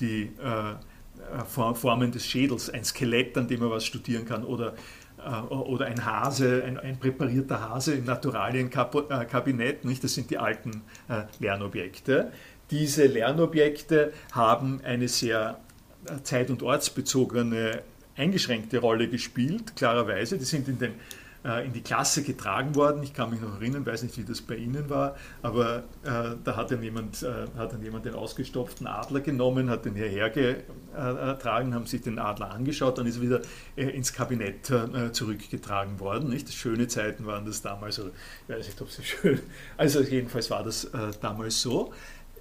die 0.00 0.30
äh, 0.42 0.72
äh, 0.72 1.74
Formen 1.74 2.12
des 2.12 2.26
Schädels, 2.26 2.70
ein 2.70 2.84
Skelett, 2.84 3.36
an 3.38 3.48
dem 3.48 3.60
man 3.60 3.70
was 3.70 3.84
studieren 3.84 4.26
kann 4.26 4.44
oder, 4.44 4.74
äh, 5.18 5.40
oder 5.40 5.86
ein 5.86 6.04
Hase, 6.04 6.62
ein, 6.64 6.78
ein 6.78 6.98
präparierter 6.98 7.60
Hase 7.60 7.94
im 7.94 8.04
Naturalienkabinett, 8.04 9.84
nicht? 9.84 10.04
das 10.04 10.14
sind 10.14 10.30
die 10.30 10.38
alten 10.38 10.82
äh, 11.08 11.22
Lernobjekte. 11.38 12.32
Diese 12.70 13.06
Lernobjekte 13.06 14.12
haben 14.32 14.80
eine 14.84 15.08
sehr 15.08 15.60
zeit- 16.24 16.50
und 16.50 16.62
ortsbezogene 16.62 17.82
eingeschränkte 18.16 18.78
Rolle 18.78 19.08
gespielt, 19.08 19.76
klarerweise. 19.76 20.38
Die 20.38 20.44
sind 20.44 20.68
in 20.68 20.78
den 20.78 20.92
äh, 20.92 20.94
in 21.64 21.72
die 21.72 21.82
Klasse 21.82 22.22
getragen 22.22 22.74
worden. 22.74 23.02
Ich 23.02 23.14
kann 23.14 23.30
mich 23.30 23.40
noch 23.40 23.54
erinnern, 23.54 23.86
weiß 23.86 24.02
nicht, 24.02 24.18
wie 24.18 24.24
das 24.24 24.40
bei 24.42 24.56
Ihnen 24.56 24.90
war, 24.90 25.16
aber 25.42 25.84
äh, 26.02 26.34
da 26.42 26.56
hat 26.56 26.70
dann, 26.70 26.82
jemand, 26.82 27.22
äh, 27.22 27.46
hat 27.56 27.72
dann 27.72 27.82
jemand 27.82 28.04
den 28.04 28.14
ausgestopften 28.14 28.86
Adler 28.86 29.20
genommen, 29.20 29.70
hat 29.70 29.84
den 29.84 29.94
hierher 29.94 30.30
getragen, 30.30 31.74
haben 31.74 31.86
sich 31.86 32.02
den 32.02 32.18
Adler 32.18 32.50
angeschaut, 32.50 32.98
dann 32.98 33.06
ist 33.06 33.16
er 33.16 33.22
wieder 33.22 33.40
äh, 33.76 33.84
ins 33.84 34.12
Kabinett 34.12 34.70
äh, 34.70 35.12
zurückgetragen 35.12 36.00
worden. 36.00 36.30
Nicht? 36.30 36.52
Schöne 36.52 36.88
Zeiten 36.88 37.26
waren 37.26 37.44
das 37.44 37.62
damals, 37.62 38.00
oder 38.00 38.10
ich 38.48 38.54
weiß 38.54 38.66
nicht, 38.66 38.82
ob 38.82 38.90
sie 38.90 39.02
schön, 39.04 39.40
also 39.76 40.00
jedenfalls 40.00 40.50
war 40.50 40.64
das 40.64 40.84
äh, 40.86 41.10
damals 41.20 41.60
so. 41.62 41.92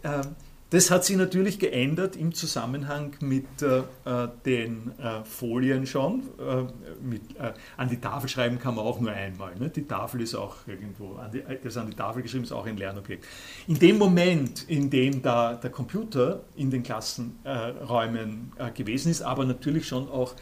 Ähm, 0.04 0.36
das 0.76 0.92
hat 0.92 1.06
sich 1.06 1.16
natürlich 1.16 1.58
geändert 1.58 2.18
im 2.18 2.34
Zusammenhang 2.34 3.16
mit 3.22 3.46
äh, 3.62 3.78
äh, 4.04 4.28
den 4.46 4.92
äh, 5.00 5.24
Folien 5.24 5.88
schon. 5.88 6.24
Äh, 6.38 6.64
mit, 7.02 7.22
äh, 7.38 7.54
an 7.78 7.88
die 7.88 8.02
Tafel 8.02 8.28
schreiben 8.28 8.60
kann 8.60 8.76
man 8.76 8.84
auch 8.84 9.00
nur 9.00 9.12
einmal. 9.12 9.56
Ne? 9.56 9.70
Die 9.70 9.88
Tafel 9.88 10.20
ist 10.20 10.36
auch 10.36 10.68
irgendwo, 10.68 11.16
an 11.16 11.32
die, 11.32 11.42
das 11.64 11.78
an 11.78 11.90
die 11.90 11.96
Tafel 11.96 12.24
geschrieben 12.24 12.44
ist 12.44 12.52
auch 12.52 12.66
ein 12.66 12.76
Lernobjekt. 12.76 13.26
In 13.68 13.80
dem 13.80 13.98
Moment, 13.98 14.64
in 14.68 14.90
dem 14.90 15.22
da 15.22 15.54
der 15.54 15.70
Computer 15.70 16.44
in 16.58 16.70
den 16.72 16.84
Klassenräumen 16.84 18.52
äh, 18.58 18.70
gewesen 18.72 19.12
ist, 19.12 19.22
aber 19.22 19.46
natürlich 19.46 19.88
schon 19.88 20.10
auch 20.10 20.36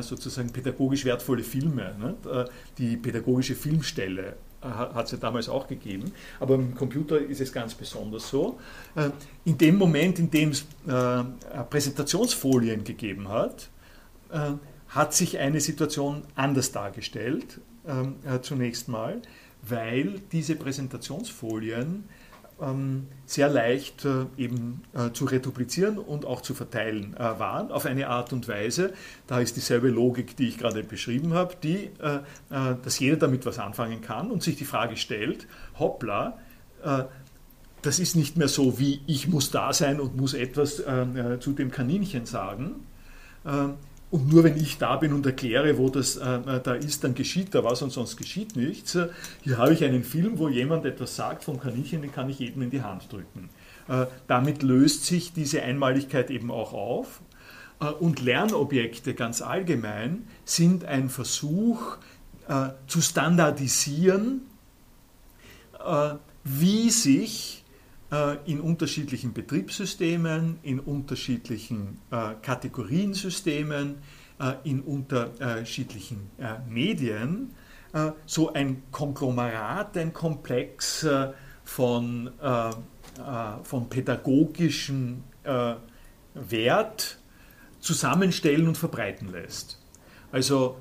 sozusagen 0.00 0.50
pädagogisch 0.50 1.04
wertvolle 1.04 1.42
Filme, 1.42 1.94
ne? 2.00 2.46
die 2.78 2.96
pädagogische 2.96 3.54
Filmstelle 3.54 4.36
hat 4.62 5.06
es 5.06 5.12
ja 5.12 5.18
damals 5.18 5.48
auch 5.48 5.68
gegeben, 5.68 6.12
aber 6.38 6.54
im 6.54 6.74
Computer 6.74 7.18
ist 7.18 7.40
es 7.40 7.52
ganz 7.52 7.74
besonders 7.74 8.28
so. 8.28 8.58
Äh, 8.94 9.10
in 9.44 9.56
dem 9.56 9.76
Moment, 9.76 10.18
in 10.18 10.30
dem 10.30 10.50
es 10.50 10.66
äh, 10.86 11.62
Präsentationsfolien 11.70 12.84
gegeben 12.84 13.28
hat, 13.28 13.70
äh, 14.30 14.52
hat 14.88 15.14
sich 15.14 15.38
eine 15.38 15.60
Situation 15.60 16.24
anders 16.34 16.72
dargestellt, 16.72 17.60
zunächst 18.42 18.88
mal, 18.88 19.22
weil 19.62 20.20
diese 20.32 20.56
Präsentationsfolien 20.56 21.86
ähm, 21.86 22.04
sehr 23.24 23.48
leicht 23.48 24.04
äh, 24.04 24.26
eben 24.36 24.82
äh, 24.92 25.12
zu 25.12 25.24
reduplizieren 25.24 25.98
und 25.98 26.26
auch 26.26 26.42
zu 26.42 26.52
verteilen 26.52 27.14
äh, 27.16 27.20
waren, 27.20 27.70
auf 27.70 27.86
eine 27.86 28.08
Art 28.08 28.32
und 28.32 28.48
Weise. 28.48 28.92
Da 29.26 29.40
ist 29.40 29.56
dieselbe 29.56 29.88
Logik, 29.88 30.36
die 30.36 30.48
ich 30.48 30.58
gerade 30.58 30.82
beschrieben 30.82 31.32
habe, 31.34 31.54
die, 31.62 31.90
dass 32.48 32.98
jeder 32.98 33.16
damit 33.16 33.46
was 33.46 33.58
anfangen 33.58 34.00
kann 34.00 34.30
und 34.30 34.42
sich 34.42 34.56
die 34.56 34.64
Frage 34.64 34.96
stellt, 34.96 35.46
hoppla, 35.78 36.38
das 37.82 37.98
ist 37.98 38.16
nicht 38.16 38.36
mehr 38.36 38.48
so 38.48 38.78
wie 38.78 39.00
ich 39.06 39.28
muss 39.28 39.50
da 39.50 39.72
sein 39.72 40.00
und 40.00 40.16
muss 40.16 40.34
etwas 40.34 40.82
zu 41.40 41.52
dem 41.52 41.70
Kaninchen 41.70 42.26
sagen, 42.26 42.86
und 44.10 44.32
nur 44.32 44.42
wenn 44.44 44.56
ich 44.56 44.78
da 44.78 44.96
bin 44.96 45.12
und 45.12 45.24
erkläre, 45.24 45.78
wo 45.78 45.88
das 45.88 46.16
äh, 46.16 46.34
äh, 46.34 46.60
da 46.60 46.74
ist, 46.74 47.04
dann 47.04 47.14
geschieht 47.14 47.54
da 47.54 47.62
was 47.62 47.80
und 47.82 47.90
sonst 47.90 48.16
geschieht 48.16 48.56
nichts. 48.56 48.98
Hier 49.42 49.58
habe 49.58 49.72
ich 49.72 49.84
einen 49.84 50.02
Film, 50.02 50.38
wo 50.38 50.48
jemand 50.48 50.84
etwas 50.84 51.14
sagt 51.14 51.44
vom 51.44 51.60
Kaninchen, 51.60 52.02
den 52.02 52.12
kann 52.12 52.28
ich 52.28 52.40
jedem 52.40 52.62
in 52.62 52.70
die 52.70 52.82
Hand 52.82 53.12
drücken. 53.12 53.50
Äh, 53.88 54.06
damit 54.26 54.62
löst 54.62 55.06
sich 55.06 55.32
diese 55.32 55.62
Einmaligkeit 55.62 56.30
eben 56.30 56.50
auch 56.50 56.72
auf. 56.72 57.20
Äh, 57.80 57.86
und 57.86 58.20
Lernobjekte 58.20 59.14
ganz 59.14 59.42
allgemein 59.42 60.26
sind 60.44 60.84
ein 60.84 61.08
Versuch 61.08 61.96
äh, 62.48 62.70
zu 62.86 63.00
standardisieren, 63.00 64.42
äh, 65.84 66.14
wie 66.44 66.90
sich 66.90 67.59
in 68.44 68.60
unterschiedlichen 68.60 69.32
Betriebssystemen, 69.32 70.58
in 70.62 70.80
unterschiedlichen 70.80 71.98
Kategoriensystemen, 72.42 73.98
in 74.64 74.80
unterschiedlichen 74.80 76.30
Medien 76.68 77.54
so 78.26 78.52
ein 78.52 78.82
Konglomerat, 78.90 79.96
ein 79.96 80.12
Komplex 80.12 81.06
von, 81.62 82.30
von 83.62 83.88
pädagogischem 83.88 85.22
Wert 86.34 87.18
zusammenstellen 87.78 88.66
und 88.66 88.76
verbreiten 88.76 89.30
lässt. 89.30 89.80
Also 90.32 90.78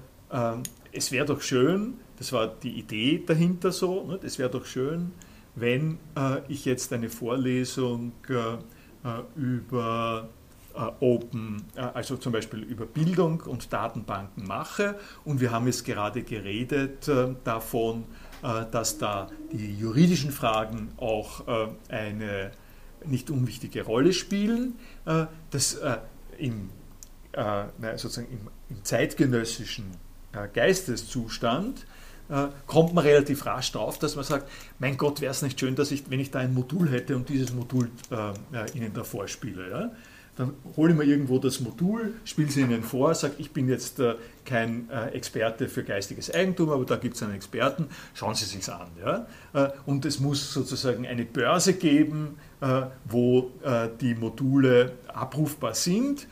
es 0.92 1.12
wäre 1.12 1.26
doch 1.26 1.42
schön, 1.42 1.96
das 2.18 2.34
war 2.34 2.48
die 2.48 2.80
Idee 2.80 3.24
dahinter 3.26 3.72
so, 3.72 4.18
es 4.24 4.40
wäre 4.40 4.50
doch 4.50 4.66
schön, 4.66 5.12
wenn 5.56 6.00
äh, 6.16 6.42
ich 6.48 6.66
jetzt 6.66 6.94
eine 6.94 7.10
Vorlesung 7.10 8.14
äh, 8.30 8.34
äh 8.34 9.24
über 9.36 10.30
äh, 10.76 10.80
Open, 11.00 11.64
äh, 11.76 11.82
also 11.82 12.18
zum 12.18 12.32
Beispiel 12.32 12.60
über 12.60 12.86
Bildung 12.86 13.42
und 13.42 13.72
Datenbanken 13.74 14.46
mache. 14.48 15.00
Und 15.26 15.42
wir 15.42 15.52
haben 15.52 15.66
jetzt 15.66 15.86
gerade 15.86 16.24
geredet 16.24 17.10
davon, 17.44 18.06
dass 18.72 18.98
da 18.98 19.28
die 19.52 19.78
juridischen 19.78 20.32
Fragen 20.32 20.94
auch 20.96 21.46
eine 21.90 22.52
nicht 23.06 23.30
unwichtige 23.30 23.84
Rolle 23.84 24.14
spielen, 24.14 24.76
dass 25.50 25.78
im, 26.38 26.70
sozusagen 27.98 28.28
im, 28.70 28.84
zeitgenössischen 28.84 29.92
Geisteszustand 30.54 31.86
kommt 32.68 32.94
man 32.94 33.04
relativ 33.06 33.46
rasch 33.46 33.72
drauf, 33.72 33.98
dass 33.98 34.16
man 34.16 34.24
sagt, 34.24 34.48
mein 34.78 34.98
Gott, 34.98 35.22
wäre 35.22 35.32
es 35.32 35.42
nicht 35.42 35.60
schön, 35.60 35.76
dass 35.76 35.92
ich, 35.92 36.10
wenn 36.10 36.20
ich 36.20 36.32
da 36.32 36.40
ein 36.40 36.54
Modul 36.54 36.90
hätte 36.90 37.16
und 37.16 37.28
dieses 37.28 37.54
Modul 37.54 37.90
äh, 38.12 38.78
Ihnen 38.78 38.94
da 38.94 39.04
vorspiele. 39.04 39.70
Ja? 39.70 39.92
Dann 40.40 40.54
hole 40.78 40.94
ich 40.94 40.98
mir 40.98 41.04
irgendwo 41.04 41.38
das 41.38 41.60
Modul, 41.60 42.14
spiele 42.24 42.48
es 42.48 42.56
Ihnen 42.56 42.82
vor, 42.82 43.14
sage, 43.14 43.34
ich 43.40 43.52
bin 43.52 43.68
jetzt 43.68 44.00
äh, 44.00 44.16
kein 44.46 44.90
äh, 44.90 45.10
Experte 45.10 45.68
für 45.68 45.84
geistiges 45.84 46.34
Eigentum, 46.34 46.70
aber 46.70 46.86
da 46.86 46.96
gibt 46.96 47.18
es 47.18 47.24
einen 47.24 47.34
Experten, 47.34 47.88
schauen 48.14 48.36
Sie 48.36 48.46
sich 48.46 48.70
an. 48.70 48.88
Ja? 49.04 49.28
Äh, 49.54 49.72
und 49.86 50.06
es 50.06 50.22
muss 50.22 50.54
sozusagen 50.54 51.06
eine 51.06 51.26
Börse 51.26 51.74
geben, 51.74 52.38
äh, 52.62 52.84
wo 53.04 53.52
die 54.00 54.16
Module 54.16 54.94
abrufbar 55.08 55.74
sind. 55.74 56.28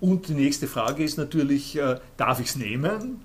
Und 0.00 0.28
die 0.28 0.34
nächste 0.34 0.66
Frage 0.66 1.02
ist 1.02 1.16
natürlich, 1.16 1.78
darf 2.16 2.40
ich 2.40 2.48
es 2.48 2.56
nehmen? 2.56 3.20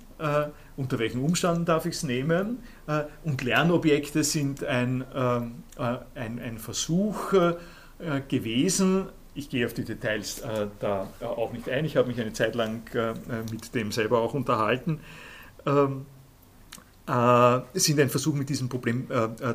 unter 0.76 0.98
welchen 0.98 1.20
Umständen 1.20 1.64
darf 1.64 1.86
ich 1.86 1.94
es 1.94 2.02
nehmen. 2.02 2.58
Äh, 2.86 3.04
und 3.24 3.42
Lernobjekte 3.42 4.24
sind 4.24 4.64
ein, 4.64 5.02
äh, 5.14 5.40
ein, 6.14 6.38
ein 6.38 6.58
Versuch 6.58 7.32
äh, 7.32 7.54
gewesen, 8.28 9.06
ich 9.34 9.48
gehe 9.48 9.64
auf 9.64 9.72
die 9.72 9.84
Details 9.84 10.42
da 10.78 11.08
auch 11.22 11.52
nicht 11.52 11.66
ein, 11.66 11.86
ich 11.86 11.96
habe 11.96 12.08
mich 12.08 12.20
eine 12.20 12.34
Zeit 12.34 12.54
lang 12.54 12.82
mit 13.50 13.74
dem 13.74 13.90
selber 13.90 14.18
auch 14.18 14.34
unterhalten, 14.34 15.00
ähm, 15.64 16.04
sind 17.72 17.98
ein 17.98 18.10
Versuch, 18.10 18.34
mit 18.34 18.50
diesem 18.50 18.68
Problem 18.68 19.06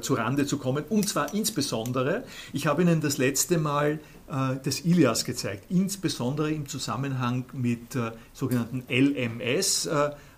zu 0.01 0.15
Rande 0.15 0.47
zu 0.47 0.57
kommen. 0.57 0.84
Und 0.89 1.07
zwar 1.07 1.32
insbesondere, 1.32 2.23
ich 2.53 2.65
habe 2.65 2.82
Ihnen 2.82 3.01
das 3.01 3.19
letzte 3.19 3.59
Mal 3.59 3.99
das 4.28 4.82
Ilias 4.82 5.23
gezeigt, 5.23 5.65
insbesondere 5.69 6.51
im 6.51 6.67
Zusammenhang 6.67 7.45
mit 7.53 7.97
sogenannten 8.34 8.84
LMS, 8.89 9.88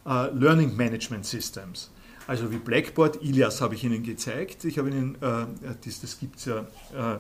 äh, 0.10 0.32
Learning 0.34 0.76
Management 0.76 1.26
Systems. 1.26 1.92
Also 2.28 2.52
wie 2.52 2.58
Blackboard, 2.58 3.24
Ilias 3.24 3.62
habe 3.62 3.76
ich 3.76 3.84
Ihnen 3.84 4.04
gezeigt. 4.04 4.64
Ich 4.66 4.78
habe 4.78 4.90
Ihnen, 4.90 5.16
äh, 5.16 5.46
das, 5.84 6.02
das 6.02 6.20
gibt 6.20 6.38
es 6.38 6.46
ja 6.46 6.60
äh, 6.60 7.20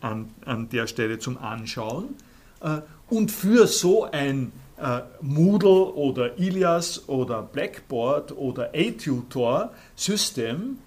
an, 0.00 0.30
an 0.44 0.68
der 0.70 0.86
Stelle 0.86 1.18
zum 1.18 1.38
Anschauen. 1.38 2.14
Äh, 2.60 2.80
und 3.08 3.30
für 3.30 3.66
so 3.66 4.04
ein 4.04 4.52
äh, 4.78 5.00
Moodle 5.20 5.92
oder 5.94 6.38
Ilias 6.38 7.08
oder 7.08 7.42
Blackboard 7.42 8.32
oder 8.32 8.70
A-Tutor 8.74 9.72
System 9.94 10.78
äh, 10.78 10.85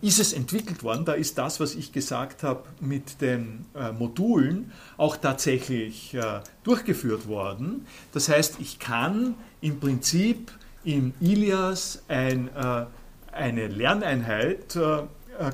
ist 0.00 0.18
es 0.18 0.32
entwickelt 0.32 0.82
worden. 0.82 1.04
Da 1.04 1.12
ist 1.12 1.38
das, 1.38 1.60
was 1.60 1.74
ich 1.74 1.92
gesagt 1.92 2.42
habe 2.42 2.64
mit 2.80 3.20
den 3.20 3.66
äh, 3.74 3.92
Modulen, 3.92 4.72
auch 4.96 5.16
tatsächlich 5.16 6.14
äh, 6.14 6.40
durchgeführt 6.64 7.28
worden. 7.28 7.86
Das 8.12 8.28
heißt, 8.28 8.56
ich 8.60 8.78
kann 8.78 9.34
im 9.60 9.78
Prinzip 9.78 10.50
in 10.84 11.14
Ilias 11.20 12.02
ein, 12.08 12.48
äh, 12.56 12.86
eine 13.30 13.68
Lerneinheit 13.68 14.74
äh, 14.74 15.02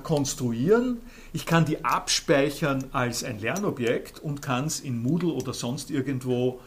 konstruieren. 0.02 0.98
Ich 1.32 1.44
kann 1.44 1.64
die 1.64 1.84
abspeichern 1.84 2.84
als 2.92 3.22
ein 3.24 3.38
Lernobjekt 3.38 4.18
und 4.20 4.42
kann 4.42 4.64
es 4.64 4.80
in 4.80 5.02
Moodle 5.02 5.30
oder 5.30 5.54
sonst 5.54 5.90
irgendwo 5.90 6.60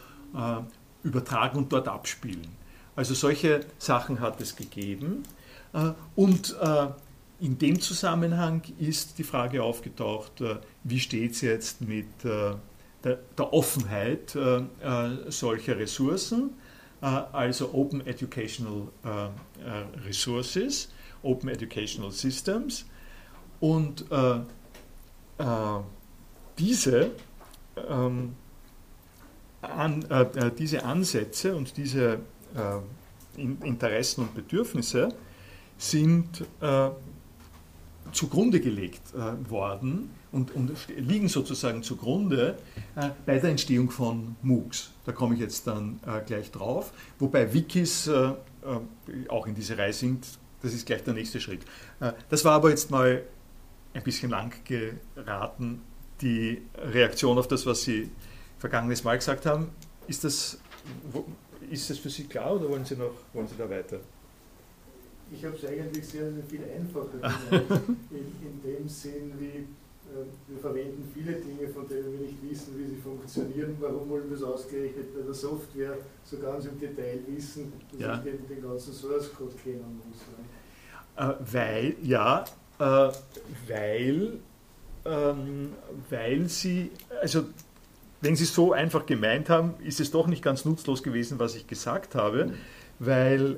übertragen 1.02 1.58
und 1.58 1.70
dort 1.74 1.88
abspielen. 1.88 2.48
Also 2.96 3.12
solche 3.12 3.66
Sachen 3.76 4.20
hat 4.20 4.40
es 4.40 4.56
gegeben. 4.56 5.24
Und 6.16 6.56
in 7.42 7.58
dem 7.58 7.80
Zusammenhang 7.80 8.62
ist 8.78 9.18
die 9.18 9.24
Frage 9.24 9.64
aufgetaucht, 9.64 10.40
äh, 10.40 10.56
wie 10.84 11.00
steht 11.00 11.32
es 11.32 11.40
jetzt 11.40 11.80
mit 11.80 12.06
äh, 12.24 12.54
der, 13.02 13.52
Offenheit 13.52 14.36
äh, 14.36 14.62
solcher 15.28 15.76
Ressourcen, 15.76 16.50
also 17.00 17.74
Open 17.74 18.06
Educational 18.06 18.86
Resources, 20.06 20.88
Open 21.24 21.48
Educational 21.48 22.12
Systems. 22.12 22.86
Und 23.58 24.04
diese, 26.56 27.10
ähm, 27.88 28.36
diese 30.56 30.84
Ansätze 30.84 31.56
und 31.56 31.76
diese 31.76 32.20
Interessen 33.36 34.20
und 34.20 34.34
Bedürfnisse 34.36 35.08
sind 35.76 36.44
zugrunde 38.12 38.60
gelegt 38.60 39.14
äh, 39.14 39.50
worden 39.50 40.10
und, 40.30 40.54
und, 40.54 40.72
liegen 40.96 41.28
sozusagen 41.28 41.82
zugrunde 41.82 42.58
äh, 42.96 43.10
bei 43.26 43.38
der 43.38 43.50
Entstehung 43.50 43.90
von 43.90 44.36
MOOCs. 44.42 44.90
Da 45.04 45.12
komme 45.12 45.34
ich 45.34 45.40
jetzt 45.40 45.66
dann 45.66 46.00
äh, 46.06 46.20
gleich 46.24 46.50
drauf. 46.50 46.92
Wobei 47.18 47.52
Wikis 47.52 48.06
äh, 48.06 48.12
äh, 48.12 48.34
auch 49.28 49.46
in 49.46 49.54
diese 49.54 49.76
Reihe 49.76 49.92
sind, 49.92 50.26
das 50.62 50.72
ist 50.74 50.86
gleich 50.86 51.02
der 51.02 51.14
nächste 51.14 51.40
Schritt. 51.40 51.62
Äh, 52.00 52.12
das 52.28 52.44
war 52.44 52.52
aber 52.52 52.70
jetzt 52.70 52.90
mal 52.90 53.22
ein 53.94 54.02
bisschen 54.02 54.30
lang 54.30 54.52
geraten, 54.64 55.82
die 56.20 56.62
Reaktion 56.76 57.38
auf 57.38 57.48
das, 57.48 57.66
was 57.66 57.82
Sie 57.82 58.10
vergangenes 58.58 59.04
Mal 59.04 59.16
gesagt 59.18 59.44
haben. 59.44 59.70
Ist 60.06 60.24
das, 60.24 60.58
ist 61.70 61.90
das 61.90 61.98
für 61.98 62.10
Sie 62.10 62.24
klar 62.24 62.54
oder 62.54 62.68
wollen 62.68 62.84
Sie, 62.84 62.96
noch, 62.96 63.12
wollen 63.32 63.48
Sie 63.48 63.56
da 63.58 63.68
weiter? 63.68 64.00
Ich 65.32 65.44
habe 65.44 65.56
es 65.56 65.64
eigentlich 65.64 66.06
sehr, 66.06 66.32
sehr 66.32 66.44
viel 66.44 66.60
einfacher 66.64 67.18
gemacht, 67.18 67.82
in, 68.10 68.26
in 68.46 68.62
dem 68.62 68.88
Sinn, 68.88 69.32
wie 69.38 69.66
äh, 70.12 70.24
wir 70.48 70.58
verwenden 70.58 71.10
viele 71.14 71.32
Dinge, 71.32 71.68
von 71.68 71.88
denen 71.88 72.12
wir 72.12 72.26
nicht 72.26 72.42
wissen, 72.42 72.78
wie 72.78 72.86
sie 72.86 72.96
funktionieren. 72.96 73.76
Warum 73.80 74.08
wollen 74.10 74.28
wir 74.28 74.36
es 74.36 74.42
ausgerechnet 74.42 75.14
bei 75.14 75.22
der 75.22 75.34
Software 75.34 75.96
so 76.24 76.38
ganz 76.38 76.66
im 76.66 76.78
Detail 76.78 77.20
wissen, 77.26 77.72
dass 77.92 78.00
ja. 78.00 78.16
ich 78.16 78.22
den, 78.22 78.48
den, 78.48 78.62
ganzen 78.62 78.92
Source 78.92 79.32
Code 79.34 79.54
kennen 79.62 80.00
muss? 80.06 80.20
Äh, 81.16 81.34
weil, 81.52 81.96
ja, 82.02 82.44
äh, 82.78 83.12
weil, 83.68 84.38
ähm, 85.04 85.72
weil 86.10 86.48
sie, 86.48 86.90
also 87.20 87.44
wenn 88.20 88.36
Sie 88.36 88.44
es 88.44 88.54
so 88.54 88.72
einfach 88.72 89.04
gemeint 89.04 89.50
haben, 89.50 89.74
ist 89.82 89.98
es 89.98 90.12
doch 90.12 90.28
nicht 90.28 90.44
ganz 90.44 90.64
nutzlos 90.64 91.02
gewesen, 91.02 91.40
was 91.40 91.56
ich 91.56 91.66
gesagt 91.66 92.14
habe, 92.14 92.46
mhm. 92.46 92.52
weil 93.00 93.56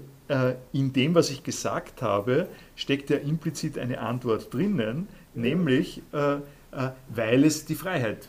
in 0.73 0.93
dem, 0.95 1.15
was 1.15 1.29
ich 1.31 1.43
gesagt 1.43 2.01
habe, 2.01 2.49
steckt 2.77 3.11
ja 3.11 3.19
implizit 3.19 3.79
eine 3.79 4.01
Antwort 4.01 4.53
drinnen, 4.55 5.07
nämlich 5.35 6.03
äh, 6.13 6.35
äh, 6.35 6.91
weil 7.09 7.45
es 7.45 7.67
die 7.67 7.75
Freiheit, 7.75 8.29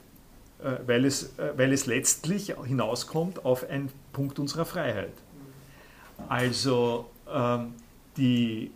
weil, 0.88 1.06
es, 1.06 1.34
weil 1.58 1.74
es 1.74 1.86
letztlich 1.86 2.56
hinauskommt 2.66 3.46
auf 3.46 3.70
einen 3.70 3.89
Punkt 4.14 4.39
unserer 4.39 4.66
Freiheit. 4.66 5.14
Also 6.28 7.10
ähm, 7.32 7.74
die, 8.18 8.72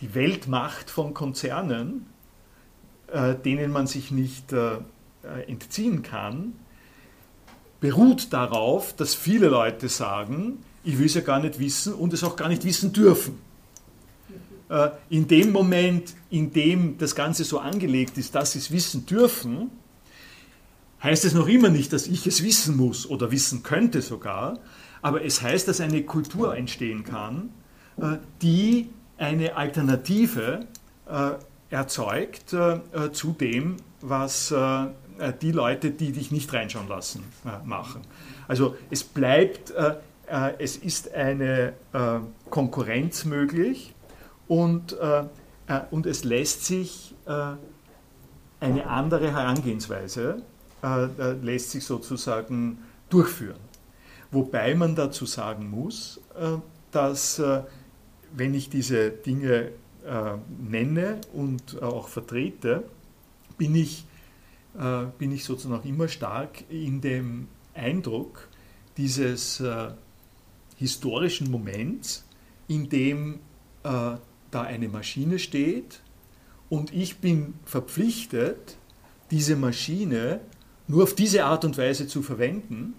die 0.00 0.14
Weltmacht 0.14 0.88
von 0.88 1.14
Konzernen, 1.14 2.06
denen 3.44 3.72
man 3.72 3.86
sich 3.86 4.10
nicht 4.10 4.54
entziehen 5.46 6.02
kann, 6.02 6.54
beruht 7.80 8.32
darauf, 8.32 8.94
dass 8.94 9.14
viele 9.14 9.48
Leute 9.48 9.88
sagen, 9.88 10.64
ich 10.84 10.98
will 10.98 11.06
es 11.06 11.14
ja 11.14 11.20
gar 11.20 11.40
nicht 11.40 11.58
wissen 11.58 11.94
und 11.94 12.12
es 12.12 12.24
auch 12.24 12.36
gar 12.36 12.48
nicht 12.48 12.64
wissen 12.64 12.92
dürfen. 12.92 13.38
Äh, 14.72 14.90
in 15.10 15.28
dem 15.28 15.52
Moment, 15.52 16.14
in 16.30 16.52
dem 16.52 16.96
das 16.96 17.14
Ganze 17.14 17.44
so 17.44 17.58
angelegt 17.58 18.16
ist, 18.16 18.34
dass 18.34 18.52
sie 18.52 18.58
es 18.58 18.70
wissen 18.70 19.04
dürfen, 19.04 19.70
heißt 21.02 21.26
es 21.26 21.34
noch 21.34 21.46
immer 21.46 21.68
nicht, 21.68 21.92
dass 21.92 22.06
ich 22.06 22.26
es 22.26 22.42
wissen 22.42 22.76
muss 22.76 23.08
oder 23.08 23.30
wissen 23.30 23.62
könnte 23.62 24.00
sogar, 24.00 24.58
aber 25.02 25.24
es 25.24 25.42
heißt, 25.42 25.68
dass 25.68 25.80
eine 25.80 26.04
Kultur 26.04 26.56
entstehen 26.56 27.04
kann, 27.04 27.50
äh, 27.98 28.16
die 28.40 28.88
eine 29.18 29.56
Alternative 29.56 30.66
äh, 31.06 31.32
erzeugt 31.68 32.50
zu 33.12 33.32
dem, 33.32 33.76
was 34.02 34.54
die 35.40 35.52
Leute, 35.52 35.90
die 35.90 36.12
dich 36.12 36.30
nicht 36.30 36.52
reinschauen 36.52 36.86
lassen, 36.86 37.24
machen. 37.64 38.02
Also 38.46 38.76
es 38.90 39.02
bleibt 39.04 39.72
es 40.58 40.76
ist 40.76 41.12
eine 41.14 41.74
äh, 41.92 42.20
Konkurrenz 42.48 43.24
möglich 43.24 43.94
und, 44.48 44.92
äh, 44.98 45.24
und 45.90 46.06
es 46.06 46.24
lässt 46.24 46.64
sich 46.64 47.14
eine 48.60 48.86
andere 48.88 49.30
Herangehensweise 49.30 50.42
lässt 51.40 51.70
sich 51.70 51.84
sozusagen 51.84 52.78
durchführen. 53.08 53.60
Wobei 54.32 54.74
man 54.74 54.96
dazu 54.96 55.24
sagen 55.24 55.70
muss, 55.70 56.20
dass 56.90 57.40
wenn 58.32 58.54
ich 58.54 58.70
diese 58.70 59.10
Dinge 59.10 59.70
nenne 60.68 61.20
und 61.32 61.80
auch 61.80 62.08
vertrete, 62.08 62.82
bin 63.56 63.76
ich, 63.76 64.04
bin 65.18 65.30
ich 65.30 65.44
sozusagen 65.44 65.80
auch 65.80 65.84
immer 65.84 66.08
stark 66.08 66.64
in 66.68 67.00
dem 67.00 67.46
Eindruck 67.74 68.48
dieses 68.96 69.62
historischen 70.82 71.50
Moments, 71.50 72.24
in 72.68 72.88
dem 72.88 73.40
äh, 73.84 74.16
da 74.50 74.62
eine 74.62 74.88
Maschine 74.88 75.38
steht 75.38 76.00
und 76.68 76.92
ich 76.92 77.18
bin 77.18 77.54
verpflichtet, 77.64 78.76
diese 79.30 79.56
Maschine 79.56 80.40
nur 80.88 81.04
auf 81.04 81.14
diese 81.14 81.44
Art 81.44 81.64
und 81.64 81.78
Weise 81.78 82.06
zu 82.06 82.22
verwenden. 82.22 82.94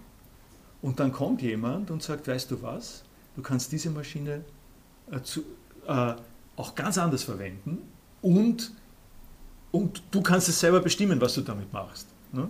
Und 0.82 1.00
dann 1.00 1.12
kommt 1.12 1.42
jemand 1.42 1.92
und 1.92 2.02
sagt, 2.02 2.28
weißt 2.28 2.52
du 2.52 2.62
was, 2.62 3.04
du 3.36 3.42
kannst 3.42 3.72
diese 3.72 3.90
Maschine 3.90 4.44
äh, 5.12 5.22
zu, 5.22 5.42
äh, 5.88 6.14
auch 6.56 6.76
ganz 6.76 6.98
anders 6.98 7.24
verwenden 7.24 7.80
und, 8.22 8.72
und 9.72 10.04
du 10.12 10.22
kannst 10.22 10.50
es 10.50 10.60
selber 10.60 10.80
bestimmen, 10.80 11.20
was 11.22 11.34
du 11.34 11.42
damit 11.42 11.72
machst. 11.74 12.08
Ne? 12.32 12.50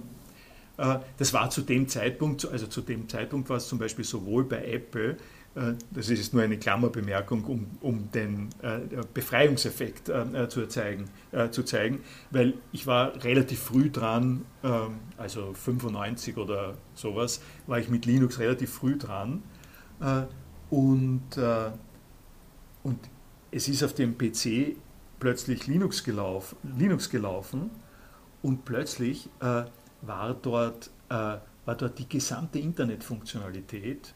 Äh, 0.78 1.00
das 1.18 1.34
war 1.34 1.50
zu 1.50 1.62
dem 1.62 1.88
Zeitpunkt, 1.88 2.48
also 2.50 2.68
zu 2.68 2.82
dem 2.82 3.08
Zeitpunkt 3.08 3.50
war 3.50 3.58
es 3.58 3.68
zum 3.68 3.80
Beispiel 3.80 4.06
sowohl 4.06 4.44
bei 4.46 4.66
Apple, 4.66 5.18
äh, 5.56 5.74
das 5.92 6.10
ist 6.10 6.34
nur 6.34 6.44
eine 6.44 6.58
Klammerbemerkung, 6.58 7.46
um, 7.46 7.68
um 7.82 8.12
den 8.12 8.50
äh, 8.62 8.80
Befreiungseffekt 9.14 10.12
zu, 10.50 10.68
zeigen, 10.68 11.06
zu 11.52 11.64
zeigen, 11.64 12.00
weil 12.32 12.56
ich 12.72 12.88
war 12.88 13.24
relativ 13.24 13.60
früh 13.60 13.90
dran, 13.92 14.46
ähm, 14.64 15.00
also 15.18 15.54
95 15.54 16.38
oder 16.38 16.76
sowas, 16.96 17.42
war 17.68 17.80
ich 17.80 17.90
mit 17.90 18.06
Linux 18.06 18.40
relativ 18.40 18.72
früh 18.72 18.98
dran 18.98 19.44
und, 20.70 21.38
und 22.84 23.00
es 23.52 23.70
ist 23.70 23.84
auf 23.84 23.94
dem 23.94 24.18
PC 24.18 24.76
plötzlich 25.20 25.68
Linux 25.68 26.04
gelaufen, 26.04 26.58
Linux 26.78 27.10
gelaufen 27.10 27.70
und 28.42 28.66
plötzlich 28.66 29.30
war 30.06 30.34
dort, 30.34 30.90
äh, 31.10 31.14
war 31.14 31.76
dort 31.78 31.98
die 32.00 32.08
gesamte 32.08 32.60
Internetfunktionalität 32.60 34.14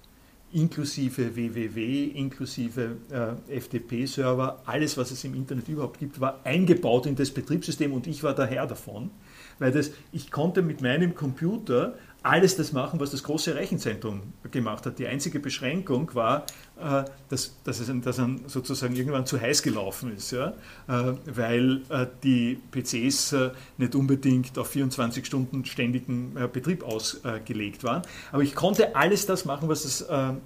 inklusive 0.53 1.35
www, 1.35 2.05
inklusive 2.05 2.97
äh, 3.11 3.59
FTP-Server, 3.59 4.61
alles, 4.65 4.97
was 4.97 5.11
es 5.11 5.23
im 5.23 5.35
Internet 5.35 5.67
überhaupt 5.67 5.99
gibt, 5.99 6.21
war 6.21 6.39
eingebaut 6.43 7.05
in 7.05 7.15
das 7.15 7.31
Betriebssystem 7.31 7.91
und 7.91 8.07
ich 8.07 8.23
war 8.23 8.33
der 8.33 8.45
Herr 8.45 8.65
davon, 8.65 9.11
weil 9.59 9.71
das, 9.71 9.91
ich 10.11 10.31
konnte 10.31 10.61
mit 10.61 10.81
meinem 10.81 11.15
Computer 11.15 11.95
alles 12.23 12.55
das 12.55 12.73
machen, 12.73 12.99
was 12.99 13.11
das 13.11 13.23
große 13.23 13.55
Rechenzentrum 13.55 14.33
gemacht 14.51 14.85
hat. 14.85 14.99
Die 14.99 15.07
einzige 15.07 15.39
Beschränkung 15.39 16.13
war, 16.13 16.45
äh, 16.77 17.05
dass, 17.29 17.55
dass, 17.63 17.79
es, 17.79 17.89
dass 18.01 18.17
er 18.17 18.29
sozusagen 18.47 18.95
irgendwann 18.95 19.25
zu 19.25 19.39
heiß 19.39 19.61
gelaufen 19.61 20.15
ist, 20.15 20.31
ja? 20.31 20.53
Äh, 20.87 21.13
weil 21.25 21.81
äh, 21.89 22.07
die 22.23 22.59
PCs 22.71 23.35
nicht 23.77 23.95
unbedingt 23.95 24.57
auf 24.57 24.67
24 24.69 25.25
Stunden 25.25 25.63
ständigen 25.65 26.35
Betrieb 26.51 26.83
ausgelegt 26.83 27.83
waren. 27.83 28.01
Aber 28.31 28.43
ich 28.43 28.55
konnte 28.55 28.95
alles 28.95 29.25
das 29.25 29.45
machen, 29.45 29.69
was 29.69 29.83
das 29.83 30.05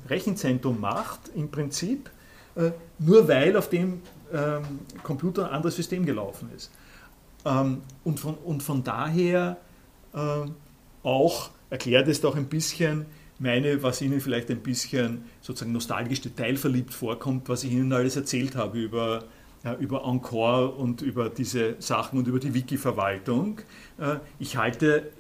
Rechenzentrum 0.10 0.80
macht, 0.80 1.20
im 1.36 1.50
Prinzip, 1.50 2.10
nur 3.00 3.28
weil 3.28 3.56
auf 3.56 3.70
dem 3.70 4.02
ähm, 4.34 4.64
Computer 5.04 5.48
ein 5.48 5.56
anderes 5.56 5.76
System 5.76 6.06
gelaufen 6.06 6.50
ist. 6.56 6.72
Ähm, 7.46 7.82
und, 8.04 8.20
von, 8.20 8.36
und 8.36 8.64
von 8.64 8.84
daher 8.84 9.58
auch 11.04 11.50
erklärt 11.72 12.08
es 12.08 12.22
doch 12.22 12.36
ein 12.36 12.46
bisschen 12.46 13.08
meine, 13.40 13.82
was 13.82 14.02
Ihnen 14.02 14.22
vielleicht 14.22 14.52
ein 14.52 14.60
bisschen 14.60 15.24
sozusagen 15.42 15.72
nostalgisch 15.72 16.22
detailverliebt 16.22 16.94
vorkommt, 16.94 17.50
was 17.50 17.64
ich 17.64 17.72
Ihnen 17.72 17.92
alles 17.92 18.16
erzählt 18.16 18.56
habe 18.56 18.80
über, 18.80 19.24
ja, 19.64 19.74
über 19.76 20.06
Encore 20.06 20.70
und 20.70 21.02
über 21.02 21.30
diese 21.30 21.76
Sachen 21.80 22.20
und 22.20 22.28
über 22.28 22.40
die 22.40 22.54
Wiki-Verwaltung. 22.54 23.62
Äh, 23.98 24.18
ich 24.38 24.58
halte, 24.58 25.12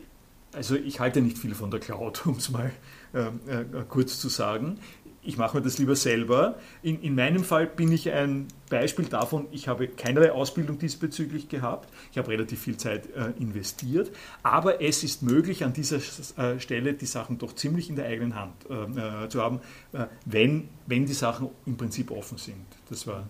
also 0.53 0.75
ich 0.75 0.99
halte 0.99 1.21
nicht 1.21 1.39
viel 1.39 1.55
von 1.55 1.71
der 1.71 1.79
Cloud, 1.79 2.25
um 2.27 2.35
es 2.35 2.51
mal 2.51 2.71
äh, 3.13 3.21
äh, 3.21 3.65
kurz 3.89 4.19
zu 4.19 4.29
sagen 4.29 4.77
ich 5.23 5.37
mache 5.37 5.57
mir 5.57 5.63
das 5.63 5.77
lieber 5.77 5.95
selber. 5.95 6.55
In, 6.81 7.01
in, 7.01 7.13
meinem 7.13 7.43
Fall 7.43 7.67
bin 7.67 7.91
ich 7.91 8.11
ein 8.11 8.47
Beispiel 8.69 9.05
davon, 9.05 9.47
ich 9.51 9.67
habe 9.67 9.87
keinerlei 9.87 10.31
Ausbildung 10.31 10.79
diesbezüglich 10.79 11.47
gehabt. 11.47 11.89
Ich 12.11 12.17
habe 12.17 12.29
relativ 12.29 12.61
viel 12.61 12.77
Zeit 12.77 13.07
äh, 13.15 13.31
investiert. 13.39 14.11
Aber 14.41 14.81
es 14.81 15.03
ist 15.03 15.21
möglich, 15.21 15.63
an 15.63 15.73
dieser 15.73 15.97
äh, 16.37 16.59
Stelle 16.59 16.93
die 16.93 17.05
Sachen 17.05 17.37
doch 17.37 17.53
ziemlich 17.53 17.89
in 17.89 17.95
der 17.95 18.05
eigenen 18.05 18.35
Hand 18.35 18.53
äh, 18.69 19.25
äh 19.25 19.29
zu 19.29 19.41
haben, 19.41 19.59
äh, 19.93 20.05
wenn, 20.25 20.69
wenn 20.87 21.05
die 21.05 21.13
Sachen 21.13 21.49
im 21.65 21.77
Prinzip 21.77 22.09
offen 22.09 22.37
sind. 22.37 22.65
Das 22.89 23.05
war, 23.05 23.27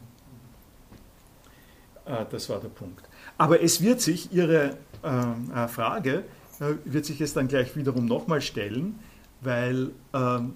äh, 2.06 2.26
das 2.30 2.50
war 2.50 2.62
der 2.62 2.70
Punkt. 2.70 3.04
Aber 3.38 3.62
es 3.62 3.82
wird 3.82 4.02
sich 4.02 4.32
Ihre 4.34 4.78
Frage, 5.68 6.26
wird 6.86 7.06
sich 7.06 7.20
es 7.22 7.34
dann 7.34 7.48
gleich 7.48 7.76
wiederum 7.76 8.06
nochmal 8.06 8.40
stellen, 8.40 9.00
weil 9.42 9.90
ähm, 10.14 10.54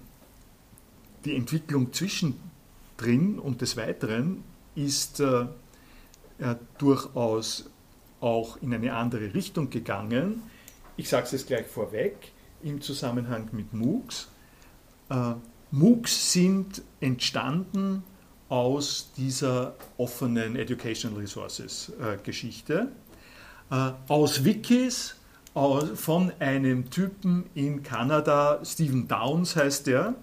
die 1.26 1.36
Entwicklung 1.36 1.92
zwischendrin 1.92 3.40
und 3.40 3.62
des 3.62 3.78
Weiteren 3.78 4.44
ist 4.76 5.20
äh, 5.20 5.48
äh, 6.40 6.56
durchaus 6.78 7.70
auch 8.20 8.58
in 8.62 8.74
eine 8.74 8.94
andere 8.94 9.34
Richtung 9.34 9.70
gegangen. 9.70 10.44
Ich 10.98 11.10
sage 11.10 11.28
es 11.32 11.46
gleich 11.46 11.68
vorweg 11.68 12.32
im 12.64 12.82
Zusammenhang 12.82 13.50
mit 13.52 13.74
MOOCs. 13.74 14.30
Äh, 15.10 15.34
MOOCs 15.72 16.32
sind 16.32 16.82
entstanden 17.00 18.04
aus 18.50 19.12
dieser 19.18 19.76
offenen 19.98 20.56
Educational 20.56 21.20
Resources 21.20 21.92
äh, 22.00 22.18
Geschichte, 22.24 22.90
äh, 23.72 23.92
aus 24.08 24.44
Wikis, 24.46 25.16
aus, 25.54 25.90
von 25.96 26.32
einem 26.40 26.90
Typen 26.90 27.46
in 27.56 27.82
Kanada, 27.82 28.60
Stephen 28.64 29.08
Downs 29.08 29.56
heißt 29.56 29.88
der, 29.88 30.16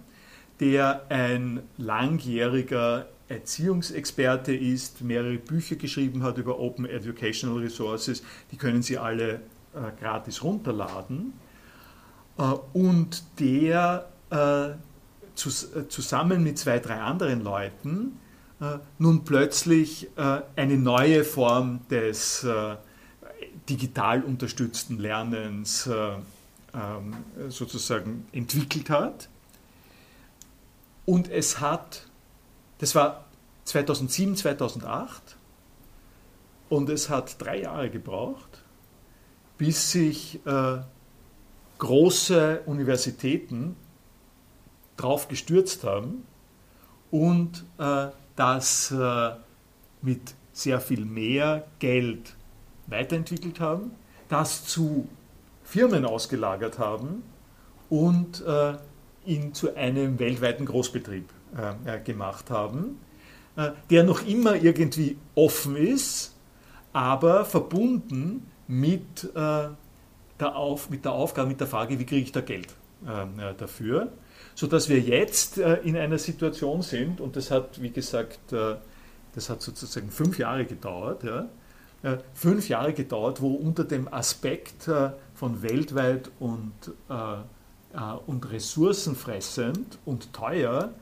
der 0.61 1.07
ein 1.09 1.63
langjähriger 1.79 3.07
Erziehungsexperte 3.29 4.55
ist, 4.55 5.01
mehrere 5.01 5.39
Bücher 5.39 5.77
geschrieben 5.77 6.23
hat 6.23 6.39
über 6.39 6.59
Open 6.59 6.87
Educational 6.87 7.59
Resources, 7.59 8.23
die 8.51 8.57
können 8.57 8.83
Sie 8.83 8.99
alle 8.99 9.35
äh, 9.35 9.39
gratis 10.01 10.43
runterladen. 10.45 11.33
Äh, 12.39 12.43
und 12.73 13.25
der 13.41 14.09
äh, 14.31 14.71
zu, 15.35 15.49
äh, 15.49 15.89
zusammen 15.89 16.43
mit 16.43 16.59
zwei, 16.59 16.79
drei 16.79 17.01
anderen 17.01 17.43
Leuten 17.43 18.19
äh, 18.61 18.79
nun 18.99 19.25
plötzlich 19.25 20.09
äh, 20.17 20.43
eine 20.57 20.77
neue 20.77 21.25
Form 21.25 21.81
des 21.91 22.47
digital 23.69 24.23
unterstützten 24.23 24.99
Lernens 24.99 25.89
ähm, 25.89 27.15
sozusagen 27.49 28.27
entwickelt 28.33 28.91
hat 28.91 29.29
und 31.07 31.31
es 31.31 31.61
hat, 31.61 32.07
das 32.79 32.95
war 32.95 33.25
2007, 33.65 34.37
2008, 34.37 35.37
und 36.69 36.89
es 36.89 37.11
hat 37.11 37.41
drei 37.41 37.61
Jahre 37.63 37.91
gebraucht, 37.91 38.63
bis 39.59 39.93
sich 39.93 40.41
äh, 40.47 40.79
große 41.79 42.63
Universitäten 42.67 43.77
drauf 44.97 45.29
gestürzt 45.29 45.85
haben 45.85 46.25
und 47.11 47.65
äh, 47.79 48.09
das 48.37 48.91
äh, 48.91 49.31
mit 50.01 50.35
sehr 50.53 50.81
viel 50.81 51.05
mehr 51.05 51.67
Geld 51.79 52.35
weiterentwickelt 52.87 53.61
haben, 53.61 53.93
das 54.29 54.65
zu 54.65 55.09
Firmen 55.65 56.05
ausgelagert 56.05 56.79
haben 56.79 57.23
und 57.91 58.43
äh, 58.47 58.75
ihn 59.25 59.55
zu 59.55 59.75
einem 59.77 60.19
weltweiten 60.19 60.67
Großbetrieb 60.67 61.29
äh, 61.85 62.01
gemacht 62.01 62.51
haben, 62.51 62.99
äh, 63.57 63.71
der 63.91 64.05
noch 64.05 64.27
immer 64.27 64.55
irgendwie 64.57 65.17
offen 65.35 65.77
ist, 65.77 66.35
aber 66.93 67.45
verbunden 67.45 68.51
mit, 68.67 69.25
äh, 69.35 69.69
der, 70.41 70.57
Auf, 70.57 70.91
mit 70.91 71.05
der 71.05 71.13
Aufgabe, 71.13 71.49
mit 71.49 71.61
der 71.61 71.67
Frage, 71.67 71.99
wie 71.99 72.07
kriege 72.07 72.23
ich 72.23 72.33
da 72.33 72.41
Geld 72.41 72.69
äh, 73.07 73.55
dafür, 73.57 74.13
sodass 74.55 74.89
wir 74.89 74.99
jetzt 75.01 75.59
äh, 75.59 75.77
in 75.83 75.97
einer 75.97 76.19
Situation 76.19 76.83
sind, 76.83 77.21
und 77.21 77.37
das 77.37 77.51
hat, 77.51 77.81
wie 77.81 77.91
gesagt, 77.91 78.53
äh, 78.53 78.77
das 79.35 79.49
hat 79.49 79.63
sozusagen 79.63 80.11
fünf 80.11 80.39
Jahre 80.39 80.65
gedauert, 80.65 81.25
ja, 81.25 81.49
fünf 82.35 82.69
Jahre 82.69 82.93
gedauert, 82.93 83.41
wo 83.41 83.55
unter 83.55 83.85
dem 83.85 84.13
Aspekt 84.13 84.91
von 85.35 85.63
weltweit 85.63 86.33
und 86.41 86.73
äh, 87.09 87.13
und 88.27 88.51
ressourcenfressend 88.51 89.99
und 90.05 90.33
teuer 90.33 90.93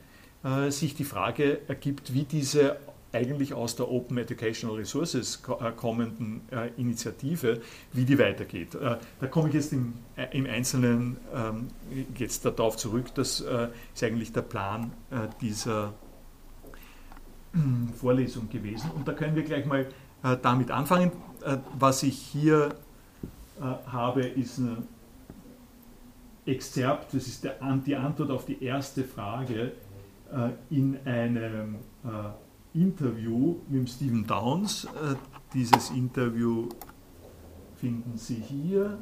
äh, 0.43 0.71
sich 0.71 0.95
die 0.95 1.03
Frage 1.03 1.61
ergibt, 1.67 2.13
wie 2.13 2.23
diese 2.23 2.77
eigentlich 3.13 3.53
aus 3.53 3.75
der 3.75 3.91
Open 3.91 4.17
Educational 4.17 4.77
Resources 4.77 5.43
äh, 5.59 5.71
kommenden 5.71 6.41
Initiative, 6.77 7.61
wie 7.91 8.05
die 8.05 8.17
weitergeht. 8.17 8.69
Da 8.73 9.27
komme 9.27 9.49
ich 9.49 9.53
jetzt 9.53 9.73
im, 9.73 9.95
im 10.31 10.45
Einzelnen 10.45 11.17
ähm, 11.35 11.67
jetzt 12.17 12.45
darauf 12.45 12.77
zurück, 12.77 13.13
das 13.15 13.41
ist 13.93 14.03
eigentlich 14.03 14.31
der 14.31 14.43
Plan 14.43 14.93
dieser 15.41 15.93
Vorlesung 17.99 18.49
gewesen. 18.49 18.91
Und 18.91 19.05
da 19.09 19.11
können 19.11 19.35
wir 19.35 19.43
gleich 19.43 19.65
mal 19.65 19.87
damit 20.41 20.71
anfangen. 20.71 21.11
Was 21.77 22.03
ich 22.03 22.15
hier 22.17 22.69
habe, 23.59 24.21
ist 24.21 24.57
ein 24.57 24.87
Exzerpt, 26.45 27.13
das 27.13 27.27
ist 27.27 27.43
der, 27.43 27.59
die 27.85 27.95
Antwort 27.95 28.31
auf 28.31 28.45
die 28.45 28.63
erste 28.63 29.03
Frage 29.03 29.73
äh, 30.31 30.49
in 30.69 30.97
einem 31.05 31.75
äh, 32.03 32.77
Interview 32.79 33.57
mit 33.69 33.89
Stephen 33.89 34.25
Downs. 34.25 34.85
Äh, 34.85 35.15
dieses 35.53 35.91
Interview 35.91 36.69
finden 37.75 38.17
Sie 38.17 38.35
hier. 38.35 38.97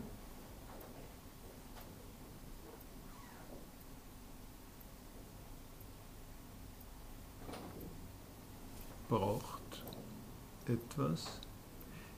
Braucht 9.07 9.85
etwas. 10.65 11.41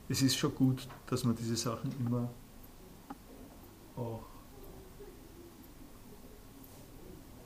Es 0.08 0.20
ist 0.20 0.36
schon 0.36 0.54
gut, 0.54 0.88
dass 1.06 1.24
man 1.24 1.36
diese 1.36 1.56
Sachen 1.56 1.94
immer 2.00 2.28
auch 3.96 4.31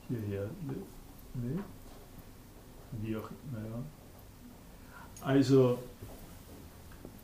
hierher 0.09 0.49
legt. 0.67 1.63
Wie 3.01 3.15
auch, 3.15 3.29
naja. 3.51 3.83
Also, 5.21 5.79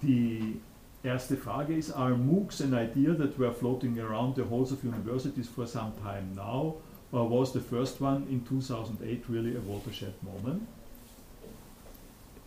die 0.01 0.59
erste 1.03 1.37
Frage 1.37 1.75
ist, 1.75 1.91
are 1.91 2.15
MOOCs 2.15 2.61
an 2.61 2.73
idea 2.73 3.13
that 3.13 3.37
were 3.39 3.53
floating 3.53 3.99
around 3.99 4.35
the 4.35 4.43
halls 4.43 4.71
of 4.71 4.83
universities 4.83 5.47
for 5.47 5.65
some 5.65 5.93
time 6.01 6.33
now, 6.35 6.75
or 7.11 7.29
was 7.29 7.53
the 7.53 7.59
first 7.59 8.01
one 8.01 8.25
in 8.29 8.43
2008 8.45 9.23
really 9.29 9.55
a 9.55 9.61
watershed 9.67 10.13
moment? 10.21 10.63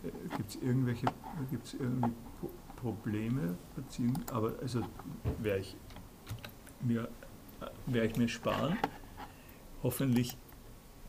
Äh, 0.03 0.37
Gibt 0.37 0.49
es 0.49 0.55
irgendwelche, 0.61 1.07
gibt's 1.49 1.73
irgendwie 1.73 2.11
Probleme? 2.75 3.55
Aber 4.31 4.53
also 4.61 4.81
werde 5.41 5.61
ich 5.61 5.75
äh, 6.89 7.07
werde 7.87 8.07
ich 8.07 8.17
mir 8.17 8.27
sparen. 8.27 8.77
Hoffentlich 9.83 10.37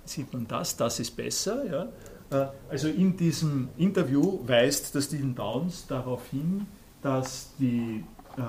sieht 0.04 0.32
man 0.32 0.46
das, 0.46 0.76
das 0.76 1.00
ist 1.00 1.16
besser. 1.16 1.64
Ja. 1.66 1.88
Äh, 2.30 2.48
also 2.68 2.88
in 2.88 3.16
diesem 3.16 3.68
Interview 3.76 4.40
weist 4.46 4.94
der 4.94 5.00
Stephen 5.00 5.34
Downs 5.34 5.86
darauf 5.86 6.26
hin, 6.28 6.66
dass 7.02 7.52
die, 7.58 8.04
äh, 8.36 8.42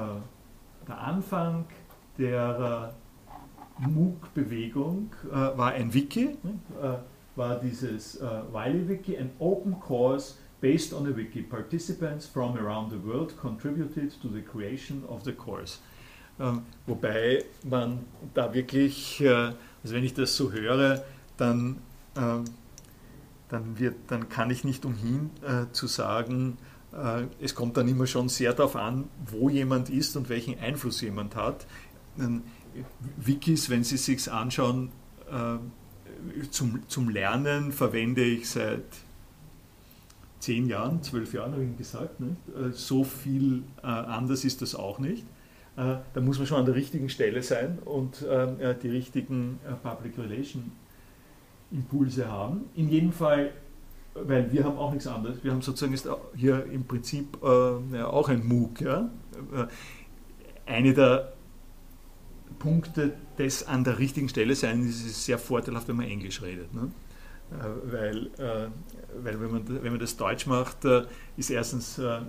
der 0.87 0.97
Anfang 0.99 1.65
der 2.17 2.93
MOOC-Bewegung 3.79 5.11
äh, 5.29 5.33
war 5.33 5.71
ein 5.71 5.93
Wiki, 5.93 6.25
äh, 6.25 6.97
war 7.35 7.59
dieses 7.59 8.17
äh, 8.17 8.25
Wiley-Wiki, 8.51 9.17
ein 9.17 9.31
Open 9.39 9.79
Course 9.79 10.35
based 10.61 10.93
on 10.93 11.07
a 11.07 11.15
wiki. 11.15 11.41
Participants 11.41 12.25
from 12.25 12.57
around 12.57 12.91
the 12.91 12.97
world 12.97 13.37
contributed 13.37 14.11
to 14.21 14.27
the 14.27 14.41
creation 14.41 15.03
of 15.07 15.23
the 15.23 15.31
course. 15.31 15.79
Ähm, 16.39 16.63
wobei 16.85 17.43
man 17.63 18.05
da 18.33 18.53
wirklich, 18.53 19.21
äh, 19.21 19.51
also 19.83 19.95
wenn 19.95 20.03
ich 20.03 20.13
das 20.13 20.35
so 20.35 20.51
höre, 20.51 21.03
dann, 21.37 21.77
ähm, 22.17 22.45
dann, 23.49 23.79
wird, 23.79 23.95
dann 24.07 24.29
kann 24.29 24.49
ich 24.49 24.63
nicht 24.63 24.85
umhin 24.85 25.31
äh, 25.41 25.71
zu 25.71 25.87
sagen, 25.87 26.57
äh, 26.93 27.23
es 27.39 27.55
kommt 27.55 27.77
dann 27.77 27.87
immer 27.87 28.07
schon 28.07 28.29
sehr 28.29 28.53
darauf 28.53 28.75
an, 28.75 29.05
wo 29.25 29.49
jemand 29.49 29.89
ist 29.89 30.15
und 30.17 30.29
welchen 30.29 30.59
Einfluss 30.59 31.01
jemand 31.01 31.35
hat. 31.35 31.65
Wikis, 33.17 33.69
wenn 33.69 33.83
Sie 33.83 33.97
sich 33.97 34.31
anschauen, 34.31 34.91
äh, 35.29 35.57
zum, 36.49 36.81
zum 36.87 37.09
Lernen 37.09 37.71
verwende 37.71 38.23
ich 38.23 38.49
seit 38.49 38.83
zehn 40.39 40.67
Jahren, 40.67 41.01
zwölf 41.03 41.33
Jahren, 41.33 41.53
habe 41.53 41.63
ich 41.63 41.77
gesagt. 41.77 42.19
Nicht? 42.19 42.35
Äh, 42.49 42.71
so 42.73 43.03
viel 43.03 43.63
anders 43.81 44.43
ist 44.43 44.61
das 44.61 44.75
auch 44.75 44.99
nicht. 44.99 45.25
Da 46.13 46.21
muss 46.21 46.37
man 46.37 46.45
schon 46.45 46.57
an 46.57 46.65
der 46.65 46.75
richtigen 46.75 47.07
Stelle 47.07 47.41
sein 47.41 47.79
und 47.85 48.21
die 48.21 48.89
richtigen 48.89 49.59
Public 49.81 50.17
Relation 50.17 50.71
Impulse 51.71 52.27
haben. 52.27 52.65
In 52.75 52.89
jedem 52.89 53.13
Fall 53.13 53.51
weil 54.13 54.51
wir 54.51 54.63
haben 54.63 54.77
auch 54.77 54.91
nichts 54.91 55.07
anderes. 55.07 55.43
Wir 55.43 55.51
haben 55.51 55.61
sozusagen 55.61 55.93
ist 55.93 56.09
hier 56.35 56.65
im 56.65 56.85
Prinzip 56.85 57.37
äh, 57.43 57.95
ja, 57.95 58.07
auch 58.07 58.29
ein 58.29 58.45
MOOC. 58.45 58.81
Ja? 58.81 59.09
Äh, 59.53 59.67
eine 60.65 60.93
der 60.93 61.33
Punkte 62.57 63.13
des 63.37 63.67
an 63.67 63.83
der 63.83 63.99
richtigen 63.99 64.29
Stelle 64.29 64.55
sein 64.55 64.81
ist 64.87 65.05
es 65.05 65.25
sehr 65.25 65.39
vorteilhaft, 65.39 65.87
wenn 65.87 65.95
man 65.95 66.07
Englisch 66.07 66.41
redet. 66.41 66.73
Ne? 66.73 66.91
Äh, 67.51 67.91
weil, 67.91 68.27
äh, 68.37 68.67
weil 69.23 69.39
wenn, 69.39 69.51
man, 69.51 69.83
wenn 69.83 69.91
man 69.91 69.99
das 69.99 70.17
Deutsch 70.17 70.45
macht, 70.45 70.85
äh, 70.85 71.03
ist 71.37 71.49
erstens 71.49 71.97
äh, 71.99 72.19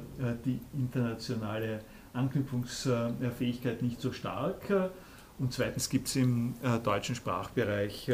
die 0.45 0.61
internationale 0.75 1.81
Anknüpfungsfähigkeit 2.13 3.83
nicht 3.83 4.01
so 4.01 4.13
stark 4.13 4.91
und 5.39 5.53
zweitens 5.53 5.89
gibt 5.89 6.09
es 6.09 6.17
im 6.17 6.55
deutschen 6.83 7.15
Sprachbereich 7.15 8.11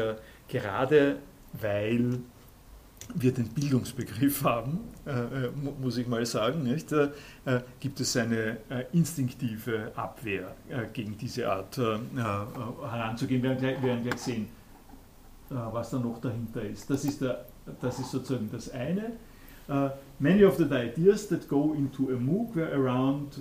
gerade 0.48 1.18
weil 1.60 2.20
wir 3.14 3.32
den 3.32 3.48
Bildungsbegriff 3.48 4.44
haben, 4.44 4.80
äh, 5.06 5.10
äh 5.10 5.50
muss 5.80 5.96
ich 5.96 6.06
mal 6.06 6.24
sagen, 6.26 6.62
nicht, 6.64 6.92
äh, 6.92 7.10
äh, 7.44 7.60
gibt 7.78 8.00
es 8.00 8.16
eine 8.16 8.58
äh, 8.68 8.84
instinktive 8.92 9.92
Abwehr 9.94 10.54
äh, 10.68 10.86
gegen 10.92 11.16
diese 11.16 11.50
Art 11.50 11.76
heranzugehen. 11.76 13.42
Wir 13.42 13.60
werden, 13.60 14.02
gleich, 14.02 14.18
sehen, 14.18 14.48
was 15.48 15.90
da 15.90 15.98
noch 15.98 16.20
dahinter 16.20 16.62
ist. 16.62 16.90
Das 16.90 17.04
ist, 17.04 17.20
der, 17.20 17.44
das 17.80 18.00
ist 18.00 18.10
sozusagen 18.10 18.50
das 18.50 18.70
eine. 18.70 19.12
many 20.20 20.44
of 20.44 20.56
the 20.58 20.64
ideas 20.64 21.26
that 21.28 21.48
go 21.48 21.74
into 21.74 22.08
a 22.10 22.16
MOOC 22.16 22.54
were 22.54 22.72
around 22.72 23.36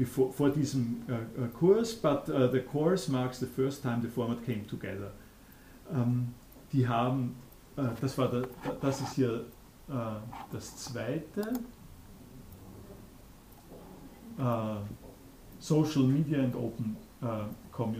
before, 0.00 0.32
vor 0.32 0.48
diesem 0.48 1.02
Kurs, 1.58 1.94
but 1.94 2.26
the 2.26 2.60
course 2.60 3.10
marks 3.10 3.38
the 3.38 3.46
first 3.46 3.82
time 3.82 4.00
the 4.00 4.08
format 4.08 4.42
came 4.46 4.66
together. 4.66 5.12
Ähm, 5.92 6.34
die 6.72 6.88
haben 6.88 7.36
äh, 7.76 7.82
das, 8.00 8.16
war 8.16 8.28
der, 8.28 8.48
das 8.80 9.00
ist 9.00 9.14
hier 9.14 9.44
äh, 9.88 9.92
das 10.52 10.76
zweite. 10.76 11.52
Äh, 14.38 14.76
Social 15.58 16.04
Media 16.04 16.42
and 16.42 16.56
Open 16.56 16.96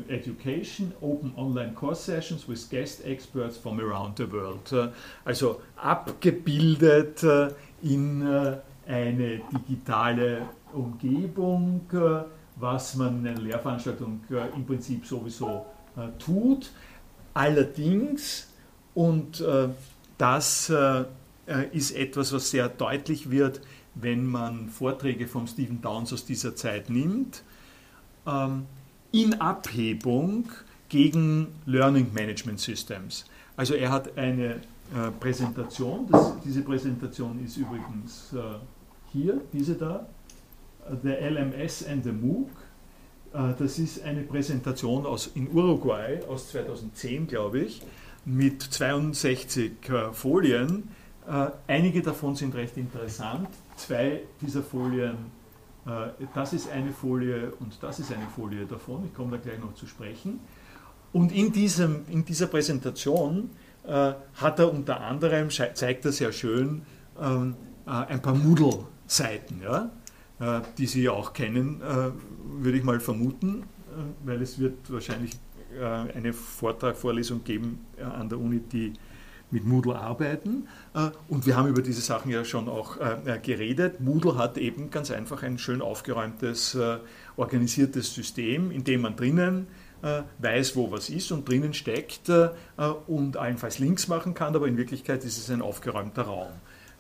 Education, 0.09 0.93
Open 1.03 1.33
Online 1.37 1.75
Course 1.75 2.03
Sessions 2.03 2.49
with 2.49 2.69
Guest 2.71 3.05
Experts 3.05 3.59
from 3.59 3.79
around 3.79 4.17
the 4.17 4.31
world. 4.31 4.93
Also 5.27 5.61
abgebildet 5.77 7.23
in 7.83 8.23
eine 8.87 9.41
digitale 9.53 10.49
Umgebung, 10.75 11.83
was 12.57 12.97
man 12.97 13.21
in 13.21 13.29
einer 13.29 13.41
Lehrveranstaltung 13.41 14.21
im 14.55 14.67
Prinzip 14.67 15.07
sowieso 15.07 15.67
tut. 16.19 16.71
Allerdings 17.35 18.51
und 18.95 19.41
äh, 19.41 19.69
das 20.19 20.71
äh, 20.71 21.05
ist 21.73 21.93
etwas, 21.93 22.33
was 22.33 22.51
sehr 22.51 22.69
deutlich 22.69 23.31
wird, 23.31 23.61
wenn 23.95 24.27
man 24.27 24.69
Vorträge 24.69 25.27
von 25.27 25.47
Stephen 25.47 25.81
Downs 25.81 26.13
aus 26.13 26.25
dieser 26.25 26.55
Zeit 26.55 26.91
nimmt, 26.91 27.43
ähm, 28.27 28.67
in 29.13 29.41
Abhebung 29.41 30.49
gegen 30.89 31.49
Learning 31.67 32.13
Management 32.13 32.61
Systems. 32.61 33.25
Also 33.57 33.75
er 33.75 33.91
hat 33.91 34.17
eine 34.17 34.55
äh, 34.55 35.11
Präsentation, 35.19 36.07
das, 36.11 36.35
diese 36.45 36.63
Präsentation 36.63 37.45
ist 37.45 37.57
übrigens 37.57 38.33
äh, 38.33 38.39
hier, 39.13 39.41
diese 39.53 39.75
da, 39.75 40.07
The 41.03 41.11
LMS 41.11 41.87
and 41.87 42.05
the 42.05 42.13
MOOC. 42.13 42.49
Äh, 43.33 43.55
das 43.59 43.79
ist 43.79 44.03
eine 44.03 44.23
Präsentation 44.23 45.07
aus, 45.07 45.31
in 45.35 45.49
Uruguay 45.53 46.21
aus 46.29 46.51
2010, 46.51 47.27
glaube 47.27 47.61
ich 47.61 47.83
mit 48.25 48.63
62 48.63 49.73
äh, 49.89 50.13
Folien. 50.13 50.91
Äh, 51.27 51.47
einige 51.67 52.03
davon 52.03 52.37
sind 52.37 52.55
recht 52.55 52.77
interessant. 52.77 53.49
Zwei 53.77 54.23
dieser 54.41 54.63
Folien, 54.63 55.41
das 56.35 56.53
ist 56.53 56.71
eine 56.71 56.93
Folie 56.93 57.51
und 57.59 57.83
das 57.83 57.99
ist 57.99 58.13
eine 58.13 58.27
Folie 58.37 58.67
davon. 58.67 59.07
Ich 59.07 59.15
komme 59.15 59.31
da 59.31 59.37
gleich 59.39 59.59
noch 59.59 59.75
zu 59.75 59.87
sprechen. 59.87 60.39
Und 61.15 61.33
in, 61.33 61.51
diesem, 61.51 62.05
in 62.11 62.27
dieser 62.27 62.47
Präsentation 62.47 63.49
hat 64.35 64.59
er 64.59 64.71
unter 64.71 65.01
anderem, 65.01 65.49
zeigt 65.49 66.05
er 66.05 66.13
sehr 66.13 66.33
schön, 66.33 66.83
ähm, 67.19 67.57
ein 67.87 68.21
paar 68.21 68.35
Moodle-Seiten, 68.35 69.63
ja, 69.63 69.91
die 70.79 70.87
Sie 70.87 71.09
auch 71.09 71.33
kennen, 71.33 71.81
würde 71.81 72.79
ich 72.79 72.85
mal 72.85 73.01
vermuten, 73.01 73.65
weil 74.25 74.41
es 74.41 74.59
wird 74.59 74.91
wahrscheinlich 74.91 75.33
äh, 75.79 75.85
eine 76.17 76.33
Vortrag, 76.33 76.97
Vorlesung 76.97 77.45
geben 77.45 77.87
äh, 77.97 78.03
an 78.03 78.29
der 78.29 78.39
Uni, 78.39 78.61
die 78.61 78.93
mit 79.53 79.65
Moodle 79.65 79.97
arbeiten. 79.97 80.67
Äh, 80.95 81.11
und 81.29 81.47
wir 81.47 81.57
haben 81.57 81.69
über 81.69 81.83
diese 81.83 82.01
Sachen 82.01 82.31
ja 82.31 82.45
schon 82.45 82.69
auch 82.69 82.97
geredet. 83.43 84.01
Moodle 84.01 84.37
hat 84.37 84.59
eben 84.59 84.91
ganz 84.91 85.11
einfach 85.11 85.43
ein 85.43 85.59
schön 85.59 85.83
aufgeräumtes, 85.83 86.77
organisiertes 87.37 88.15
System, 88.15 88.71
in 88.71 88.85
dem 88.85 89.03
man 89.03 89.17
drinnen 89.17 89.67
weiß, 90.39 90.77
wo 90.77 90.91
was 90.91 91.11
ist 91.11 91.31
und 91.31 91.47
drinnen 91.47 91.75
steckt 91.75 92.31
und 93.07 93.37
allenfalls 93.37 93.79
Links 93.79 94.09
machen 94.09 94.33
kann, 94.33 94.57
aber 94.57 94.67
in 94.67 94.79
Wirklichkeit 94.79 95.25
ist 95.25 95.37
es 95.37 95.51
ein 95.51 95.61
aufgeräumter 95.61 96.23
Raum. 96.23 96.49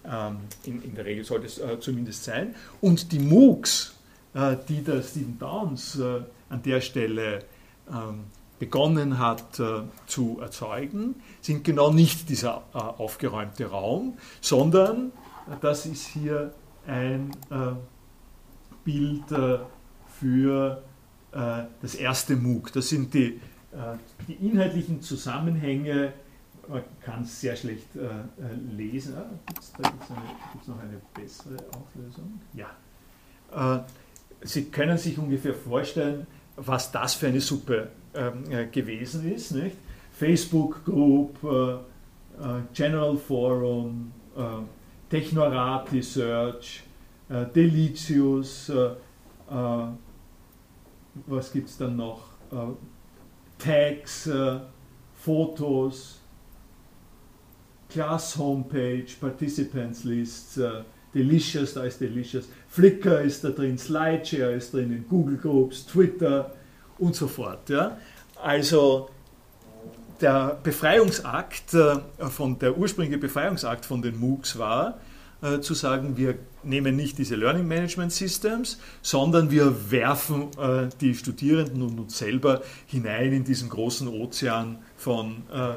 Ähm, 0.05 0.38
in, 0.64 0.82
in 0.82 0.94
der 0.94 1.05
Regel 1.05 1.24
sollte 1.24 1.46
es 1.46 1.61
zumindest 1.80 2.24
sein. 2.24 2.55
Und 2.80 3.12
die 3.12 3.18
MOOCs, 3.18 3.94
die 4.68 4.82
der 4.82 5.03
Stephen 5.03 5.38
Downs 5.38 6.01
an 6.48 6.62
der 6.62 6.80
Stelle 6.80 7.40
ähm, 7.88 8.24
begonnen 8.61 9.18
hat 9.18 9.59
äh, 9.59 9.82
zu 10.07 10.38
erzeugen, 10.40 11.16
sind 11.40 11.64
genau 11.64 11.90
nicht 11.90 12.28
dieser 12.28 12.62
äh, 12.74 12.78
aufgeräumte 12.78 13.66
Raum, 13.66 14.18
sondern 14.40 15.09
äh, 15.48 15.57
das 15.61 15.86
ist 15.86 16.07
hier 16.07 16.53
ein 16.86 17.30
äh, 17.51 17.72
Bild 18.84 19.32
äh, 19.32 19.59
für 20.20 20.82
äh, 21.32 21.62
das 21.80 21.94
erste 21.94 22.36
MOOC. 22.36 22.72
Das 22.72 22.88
sind 22.88 23.14
die, 23.14 23.40
die 24.26 24.34
inhaltlichen 24.34 25.01
Zusammenhänge, 25.01 26.12
man 26.71 26.83
kann 27.03 27.23
es 27.23 27.41
sehr 27.41 27.57
schlecht 27.57 27.89
lesen. 28.77 29.14
Ah, 29.16 29.29
gibt's, 29.47 29.73
da 29.73 29.91
gibt 29.91 30.62
es 30.62 30.68
noch 30.68 30.79
eine 30.79 31.01
bessere 31.14 31.57
Auflösung. 31.68 32.41
Ja. 32.55 32.71
Sie 34.43 34.64
können 34.66 34.97
sich 34.97 35.18
ungefähr 35.18 35.55
vorstellen, 35.55 36.27
was 36.57 36.93
das 36.93 37.14
für 37.14 37.29
eine 37.29 37.41
Suppe 37.41 37.89
ähm, 38.14 38.51
äh, 38.51 38.66
gewesen 38.66 39.31
ist. 39.33 39.53
Nicht? 39.53 39.77
Facebook 40.12 40.85
Group, 40.85 41.43
äh, 41.45 41.73
äh 41.75 42.62
General 42.75 43.16
Forum, 43.16 44.12
äh, 44.37 44.41
Technorat 45.09 45.93
Research, 45.93 46.83
äh, 47.29 47.47
Delicious, 47.47 48.71
was 51.27 51.53
gibt 51.53 51.68
es 51.68 51.77
dann 51.77 51.97
noch? 51.97 52.23
Tags, 53.59 54.31
Fotos, 55.16 56.20
Class 57.91 58.36
Homepage, 58.36 59.07
Participants 59.20 60.05
Lists, 60.05 60.61
Delicious, 61.12 61.74
da 61.74 61.84
ist 61.84 62.01
Delicious, 62.01 62.49
Flickr 62.68 63.20
ist 63.20 63.43
da 63.43 63.51
drin, 63.51 63.76
Slideshare 63.76 64.53
ist 64.53 64.72
drin, 64.72 65.05
Google 65.09 65.36
Groups, 65.36 65.84
Twitter, 65.86 66.53
und 67.01 67.16
so 67.16 67.26
fort. 67.26 67.68
Ja. 67.68 67.97
Also 68.41 69.09
der 70.20 70.59
Befreiungsakt, 70.62 71.74
äh, 71.74 71.97
von, 72.28 72.59
der 72.59 72.76
ursprüngliche 72.76 73.18
Befreiungsakt 73.18 73.86
von 73.86 74.03
den 74.03 74.20
MOOCs 74.20 74.59
war, 74.59 75.01
äh, 75.43 75.61
zu 75.61 75.72
sagen, 75.72 76.18
wir 76.18 76.34
nehmen 76.62 76.95
nicht 76.97 77.16
diese 77.16 77.36
Learning 77.36 77.66
Management 77.66 78.12
Systems, 78.12 78.78
sondern 79.01 79.51
wir 79.51 79.91
werfen 79.91 80.49
äh, 80.59 80.91
die 81.01 81.14
Studierenden 81.14 81.80
und 81.82 81.99
uns 81.99 82.18
selber 82.18 82.61
hinein 82.86 83.32
in 83.32 83.45
diesen 83.45 83.70
großen 83.70 84.09
Ozean 84.09 84.78
von 84.97 85.43
äh, 85.51 85.76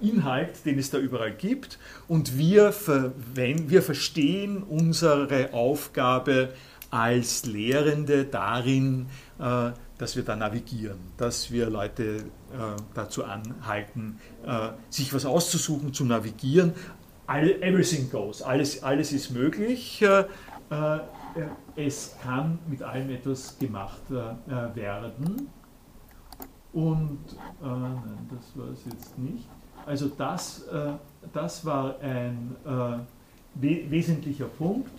Inhalt, 0.00 0.64
den 0.64 0.78
es 0.78 0.90
da 0.90 0.98
überall 0.98 1.32
gibt. 1.32 1.78
Und 2.08 2.38
wir, 2.38 2.74
wir 3.34 3.82
verstehen 3.82 4.62
unsere 4.62 5.52
Aufgabe 5.52 6.50
als 6.90 7.44
Lehrende 7.46 8.24
darin, 8.24 9.06
äh, 9.38 9.72
dass 9.98 10.14
wir 10.14 10.22
da 10.24 10.36
navigieren, 10.36 10.98
dass 11.16 11.50
wir 11.50 11.68
Leute 11.70 12.16
äh, 12.16 12.22
dazu 12.94 13.24
anhalten, 13.24 14.18
sich 14.90 15.12
was 15.14 15.24
auszusuchen, 15.24 15.92
zu 15.92 16.04
navigieren. 16.04 16.74
Everything 17.28 18.10
goes, 18.10 18.42
alles, 18.42 18.82
alles 18.82 19.12
ist 19.12 19.30
möglich. 19.30 20.04
Es 21.74 22.16
kann 22.22 22.58
mit 22.68 22.82
allem 22.82 23.10
etwas 23.10 23.58
gemacht 23.58 24.02
werden. 24.10 25.48
Und, 26.72 27.18
nein, 27.62 28.28
das 28.30 28.56
war 28.56 28.70
es 28.70 28.84
jetzt 28.84 29.18
nicht. 29.18 29.48
Also 29.86 30.08
das, 30.08 30.66
äh, 30.66 30.92
das 31.32 31.64
war 31.64 32.00
ein 32.00 32.56
äh, 32.66 32.98
we 33.54 33.90
wesentlicher 33.90 34.46
Punkt. 34.46 34.90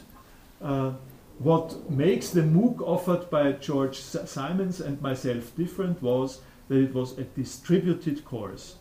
Uh, 0.59 0.93
what 1.39 1.89
makes 1.89 2.31
the 2.31 2.41
MOOC 2.41 2.81
offered 2.81 3.29
by 3.29 3.51
George 3.51 3.99
Simons 3.99 4.81
and 4.81 4.99
myself 5.01 5.55
different 5.55 6.01
was 6.01 6.41
that 6.67 6.77
it 6.77 6.95
was 6.95 7.17
a 7.19 7.23
distributed 7.35 8.25
course. 8.25 8.77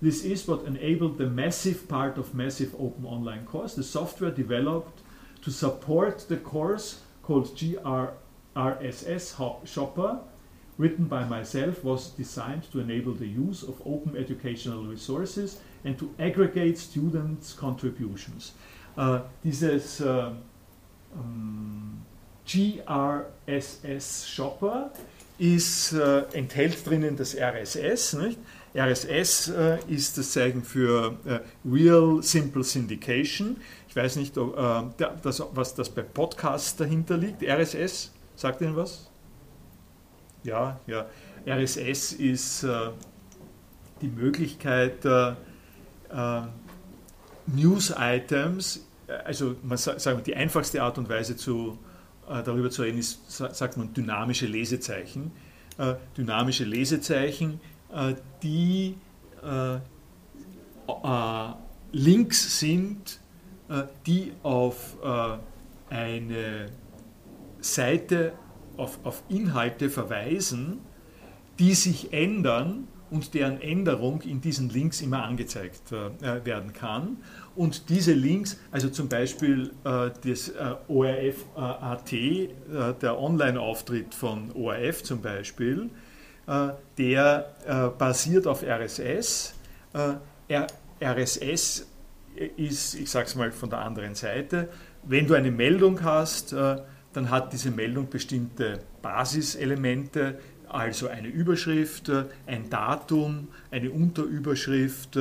This 0.00 0.24
is 0.24 0.48
what 0.48 0.64
enabled 0.64 1.18
the 1.18 1.26
massive 1.26 1.86
part 1.88 2.16
of 2.16 2.34
massive 2.34 2.74
open 2.78 3.04
online 3.04 3.44
course, 3.44 3.74
the 3.74 3.82
software 3.82 4.30
developed 4.30 5.02
to 5.42 5.50
support 5.50 6.26
the 6.28 6.38
course 6.38 7.00
called 7.22 7.54
GRSS 7.54 8.16
Shopper 9.66 10.20
written 10.80 11.06
by 11.06 11.24
myself, 11.24 11.84
was 11.84 12.10
designed 12.16 12.64
to 12.72 12.80
enable 12.80 13.12
the 13.12 13.26
use 13.26 13.62
of 13.62 13.80
open 13.84 14.16
educational 14.16 14.84
resources 14.84 15.60
and 15.84 15.98
to 15.98 16.10
aggregate 16.18 16.78
students' 16.78 17.52
contributions. 17.52 18.52
Uh, 18.96 19.20
dieses 19.44 20.00
uh, 20.00 20.32
um, 21.14 22.02
GRSS 22.46 24.26
Shopper 24.26 24.90
ist, 25.38 25.92
uh, 25.92 26.22
enthält 26.32 26.84
drinnen 26.86 27.16
das 27.16 27.36
RSS. 27.36 28.14
Nicht? 28.14 28.38
RSS 28.74 29.48
uh, 29.48 29.78
ist 29.88 30.16
das 30.16 30.32
Zeichen 30.32 30.62
für 30.62 31.12
uh, 31.26 31.38
Real 31.70 32.22
Simple 32.22 32.64
Syndication. 32.64 33.56
Ich 33.88 33.96
weiß 33.96 34.16
nicht, 34.16 34.36
ob, 34.38 34.56
uh, 34.56 34.90
das, 35.22 35.42
was 35.52 35.74
das 35.74 35.90
bei 35.90 36.02
Podcasts 36.02 36.76
dahinter 36.76 37.16
liegt. 37.16 37.42
RSS, 37.42 38.12
sagt 38.36 38.60
Ihnen 38.62 38.76
was? 38.76 39.09
Ja, 40.42 40.80
ja. 40.86 41.06
RSS 41.46 42.12
ist 42.12 42.64
äh, 42.64 42.90
die 44.00 44.08
Möglichkeit, 44.08 45.04
äh, 45.04 45.30
äh, 46.10 46.42
News-Items, 47.46 48.86
äh, 49.06 49.12
also 49.12 49.56
man 49.62 49.78
sagt, 49.78 50.26
die 50.26 50.36
einfachste 50.36 50.82
Art 50.82 50.98
und 50.98 51.08
Weise 51.08 51.36
zu, 51.36 51.78
äh, 52.28 52.42
darüber 52.42 52.70
zu 52.70 52.82
reden 52.82 52.98
ist, 52.98 53.30
sagt 53.30 53.76
man 53.76 53.92
dynamische 53.92 54.46
Lesezeichen. 54.46 55.32
Äh, 55.78 55.94
dynamische 56.16 56.64
Lesezeichen, 56.64 57.60
die 58.40 58.94
Links 61.90 62.60
sind, 62.60 63.20
die 64.06 64.32
auf 64.44 64.96
eine 65.88 66.66
Seite 67.60 68.32
auf, 68.80 68.98
auf 69.04 69.22
Inhalte 69.28 69.90
verweisen, 69.90 70.80
die 71.58 71.74
sich 71.74 72.12
ändern 72.12 72.88
und 73.10 73.34
deren 73.34 73.60
Änderung 73.60 74.22
in 74.22 74.40
diesen 74.40 74.70
Links 74.70 75.00
immer 75.00 75.24
angezeigt 75.24 75.92
äh, 75.92 76.44
werden 76.44 76.72
kann. 76.72 77.18
Und 77.56 77.88
diese 77.88 78.12
Links, 78.12 78.58
also 78.70 78.88
zum 78.88 79.08
Beispiel 79.08 79.72
äh, 79.84 80.10
das 80.24 80.48
äh, 80.48 80.74
ORF.at, 80.88 82.12
äh, 82.12 82.48
der 83.02 83.20
Online-Auftritt 83.20 84.14
von 84.14 84.52
ORF 84.52 85.02
zum 85.02 85.20
Beispiel, 85.20 85.90
äh, 86.46 86.68
der 86.98 87.54
äh, 87.66 87.88
basiert 87.98 88.46
auf 88.46 88.62
RSS. 88.62 89.54
RSS 91.02 91.86
ist, 92.56 92.94
ich 92.94 93.10
sage 93.10 93.26
es 93.26 93.34
mal 93.34 93.50
von 93.50 93.70
der 93.70 93.80
anderen 93.80 94.14
Seite, 94.14 94.68
wenn 95.02 95.26
du 95.26 95.34
eine 95.34 95.50
Meldung 95.50 96.02
hast, 96.02 96.54
dann 97.12 97.30
hat 97.30 97.52
diese 97.52 97.70
Meldung 97.70 98.08
bestimmte 98.08 98.80
Basiselemente, 99.02 100.38
also 100.68 101.08
eine 101.08 101.28
Überschrift, 101.28 102.10
ein 102.46 102.70
Datum, 102.70 103.48
eine 103.70 103.90
Unterüberschrift, 103.90 105.18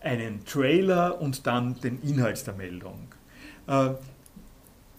einen 0.00 0.44
Trailer 0.44 1.20
und 1.20 1.46
dann 1.46 1.80
den 1.80 2.00
Inhalt 2.02 2.46
der 2.46 2.54
Meldung. 2.54 3.08
Äh, 3.66 3.90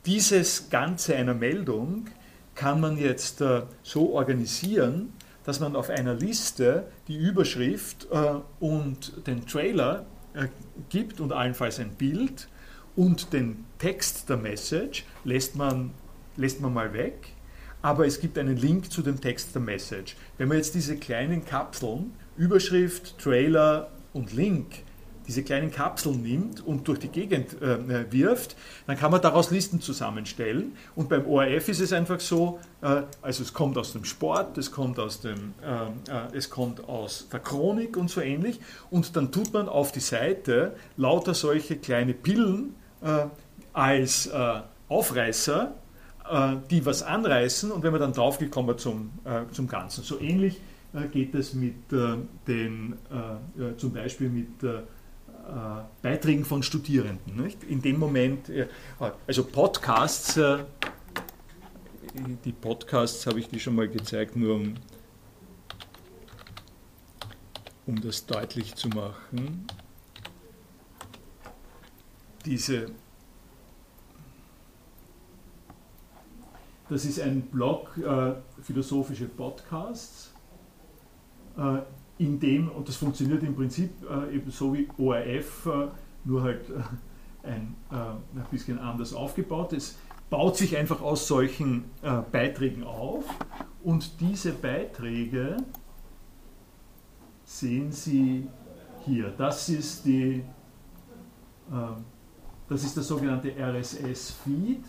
dieses 0.06 0.70
Ganze 0.70 1.16
einer 1.16 1.34
Meldung 1.34 2.08
kann 2.56 2.82
man 2.82 2.98
jetzt 2.98 3.42
äh, 3.42 3.64
so 3.84 4.14
organisieren, 4.14 5.14
dass 5.44 5.60
man 5.60 5.76
auf 5.76 5.90
einer 5.90 6.16
Liste 6.16 6.88
die 7.08 7.18
Überschrift 7.18 8.08
äh, 8.12 8.40
und 8.60 9.28
den 9.28 9.46
Trailer 9.46 10.06
gibt 10.90 11.22
und 11.22 11.32
allenfalls 11.32 11.80
ein 11.80 11.92
Bild 11.92 12.50
und 12.98 13.32
den 13.32 13.64
Text 13.78 14.28
der 14.28 14.36
Message 14.36 15.06
lässt 15.24 15.56
man 15.56 15.92
lässt 16.38 16.62
man 16.62 16.74
mal 16.74 16.94
weg, 16.94 17.30
aber 17.82 18.06
es 18.06 18.20
gibt 18.20 18.38
einen 18.38 18.58
Link 18.58 18.92
zu 18.92 19.02
dem 19.02 19.22
Text 19.22 19.54
der 19.54 19.62
Message. 19.62 20.16
Wenn 20.38 20.48
man 20.48 20.58
jetzt 20.58 20.74
diese 20.76 20.98
kleinen 20.98 21.46
Kapseln, 21.46 22.14
Überschrift, 22.38 23.18
Trailer 23.20 23.92
und 24.14 24.34
Link, 24.34 24.84
diese 25.28 25.44
kleinen 25.44 25.72
Kapseln 25.72 26.22
nimmt 26.22 26.66
und 26.66 26.88
durch 26.88 27.00
die 27.00 27.08
Gegend 27.08 27.60
äh, 27.62 28.12
wirft, 28.12 28.56
dann 28.86 28.98
kann 28.98 29.12
man 29.12 29.22
daraus 29.22 29.52
Listen 29.52 29.82
zusammenstellen. 29.82 30.76
Und 30.96 31.10
beim 31.10 31.26
ORF 31.26 31.68
ist 31.70 31.80
es 31.80 31.94
einfach 31.94 32.20
so, 32.20 32.60
äh, 32.82 33.04
also 33.22 33.44
es 33.44 33.54
kommt 33.54 33.78
aus 33.78 33.94
dem 33.94 34.06
Sport, 34.06 34.58
es 34.58 34.72
kommt 34.72 35.00
aus, 35.00 35.22
dem, 35.22 35.54
äh, 35.64 36.12
äh, 36.12 36.36
es 36.38 36.50
kommt 36.50 36.88
aus 36.88 37.28
der 37.32 37.40
Chronik 37.40 37.98
und 37.98 38.10
so 38.10 38.22
ähnlich. 38.22 38.60
Und 38.92 39.16
dann 39.16 39.32
tut 39.32 39.54
man 39.54 39.68
auf 39.68 39.92
die 39.92 40.00
Seite 40.00 40.76
lauter 40.98 41.34
solche 41.34 41.78
kleine 41.78 42.14
Pillen 42.14 42.76
äh, 43.02 43.26
als 43.74 44.28
äh, 44.28 44.62
Aufreißer 44.88 45.74
äh, 45.74 45.85
die 46.72 46.86
was 46.86 47.04
anreißen 47.04 47.72
und 47.72 47.84
wenn 47.84 47.92
man 47.92 48.02
dann 48.02 48.14
drauf 48.14 48.40
geht, 48.40 48.50
kommen 48.50 48.68
wir 48.70 48.78
zum, 48.78 49.12
äh, 49.26 49.42
zum 49.52 49.68
Ganzen. 49.68 50.04
So 50.04 50.20
ähnlich 50.20 50.60
äh, 50.94 51.08
geht 51.08 51.36
es 51.36 51.54
mit 51.54 51.76
den, 52.48 52.96
zum 53.78 53.94
Beispiel 53.94 54.30
mit 54.30 54.48
Beiträgen 56.02 56.46
von 56.46 56.64
Studierenden. 56.64 57.44
Nicht? 57.44 57.64
In 57.64 57.82
dem 57.82 58.00
Moment, 58.00 58.52
also 59.28 59.44
Podcasts, 59.44 60.40
die 62.44 62.52
Podcasts 62.52 63.28
habe 63.28 63.40
ich 63.40 63.50
die 63.50 63.60
schon 63.60 63.76
mal 63.76 63.88
gezeigt, 63.88 64.36
nur 64.36 64.56
um, 64.56 64.76
um 67.86 68.02
das 68.02 68.26
deutlich 68.26 68.74
zu 68.74 68.88
machen. 68.90 69.68
Diese 72.46 72.90
Das 76.90 77.04
ist 77.04 77.20
ein 77.20 77.42
Blog 77.42 77.98
äh, 77.98 78.34
philosophische 78.62 79.26
Podcasts, 79.26 80.32
äh, 81.58 81.80
in 82.18 82.40
dem, 82.40 82.70
und 82.70 82.88
das 82.88 82.96
funktioniert 82.96 83.44
im 83.44 83.56
Prinzip 83.56 83.92
äh, 84.10 84.36
eben 84.36 84.52
so 84.52 84.74
wie 84.74 84.88
ORF, 84.98 85.66
äh, 85.66 85.88
nur 86.24 86.44
halt 86.44 86.70
äh, 86.70 87.48
ein, 87.48 87.76
äh, 87.92 87.96
ein 87.96 88.46
bisschen 88.52 88.80
anders 88.80 89.14
aufgebaut. 89.14 89.74
Es 89.74 89.98
baut 90.30 90.58
sich 90.58 90.76
einfach 90.76 91.02
aus 91.02 91.28
solchen 91.28 91.86
Beiträgen 92.32 92.84
auf 92.84 93.24
und 93.84 94.20
diese 94.20 94.54
Beiträge 94.54 95.58
sehen 97.44 97.92
Sie 97.92 98.48
hier. 99.06 99.30
Das 99.38 99.70
ist, 99.70 100.04
die, 100.04 100.44
das 102.68 102.84
ist 102.84 102.96
der 102.96 103.04
sogenannte 103.04 103.54
RSS-Feed 103.56 104.84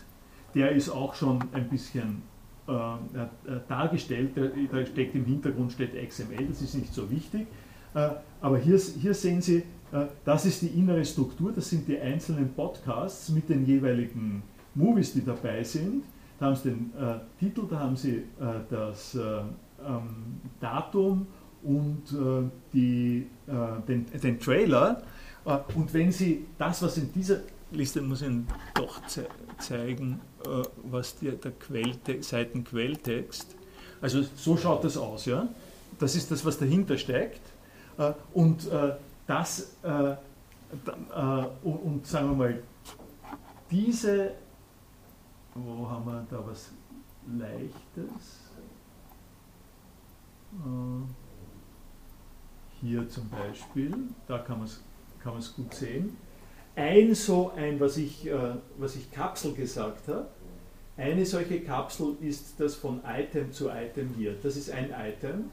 der 0.57 0.72
ist 0.72 0.88
auch 0.88 1.14
schon 1.14 1.44
ein 1.52 1.68
bisschen 1.68 2.22
äh, 2.66 2.72
äh 2.72 3.61
dargestellt. 3.68 4.32
Da 4.72 4.86
steckt 4.86 5.14
im 5.14 5.26
Hintergrund 5.26 5.70
steht 5.70 5.92
XML, 5.94 6.46
das 6.48 6.62
ist 6.62 6.74
nicht 6.74 6.92
so 6.92 7.09
wichtig. 7.11 7.46
Äh, 7.94 8.09
aber 8.40 8.59
hier, 8.59 8.78
hier 8.78 9.14
sehen 9.14 9.42
Sie, 9.42 9.59
äh, 9.92 10.07
das 10.24 10.46
ist 10.46 10.62
die 10.62 10.68
innere 10.68 11.04
Struktur, 11.04 11.52
das 11.52 11.68
sind 11.68 11.86
die 11.86 11.98
einzelnen 11.98 12.52
Podcasts 12.54 13.28
mit 13.28 13.48
den 13.50 13.66
jeweiligen 13.66 14.42
Movies, 14.74 15.12
die 15.12 15.24
dabei 15.24 15.62
sind. 15.62 16.04
Da 16.38 16.46
haben 16.46 16.57
Sie 16.57 16.70
den 16.70 16.92
äh, 16.98 17.18
Titel, 17.38 17.66
da 17.68 17.78
haben 17.78 17.96
Sie 17.96 18.16
äh, 18.16 18.24
das 18.70 19.14
ähm, 19.14 20.40
Datum 20.59 21.26
und 21.62 22.02
die, 22.72 23.26
den, 23.88 24.07
den 24.22 24.38
Trailer. 24.38 25.02
und 25.74 25.92
wenn 25.92 26.12
Sie 26.12 26.46
das, 26.59 26.80
was 26.80 26.96
in 26.96 27.12
dieser 27.12 27.40
Liste 27.73 28.01
muss 28.01 28.23
Ihnen 28.23 28.47
doch 28.75 29.05
ze 29.07 29.27
zeigen, 29.59 30.21
äh, 30.45 30.62
was 30.85 31.17
die, 31.17 31.31
der 31.31 31.53
Quelltext, 31.53 32.31
Seitenquelltext. 32.31 33.57
Also 34.01 34.23
so 34.37 34.57
schaut 34.57 34.85
das 34.85 34.97
aus, 34.97 35.27
ja. 35.27 35.49
Das 35.99 36.14
ist 36.14 36.31
das, 36.31 36.45
was 36.45 36.59
dahinter 36.59 36.97
steckt. 36.97 37.41
Äh, 37.99 38.12
und 38.35 38.71
äh, 38.71 38.95
das, 39.27 39.77
äh, 39.83 40.12
äh, 40.12 40.17
und, 41.62 41.75
und 41.77 42.07
sagen 42.07 42.31
wir 42.31 42.37
mal, 42.37 42.62
diese, 43.71 44.33
wo 45.55 45.89
haben 45.89 46.07
wir 46.07 46.27
da 46.31 46.45
was 46.47 46.71
Leichtes? 47.37 48.43
Hier 52.81 53.09
zum 53.09 53.29
Beispiel, 53.29 53.95
da 54.29 54.39
kann 54.39 54.59
man 54.59 54.67
es 54.67 54.81
kann 55.23 55.43
gut 55.57 55.75
sehen. 55.75 56.17
Ein 56.77 57.14
so 57.14 57.53
ein, 57.57 57.81
was 57.81 57.97
ich, 57.97 58.27
äh, 58.27 58.37
was 58.77 58.97
ich 58.97 59.11
Kapsel 59.11 59.55
gesagt 59.55 60.09
habe, 60.09 60.29
eine 60.99 61.24
solche 61.24 61.61
Kapsel 61.61 62.16
ist 62.20 62.55
das 62.59 62.74
von 62.74 63.01
Item 63.07 63.51
zu 63.51 63.68
Item 63.70 64.11
hier. 64.16 64.35
Das 64.43 64.57
ist 64.57 64.70
ein 64.70 64.91
Item. 64.91 65.51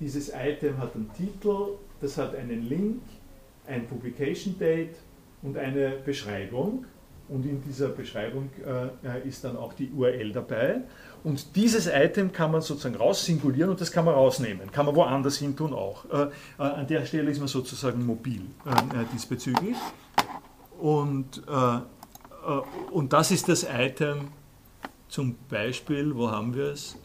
Dieses 0.00 0.30
Item 0.30 0.78
hat 0.78 0.94
einen 0.94 1.10
Titel, 1.14 1.78
das 2.00 2.16
hat 2.18 2.34
einen 2.34 2.68
Link, 2.68 3.02
ein 3.66 3.86
Publication 3.86 4.58
Date 4.58 4.96
und 5.42 5.56
eine 5.56 5.96
Beschreibung. 6.04 6.86
Und 7.28 7.46
in 7.46 7.62
dieser 7.62 7.88
Beschreibung 7.88 8.50
äh, 8.66 9.26
ist 9.26 9.44
dann 9.44 9.56
auch 9.56 9.72
die 9.72 9.90
URL 9.90 10.32
dabei. 10.32 10.80
Und 11.24 11.56
dieses 11.56 11.86
Item 11.86 12.32
kann 12.32 12.50
man 12.50 12.60
sozusagen 12.60 12.96
raussingulieren 12.96 13.70
und 13.70 13.80
das 13.80 13.92
kann 13.92 14.04
man 14.04 14.14
rausnehmen. 14.14 14.70
Kann 14.72 14.86
man 14.86 14.96
woanders 14.96 15.38
hin 15.38 15.56
tun 15.56 15.72
auch. 15.72 16.04
Äh, 16.10 16.22
äh, 16.58 16.62
an 16.62 16.86
der 16.86 17.06
Stelle 17.06 17.30
ist 17.30 17.38
man 17.38 17.48
sozusagen 17.48 18.04
mobil 18.04 18.42
äh, 18.66 18.70
äh 18.70 19.04
diesbezüglich. 19.14 19.76
Und, 20.82 21.44
äh, 21.46 21.76
äh, 21.76 21.80
und 22.90 23.12
das 23.12 23.30
ist 23.30 23.48
das 23.48 23.62
Item 23.62 24.32
zum 25.06 25.36
Beispiel, 25.48 26.12
wo 26.16 26.28
haben 26.28 26.54
wir 26.54 26.72
es? 26.72 26.98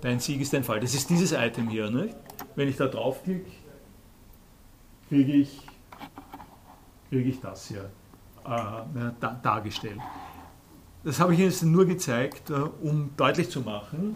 dein 0.00 0.20
Sieg 0.20 0.40
ist 0.40 0.52
dein 0.52 0.62
Fall. 0.62 0.78
Das 0.78 0.94
ist 0.94 1.10
dieses 1.10 1.32
Item 1.32 1.68
hier. 1.68 1.90
Nicht? 1.90 2.14
Wenn 2.54 2.68
ich 2.68 2.76
da 2.76 2.86
draufklicke, 2.86 3.50
kriege 5.08 5.32
ich, 5.32 5.60
kriege 7.08 7.30
ich 7.30 7.40
das 7.40 7.66
hier 7.66 7.90
dargestellt. 9.42 9.98
Das 11.02 11.18
habe 11.18 11.34
ich 11.34 11.40
Ihnen 11.40 11.72
nur 11.72 11.84
gezeigt, 11.84 12.50
äh, 12.50 12.52
um 12.52 13.10
deutlich 13.16 13.50
zu 13.50 13.62
machen, 13.62 14.14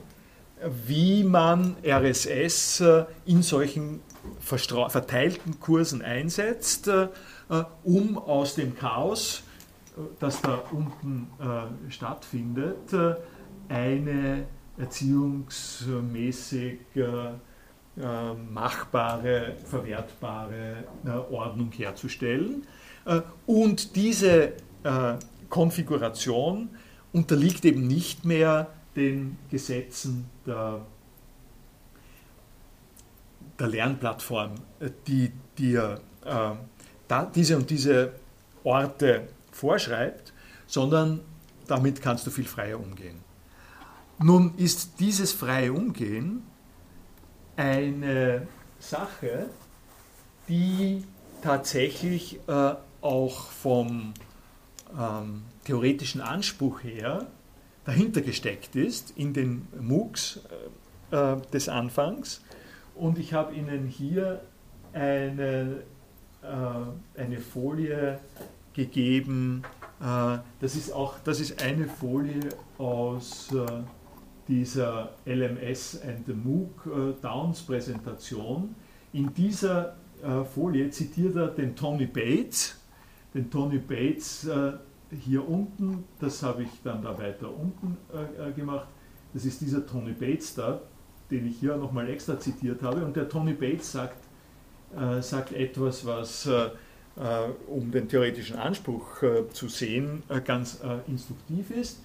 wie 0.86 1.24
man 1.24 1.76
RSS 1.84 2.80
äh, 2.80 3.04
in 3.26 3.42
solchen 3.42 4.00
verteilten 4.40 5.60
Kursen 5.60 6.02
einsetzt, 6.02 6.88
äh, 6.88 7.08
um 7.82 8.18
aus 8.18 8.54
dem 8.54 8.76
Chaos, 8.76 9.42
das 10.18 10.42
da 10.42 10.60
unten 10.72 11.28
stattfindet, 11.88 12.92
eine 13.68 14.44
erziehungsmäßig 14.76 16.80
machbare, 18.50 19.54
verwertbare 19.64 20.82
Ordnung 21.30 21.70
herzustellen. 21.70 22.66
Und 23.46 23.94
diese 23.94 24.54
Konfiguration 25.48 26.70
unterliegt 27.12 27.64
eben 27.64 27.86
nicht 27.86 28.24
mehr 28.24 28.66
den 28.96 29.38
Gesetzen 29.50 30.28
der, 30.44 30.84
der 33.58 33.68
Lernplattform, 33.68 34.54
die 35.06 35.32
dir 35.58 36.00
äh, 36.24 36.50
da, 37.08 37.24
diese 37.26 37.56
und 37.56 37.70
diese 37.70 38.12
Orte 38.64 39.28
vorschreibt, 39.52 40.32
sondern 40.66 41.20
damit 41.66 42.02
kannst 42.02 42.26
du 42.26 42.30
viel 42.30 42.44
freier 42.44 42.80
umgehen. 42.80 43.20
Nun 44.18 44.54
ist 44.56 45.00
dieses 45.00 45.32
freie 45.32 45.72
Umgehen 45.72 46.42
eine 47.56 48.46
Sache, 48.78 49.50
die 50.48 51.04
tatsächlich 51.42 52.40
äh, 52.46 52.74
auch 53.00 53.50
vom 53.50 54.14
ähm, 54.98 55.42
theoretischen 55.64 56.20
Anspruch 56.20 56.82
her 56.82 57.26
dahinter 57.84 58.22
gesteckt 58.22 58.76
ist 58.76 59.12
in 59.16 59.34
den 59.34 59.68
MOOCs 59.78 60.40
äh, 61.10 61.34
äh, 61.34 61.40
des 61.52 61.68
Anfangs. 61.68 62.40
Und 62.94 63.18
ich 63.18 63.32
habe 63.32 63.54
Ihnen 63.54 63.86
hier 63.86 64.42
eine, 64.92 65.82
äh, 66.42 67.20
eine 67.20 67.38
Folie 67.38 68.20
gegeben. 68.72 69.62
Äh, 70.00 70.38
das, 70.60 70.76
ist 70.76 70.92
auch, 70.92 71.18
das 71.24 71.40
ist 71.40 71.62
eine 71.62 71.86
Folie 71.86 72.48
aus 72.78 73.52
äh, 73.52 73.66
dieser 74.46 75.10
LMS 75.26 76.00
and 76.02 76.26
the 76.26 76.34
MOOC 76.34 76.86
äh, 76.86 77.22
Downs 77.22 77.62
Präsentation. 77.62 78.74
In 79.12 79.32
dieser 79.32 79.96
Folie 80.54 80.88
zitiert 80.88 81.36
er 81.36 81.48
den 81.48 81.76
Tony 81.76 82.06
Bates, 82.06 82.80
den 83.34 83.50
Tony 83.50 83.78
Bates 83.78 84.46
äh, 84.46 84.72
hier 85.10 85.46
unten, 85.48 86.04
das 86.18 86.42
habe 86.42 86.62
ich 86.62 86.70
dann 86.82 87.02
da 87.02 87.18
weiter 87.18 87.50
unten 87.54 87.96
äh, 88.12 88.48
äh, 88.48 88.52
gemacht. 88.52 88.88
Das 89.32 89.44
ist 89.44 89.60
dieser 89.60 89.86
Tony 89.86 90.12
Bates 90.12 90.54
da, 90.54 90.80
den 91.30 91.46
ich 91.48 91.58
hier 91.58 91.76
nochmal 91.76 92.08
extra 92.08 92.38
zitiert 92.38 92.82
habe. 92.82 93.04
Und 93.04 93.16
der 93.16 93.28
Tony 93.28 93.52
Bates 93.52 93.92
sagt, 93.92 94.18
äh, 94.96 95.20
sagt 95.22 95.52
etwas, 95.52 96.06
was, 96.06 96.46
äh, 96.46 96.66
äh, 97.16 97.50
um 97.66 97.90
den 97.90 98.08
theoretischen 98.08 98.56
Anspruch 98.56 99.22
zu 99.52 99.68
sehen, 99.68 100.22
ganz 100.44 100.80
instruktiv 101.06 101.70
ist. 101.70 102.00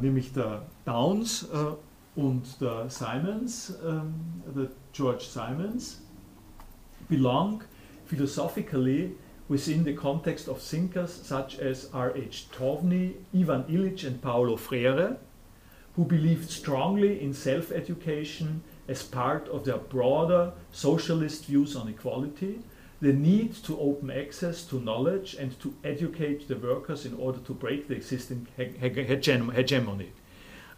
nämlich 0.00 0.32
der 0.32 0.62
Downs 0.86 1.46
und 2.16 2.60
der 2.60 2.88
Simons, 2.88 3.74
ähm, 3.86 4.14
der 4.56 4.68
George 4.92 5.24
Simons, 5.24 6.00
belong 7.08 7.62
philosophically 8.06 9.14
within 9.48 9.84
the 9.84 9.94
context 9.94 10.48
of 10.48 10.60
thinkers 10.60 11.12
such 11.12 11.60
as 11.60 11.90
R.H. 11.94 12.48
Tovney, 12.50 13.14
Ivan 13.32 13.64
Illich, 13.68 14.06
and 14.06 14.20
Paulo 14.20 14.56
Freire, 14.56 15.18
who 15.98 16.04
believed 16.04 16.48
strongly 16.48 17.20
in 17.20 17.34
self 17.34 17.72
education 17.72 18.62
as 18.88 19.02
part 19.02 19.48
of 19.48 19.64
their 19.64 19.78
broader 19.78 20.52
socialist 20.70 21.46
views 21.46 21.74
on 21.74 21.88
equality, 21.88 22.60
the 23.00 23.12
need 23.12 23.52
to 23.64 23.76
open 23.80 24.08
access 24.08 24.64
to 24.64 24.76
knowledge 24.76 25.34
and 25.34 25.58
to 25.58 25.74
educate 25.82 26.46
the 26.46 26.54
workers 26.54 27.04
in 27.04 27.14
order 27.14 27.40
to 27.40 27.52
break 27.52 27.88
the 27.88 27.96
existing 27.96 28.46
hegemony. 28.56 30.12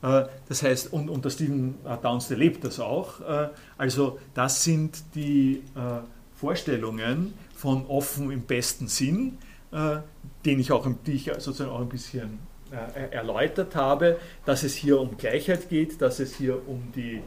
Äh, 0.02 0.24
das 0.48 0.62
heißt, 0.62 0.90
und 0.90 1.10
unter 1.10 1.28
Stephen 1.28 1.74
Downs 2.02 2.30
lebt 2.30 2.64
das 2.64 2.80
auch. 2.80 3.20
Äh, 3.20 3.50
also 3.76 4.18
das 4.32 4.64
sind 4.64 5.04
die 5.14 5.62
äh, 5.76 6.00
Vorstellungen, 6.34 7.34
von 7.54 7.84
offen 7.88 8.30
im 8.30 8.40
besten 8.40 8.88
Sinn, 8.88 9.36
äh, 9.70 9.98
den 10.46 10.60
ich 10.60 10.72
auch, 10.72 10.88
die 11.04 11.12
ich 11.12 11.24
sozusagen 11.24 11.70
auch 11.70 11.82
ein 11.82 11.90
bisschen 11.90 12.38
äh, 12.70 13.14
erläutert 13.14 13.74
habe, 13.74 14.18
dass 14.44 14.62
es 14.62 14.74
hier 14.74 15.00
um 15.00 15.16
Gleichheit 15.16 15.68
geht, 15.68 16.00
dass 16.00 16.20
es 16.20 16.36
hier 16.36 16.68
um 16.68 16.92
die 16.94 17.22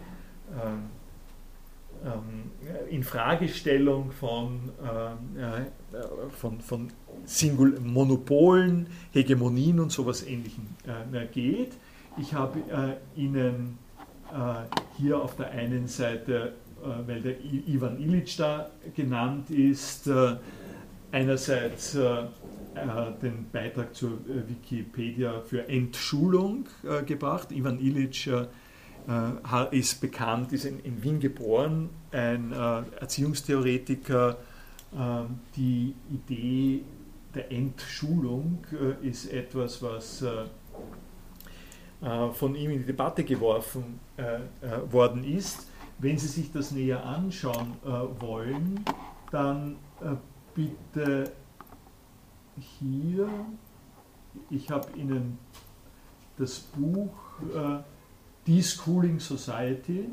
ähm, 0.51 0.89
ähm, 2.05 2.51
Infragestellung 2.89 4.11
von, 4.11 4.71
äh, 5.37 5.99
von, 6.37 6.59
von 6.59 6.91
Singul 7.25 7.79
Monopolen, 7.79 8.87
Hegemonien 9.11 9.79
und 9.79 9.91
sowas 9.91 10.25
ähnlichem 10.25 10.67
äh, 10.85 11.25
geht. 11.27 11.73
Ich 12.17 12.33
habe 12.33 12.59
äh, 12.59 13.19
Ihnen 13.19 13.77
äh, 14.31 14.65
hier 14.97 15.21
auf 15.21 15.35
der 15.35 15.51
einen 15.51 15.87
Seite 15.87 16.53
äh, 16.83 17.07
weil 17.07 17.21
der 17.21 17.35
Ivan 17.39 17.97
Illich 17.97 18.35
da 18.35 18.69
genannt 18.93 19.49
ist, 19.49 20.07
äh, 20.07 20.35
einerseits 21.13 21.95
äh, 21.95 22.23
den 23.21 23.49
Beitrag 23.51 23.95
zur 23.95 24.19
Wikipedia 24.25 25.41
für 25.41 25.67
Entschulung 25.67 26.65
gebracht. 27.05 27.51
Ivan 27.51 27.79
Illich 27.79 28.29
ist 29.71 30.01
bekannt, 30.01 30.53
ist 30.53 30.65
in 30.65 31.03
Wien 31.03 31.19
geboren, 31.19 31.89
ein 32.11 32.51
Erziehungstheoretiker. 32.51 34.37
Die 35.55 35.95
Idee 36.09 36.83
der 37.35 37.51
Entschulung 37.51 38.65
ist 39.01 39.31
etwas, 39.31 39.81
was 39.81 40.25
von 42.33 42.55
ihm 42.55 42.71
in 42.71 42.79
die 42.79 42.85
Debatte 42.85 43.23
geworfen 43.23 43.99
worden 44.89 45.23
ist. 45.23 45.67
Wenn 45.99 46.17
Sie 46.17 46.27
sich 46.27 46.51
das 46.51 46.71
näher 46.71 47.05
anschauen 47.05 47.73
äh, 47.85 47.87
wollen, 48.19 48.83
dann 49.31 49.77
äh, 50.01 50.15
bitte 50.53 51.31
hier, 52.59 53.29
ich 54.49 54.69
habe 54.69 54.87
Ihnen 54.97 55.37
das 56.37 56.59
Buch 56.59 57.13
äh, 57.53 57.79
Deschooling 58.47 59.19
Society, 59.19 59.99
äh, 59.99 60.07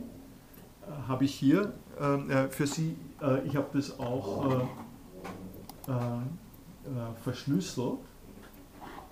habe 1.09 1.25
ich 1.25 1.35
hier 1.35 1.73
ähm, 1.99 2.31
äh, 2.31 2.49
für 2.49 2.67
Sie, 2.67 2.97
äh, 3.21 3.47
ich 3.47 3.57
habe 3.57 3.69
das 3.73 3.99
auch 3.99 4.51
äh, 4.51 5.93
äh, 5.93 7.15
verschlüsselt. 7.23 7.99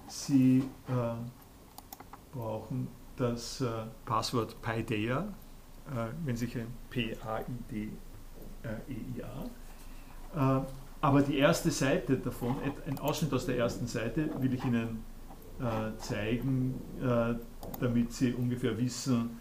Sie 0.07 0.65
äh, 0.89 1.15
brauchen 2.33 2.89
das 3.17 3.61
äh, 3.61 3.67
Passwort 4.05 4.61
PyDea, 4.63 5.21
äh, 5.21 6.07
wenn 6.25 6.37
sich 6.37 6.57
ein 6.57 6.73
P-A-I-D-E-I-A. 6.91 7.91
Aber 11.01 11.23
die 11.23 11.39
erste 11.39 11.71
Seite 11.71 12.17
davon, 12.17 12.57
ein 12.87 12.99
Ausschnitt 12.99 13.33
aus 13.33 13.47
der 13.47 13.57
ersten 13.57 13.87
Seite, 13.87 14.29
will 14.41 14.55
ich 14.55 14.65
Ihnen 14.65 15.05
zeigen, 15.99 16.75
damit 17.81 18.13
Sie 18.13 18.33
ungefähr 18.33 18.77
wissen, 18.79 19.39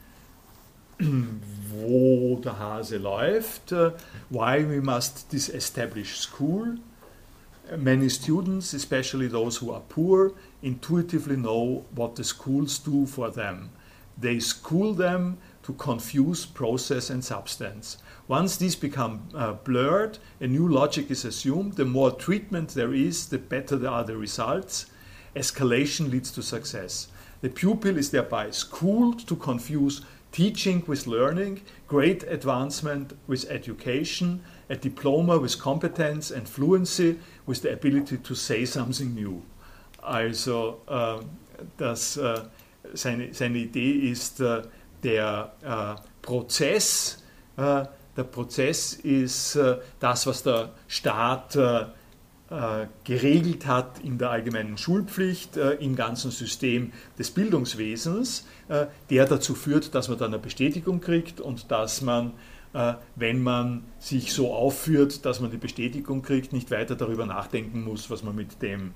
wo 1.69 2.39
der 2.43 2.57
Hase 2.57 2.97
läuft, 2.97 3.71
why 4.29 4.67
we 4.67 4.81
must 4.81 5.31
disestablish 5.31 6.17
school. 6.17 6.77
Many 7.77 8.09
students, 8.09 8.73
especially 8.73 9.27
those 9.27 9.61
who 9.61 9.73
are 9.73 9.83
poor, 9.89 10.31
intuitively 10.61 11.35
know 11.35 11.85
what 11.93 12.15
the 12.15 12.23
schools 12.23 12.79
do 12.79 13.05
for 13.05 13.29
them. 13.29 13.69
They 14.19 14.39
school 14.39 14.95
them 14.95 15.37
to 15.63 15.73
confuse 15.73 16.45
process 16.45 17.11
and 17.11 17.23
substance. 17.23 17.97
Once 18.27 18.57
these 18.57 18.75
become 18.75 19.29
uh, 19.33 19.53
blurred, 19.53 20.17
a 20.41 20.47
new 20.47 20.67
logic 20.67 21.09
is 21.09 21.23
assumed. 21.23 21.73
The 21.73 21.85
more 21.85 22.11
treatment 22.11 22.69
there 22.69 22.93
is, 22.93 23.27
the 23.27 23.37
better 23.37 23.87
are 23.87 24.03
the 24.03 24.17
results. 24.17 24.87
Escalation 25.35 26.11
leads 26.11 26.31
to 26.31 26.41
success. 26.41 27.07
The 27.41 27.49
pupil 27.49 27.97
is 27.97 28.11
thereby 28.11 28.51
schooled 28.51 29.25
to 29.27 29.35
confuse 29.35 30.01
teaching 30.31 30.83
with 30.87 31.07
learning, 31.07 31.61
great 31.87 32.23
advancement 32.23 33.13
with 33.27 33.49
education, 33.49 34.43
a 34.69 34.75
diploma 34.75 35.39
with 35.39 35.57
competence 35.57 36.29
and 36.29 36.49
fluency 36.49 37.19
with 37.45 37.61
the 37.61 37.71
ability 37.71 38.17
to 38.17 38.35
say 38.35 38.65
something 38.77 39.15
new. 39.15 39.41
Also, 40.03 40.81
äh, 40.87 41.19
das, 41.77 42.17
äh, 42.17 42.41
seine, 42.93 43.33
seine 43.33 43.57
Idee 43.57 44.11
ist 44.11 44.41
äh, 44.41 44.63
der 45.03 45.53
äh, 45.63 46.01
Prozess. 46.21 47.23
Äh, 48.17 48.21
der 48.21 48.23
Prozess 48.23 48.93
ist 48.93 49.55
äh, 49.55 49.77
das, 49.99 50.27
was 50.27 50.43
der 50.43 50.71
Staat 50.87 51.55
äh, 52.49 52.87
geregelt 53.03 53.67
hat 53.67 53.99
in 53.99 54.17
der 54.17 54.29
allgemeinen 54.29 54.77
Schulpflicht, 54.77 55.57
äh, 55.57 55.71
im 55.73 55.97
ganzen 55.97 56.31
System 56.31 56.93
des 57.19 57.29
Bildungswesens, 57.31 58.47
äh, 58.69 58.85
der 59.09 59.25
dazu 59.25 59.53
führt, 59.53 59.93
dass 59.93 60.07
man 60.07 60.17
dann 60.17 60.33
eine 60.33 60.39
Bestätigung 60.41 61.01
kriegt 61.01 61.41
und 61.41 61.71
dass 61.71 62.01
man, 62.01 62.33
wenn 63.15 63.41
man 63.41 63.85
sich 63.97 64.33
so 64.33 64.53
aufführt, 64.53 65.25
dass 65.25 65.39
man 65.39 65.49
die 65.49 65.57
Bestätigung 65.57 66.21
kriegt, 66.21 66.53
nicht 66.53 66.69
weiter 66.69 66.95
darüber 66.95 67.25
nachdenken 67.25 67.83
muss, 67.83 68.11
was 68.11 68.23
man 68.23 68.35
mit 68.35 68.61
dem 68.61 68.91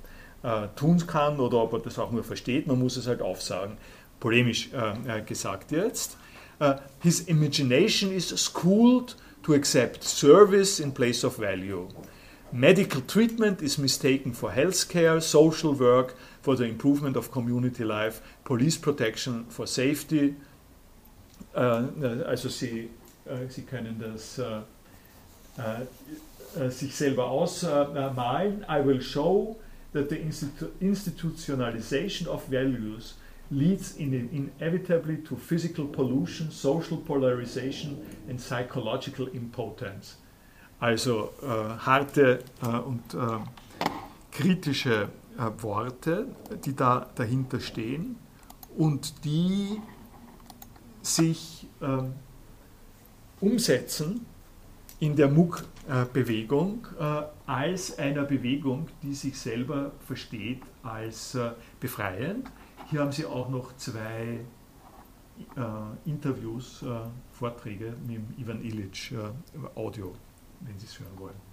tun 0.76 1.08
kann 1.08 1.40
oder 1.40 1.58
ob 1.58 1.72
man 1.72 1.82
das 1.82 1.98
auch 1.98 2.12
nur 2.12 2.24
versteht. 2.24 2.68
Man 2.68 2.78
muss 2.78 2.98
es 2.98 3.08
halt 3.08 3.24
aufsagen. 3.24 3.78
Polemisch 4.20 4.70
gesagt 5.26 5.72
jetzt. 5.72 6.18
Uh, 6.62 6.80
his 7.00 7.28
imagination 7.28 8.12
is 8.12 8.28
schooled 8.40 9.16
to 9.42 9.56
accept 9.56 10.04
service 10.04 10.80
in 10.80 10.92
place 10.92 11.24
of 11.24 11.36
value. 11.36 11.90
Medical 12.52 13.02
treatment 13.02 13.64
is 13.64 13.80
mistaken 13.80 14.32
for 14.32 14.52
healthcare, 14.52 15.20
social 15.20 15.74
work 15.74 16.16
for 16.44 16.56
the 16.56 16.66
improvement 16.66 17.18
of 17.18 17.32
community 17.32 17.84
life, 17.84 18.22
police 18.44 18.78
protection 18.78 19.46
for 19.46 19.66
safety. 19.66 20.36
Äh, 21.56 21.62
äh 21.62 22.24
also 22.30 22.50
Sie, 22.50 22.90
äh, 23.26 23.48
Sie 23.50 23.64
können 23.64 24.00
das 24.00 24.38
äh, 24.38 24.62
äh, 25.58 26.66
äh 26.66 26.70
sich 26.70 26.94
selber 26.94 27.26
ausmalen. 27.26 28.66
I 28.70 28.86
will 28.86 29.02
show 29.02 29.58
that 29.94 30.10
the 30.10 30.18
institu 30.18 30.70
institutionalization 30.80 32.28
of 32.28 32.48
values 32.52 33.16
leads 33.52 33.98
in 33.98 34.14
inevitably 34.14 35.18
to 35.18 35.36
physical 35.36 35.86
pollution, 35.86 36.50
social 36.50 36.98
polarization 36.98 37.98
and 38.30 38.40
psychological 38.40 39.28
impotence. 39.28 40.18
Also 40.80 41.32
äh, 41.44 41.46
harte 41.46 42.40
äh, 42.64 42.68
und 42.68 43.14
äh, 43.14 43.18
kritische 44.32 45.10
äh, 45.38 45.64
Worte, 45.64 46.28
die 46.66 46.76
da 46.76 47.08
dahinter 47.14 47.60
stehen 47.60 48.16
und 48.78 49.26
die 49.26 49.80
sich 51.04 51.68
ähm, 51.82 52.14
umsetzen 53.42 54.26
in 55.00 55.16
der 55.16 55.30
MOOC-Bewegung 55.30 56.88
äh, 57.00 57.24
als 57.48 57.98
einer 57.98 58.24
Bewegung, 58.24 58.88
die 59.02 59.14
sich 59.14 59.38
selber 59.38 59.92
versteht 60.06 60.62
als 60.84 61.36
äh, 61.36 61.52
befreiend. 61.80 62.50
Hier 62.92 63.00
haben 63.00 63.12
Sie 63.12 63.26
auch 63.26 63.50
noch 63.50 63.76
zwei 63.78 64.40
Interviews, 66.06 66.86
Vorträge 67.32 67.94
mit 68.06 68.22
Ivan 68.38 68.62
Illich, 68.62 69.14
Audio 69.74 70.14
wenn 70.60 70.78
Sie 70.78 70.86
es 70.86 71.00
hören 71.00 71.18
wollen. 71.18 71.52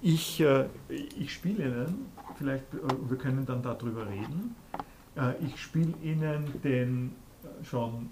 Ich, 0.00 0.40
äh, 0.40 0.66
ich 0.88 1.32
spiele 1.32 1.64
Ihnen, 1.64 2.06
vielleicht, 2.36 2.72
äh, 2.72 2.78
wir 3.08 3.18
können 3.18 3.44
dann 3.44 3.62
darüber 3.62 4.06
reden, 4.06 4.54
äh, 5.16 5.32
ich 5.44 5.60
spiele 5.60 5.92
Ihnen 6.02 6.60
den 6.62 7.14
äh, 7.42 7.64
schon 7.64 8.10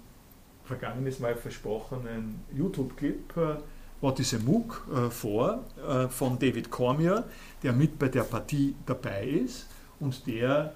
vergangenes 0.65 1.19
Mal 1.19 1.35
versprochenen 1.35 2.41
YouTube-Clip 2.53 3.37
äh, 3.37 3.55
What 4.01 4.19
is 4.19 4.33
a 4.33 4.37
MOOC 4.37 4.87
äh, 4.93 5.09
vor 5.09 5.63
von 6.09 6.37
David 6.37 6.69
Cormier, 6.69 7.23
der 7.63 7.73
mit 7.73 7.97
bei 7.97 8.09
der 8.09 8.23
Partie 8.23 8.75
dabei 8.85 9.25
ist 9.27 9.65
und 9.99 10.27
der 10.27 10.73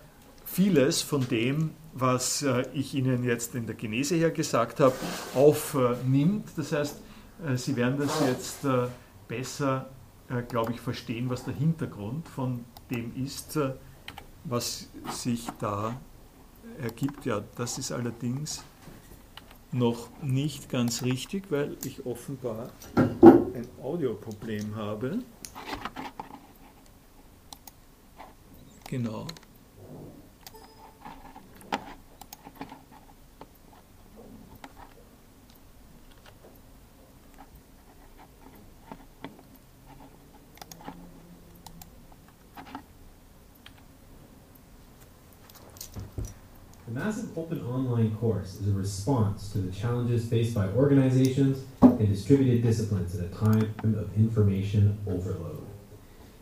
vieles 0.51 1.01
von 1.01 1.27
dem, 1.27 1.71
was 1.93 2.45
ich 2.73 2.93
Ihnen 2.93 3.23
jetzt 3.23 3.55
in 3.55 3.65
der 3.65 3.75
Genese 3.75 4.15
her 4.15 4.31
gesagt 4.31 4.79
habe, 4.79 4.95
aufnimmt. 5.35 6.49
Das 6.55 6.71
heißt, 6.71 6.97
äh, 7.45 7.57
Sie 7.57 7.75
werden 7.75 7.97
das 7.97 8.21
jetzt 8.25 8.65
äh, 8.65 8.87
besser, 9.27 9.89
äh, 10.29 10.41
glaube 10.43 10.73
ich, 10.73 10.79
verstehen, 10.79 11.29
was 11.29 11.43
der 11.43 11.53
Hintergrund 11.53 12.27
von 12.27 12.65
dem 12.89 13.13
ist, 13.23 13.57
was 14.43 14.89
sich 15.11 15.47
da 15.59 15.95
ergibt. 16.81 17.25
Ja, 17.25 17.41
das 17.55 17.77
ist 17.77 17.91
allerdings 17.91 18.63
noch 19.71 20.09
nicht 20.21 20.69
ganz 20.69 21.03
richtig, 21.03 21.45
weil 21.49 21.77
ich 21.85 22.05
offenbar 22.05 22.69
ein 22.95 23.67
Audioproblem 23.81 24.75
habe. 24.75 25.19
Genau. 28.89 29.25
Massive 46.93 47.37
Open 47.37 47.65
Online 47.65 48.13
course 48.17 48.59
is 48.59 48.67
a 48.67 48.71
response 48.71 49.49
to 49.53 49.59
the 49.59 49.71
challenges 49.71 50.27
faced 50.27 50.53
by 50.53 50.67
organizations 50.67 51.63
and 51.81 52.09
distributed 52.09 52.61
disciplines 52.63 53.17
at 53.17 53.23
a 53.23 53.29
time 53.29 53.73
of 53.83 54.13
information 54.17 54.97
overload. 55.07 55.65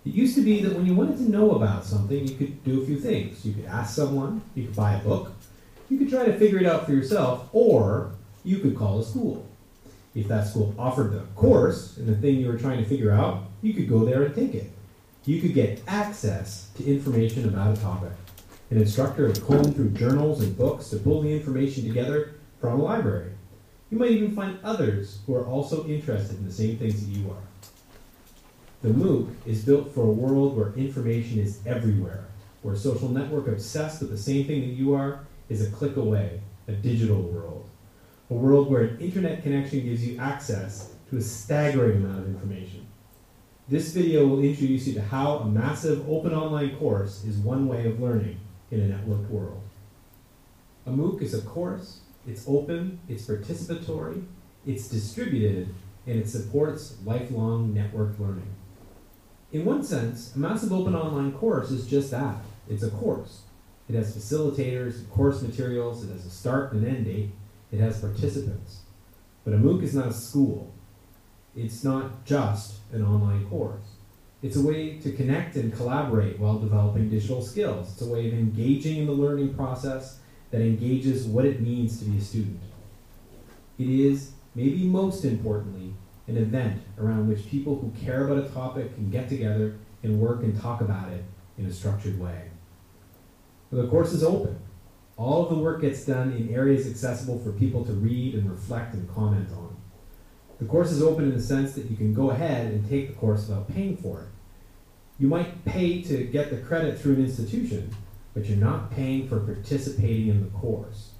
It 0.06 0.14
used 0.14 0.34
to 0.36 0.42
be 0.42 0.64
that 0.64 0.76
when 0.76 0.88
you 0.88 0.96
wanted 0.96 1.18
to 1.18 1.30
know 1.30 1.52
about 1.52 1.86
something, 1.86 2.28
you 2.28 2.36
could 2.36 2.64
do 2.64 2.82
a 2.82 2.86
few 2.86 3.00
things. 3.00 3.46
You 3.46 3.54
could 3.54 3.66
ask 3.66 3.96
someone, 3.96 4.42
you 4.56 4.66
could 4.66 4.76
buy 4.76 4.94
a 4.94 5.04
book, 5.04 5.34
you 5.88 6.00
could 6.00 6.10
try 6.10 6.26
to 6.26 6.34
figure 6.34 6.58
it 6.58 6.66
out 6.66 6.88
for 6.88 6.94
yourself, 6.94 7.48
or 7.54 8.14
you 8.44 8.58
could 8.58 8.76
call 8.76 9.00
a 9.00 9.06
school. 9.06 9.46
If 10.16 10.28
that 10.30 10.48
school 10.48 10.74
offered 10.80 11.12
the 11.12 11.20
course 11.36 11.98
and 11.98 12.08
the 12.08 12.16
thing 12.16 12.38
you 12.38 12.48
were 12.48 12.58
trying 12.58 12.84
to 12.84 12.90
figure 12.90 13.12
out, 13.12 13.44
you 13.62 13.76
could 13.76 13.88
go 13.88 14.04
there 14.04 14.24
and 14.24 14.34
take 14.34 14.56
it. 14.56 14.72
You 15.26 15.42
could 15.42 15.54
get 15.54 15.84
access 15.88 16.70
to 16.78 16.86
information 16.86 17.48
about 17.48 17.78
a 17.78 17.80
topic. 17.80 18.14
An 18.72 18.78
instructor 18.78 19.26
would 19.26 19.42
comb 19.42 19.74
through 19.74 19.90
journals 19.92 20.42
and 20.42 20.56
books 20.56 20.90
to 20.90 20.98
pull 20.98 21.24
the 21.24 21.34
information 21.34 21.88
together 21.88 22.36
from 22.62 22.80
a 22.80 22.84
library. 22.84 23.32
You 23.90 23.98
might 23.98 24.12
even 24.12 24.36
find 24.36 24.60
others 24.64 25.22
who 25.26 25.34
are 25.34 25.46
also 25.46 25.88
interested 25.88 26.38
in 26.38 26.46
the 26.46 26.54
same 26.54 26.78
things 26.78 27.04
that 27.04 27.12
you 27.12 27.32
are. 27.32 27.42
The 28.84 28.90
MOOC 28.90 29.30
is 29.48 29.66
built 29.66 29.92
for 29.92 30.04
a 30.04 30.12
world 30.12 30.56
where 30.56 30.72
information 30.74 31.40
is 31.40 31.60
everywhere, 31.66 32.26
where 32.62 32.76
a 32.76 32.78
social 32.78 33.10
network 33.10 33.48
obsessed 33.48 34.02
with 34.02 34.12
the 34.12 34.18
same 34.18 34.46
thing 34.46 34.62
that 34.62 34.76
you 34.76 34.94
are 34.94 35.26
is 35.50 35.68
a 35.68 35.72
click 35.72 35.98
away, 35.98 36.42
a 36.68 36.74
digital 36.74 37.24
world. 37.24 37.68
A 38.30 38.36
world 38.36 38.70
where 38.70 38.84
an 38.84 39.00
internet 39.00 39.42
connection 39.42 39.84
gives 39.84 40.06
you 40.06 40.20
access 40.20 40.92
to 41.10 41.18
a 41.18 41.22
staggering 41.22 42.04
amount 42.04 42.20
of 42.20 42.28
information. 42.28 42.86
This 43.68 43.92
video 43.94 44.28
will 44.28 44.44
introduce 44.44 44.86
you 44.86 44.94
to 44.94 45.02
how 45.02 45.38
a 45.38 45.46
massive 45.46 46.08
open 46.08 46.34
online 46.34 46.76
course 46.78 47.24
is 47.24 47.38
one 47.38 47.68
way 47.68 47.88
of 47.88 48.00
learning 48.00 48.40
in 48.72 48.82
a 48.82 48.96
networked 48.96 49.30
world. 49.30 49.62
A 50.86 50.92
MOOC 50.92 51.22
is 51.22 51.34
a 51.34 51.42
course, 51.42 52.02
it's 52.28 52.46
open, 52.48 53.00
it's 53.08 53.26
participatory, 53.26 54.24
it's 54.66 54.88
distributed, 54.88 55.74
and 56.06 56.20
it 56.20 56.30
supports 56.30 56.98
lifelong 57.06 57.74
networked 57.74 58.20
learning. 58.20 58.56
In 59.52 59.66
one 59.66 59.84
sense, 59.84 60.36
a 60.36 60.40
massive 60.40 60.72
open 60.72 60.96
online 60.96 61.32
course 61.32 61.72
is 61.72 61.88
just 61.88 62.12
that. 62.12 62.38
It's 62.70 62.84
a 62.84 62.92
course. 62.92 63.42
It 63.90 63.96
has 63.96 64.16
facilitators, 64.16 65.10
course 65.10 65.42
materials, 65.42 66.04
it 66.04 66.12
has 66.12 66.26
a 66.26 66.30
start 66.30 66.74
and 66.74 66.88
end 66.88 67.06
date, 67.06 67.32
it 67.72 67.80
has 67.80 68.00
participants. 68.00 68.82
But 69.44 69.54
a 69.54 69.58
MOOC 69.58 69.84
is 69.84 69.96
not 69.96 70.08
a 70.08 70.14
school. 70.14 70.72
It's 71.56 71.84
not 71.84 72.26
just 72.26 72.76
an 72.92 73.04
online 73.04 73.48
course. 73.48 73.89
It's 74.42 74.56
a 74.56 74.62
way 74.62 74.98
to 75.00 75.12
connect 75.12 75.58
and 75.58 75.74
collaborate 75.74 76.40
while 76.40 76.60
developing 76.60 77.10
digital 77.10 77.42
skills. 77.42 77.92
It's 77.92 78.02
a 78.02 78.08
way 78.08 78.28
of 78.28 78.34
engaging 78.34 79.00
in 79.00 79.06
the 79.06 79.12
learning 79.12 79.54
process 79.54 80.20
that 80.52 80.62
engages 80.62 81.26
what 81.26 81.46
it 81.46 81.62
means 81.62 82.00
to 82.00 82.06
be 82.06 82.18
a 82.18 82.22
student. 82.22 82.62
It 83.78 83.90
is, 83.90 84.32
maybe 84.56 84.86
most 84.86 85.26
importantly, 85.26 85.94
an 86.28 86.38
event 86.38 86.82
around 86.98 87.28
which 87.28 87.50
people 87.50 87.76
who 87.76 87.92
care 88.06 88.26
about 88.26 88.46
a 88.46 88.50
topic 88.50 88.96
can 88.96 89.10
get 89.10 89.28
together 89.28 89.78
and 90.04 90.20
work 90.20 90.42
and 90.44 90.60
talk 90.60 90.80
about 90.82 91.12
it 91.12 91.24
in 91.58 91.66
a 91.66 91.74
structured 91.74 92.20
way. 92.20 92.50
The 93.72 93.88
course 93.88 94.14
is 94.14 94.24
open. 94.24 94.58
All 95.18 95.44
of 95.44 95.50
the 95.50 95.62
work 95.62 95.82
gets 95.82 96.06
done 96.06 96.32
in 96.32 96.54
areas 96.54 96.88
accessible 96.88 97.40
for 97.40 97.52
people 97.52 97.84
to 97.86 97.92
read 97.92 98.36
and 98.36 98.50
reflect 98.50 98.94
and 98.94 99.14
comment 99.14 99.50
on. 99.52 99.69
The 100.60 100.66
course 100.66 100.92
is 100.92 101.02
open 101.02 101.24
in 101.26 101.36
the 101.36 101.42
sense 101.42 101.74
that 101.74 101.90
you 101.90 101.96
can 101.96 102.14
go 102.14 102.32
ahead 102.32 102.68
and 102.68 102.88
take 102.90 103.08
the 103.08 103.14
course 103.14 103.48
without 103.48 103.74
paying 103.74 103.96
for 103.96 104.22
it. 104.22 104.28
You 105.18 105.28
might 105.28 105.64
pay 105.66 106.02
to 106.04 106.26
get 106.26 106.50
the 106.50 106.58
credit 106.58 107.00
through 107.00 107.16
an 107.16 107.26
institution, 107.26 107.96
but 108.34 108.46
you're 108.46 108.58
not 108.58 108.92
paying 108.92 109.28
for 109.28 109.40
participating 109.40 110.28
in 110.28 110.44
the 110.44 110.50
course. 110.50 111.12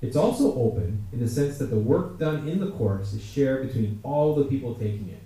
It's 0.00 0.16
also 0.16 0.54
open 0.54 1.06
in 1.12 1.18
the 1.18 1.28
sense 1.28 1.58
that 1.58 1.70
the 1.70 1.78
work 1.78 2.18
done 2.18 2.48
in 2.48 2.60
the 2.60 2.70
course 2.70 3.12
is 3.12 3.24
shared 3.24 3.66
between 3.66 3.98
all 4.04 4.34
the 4.34 4.44
people 4.44 4.74
taking 4.74 5.08
it. 5.08 5.22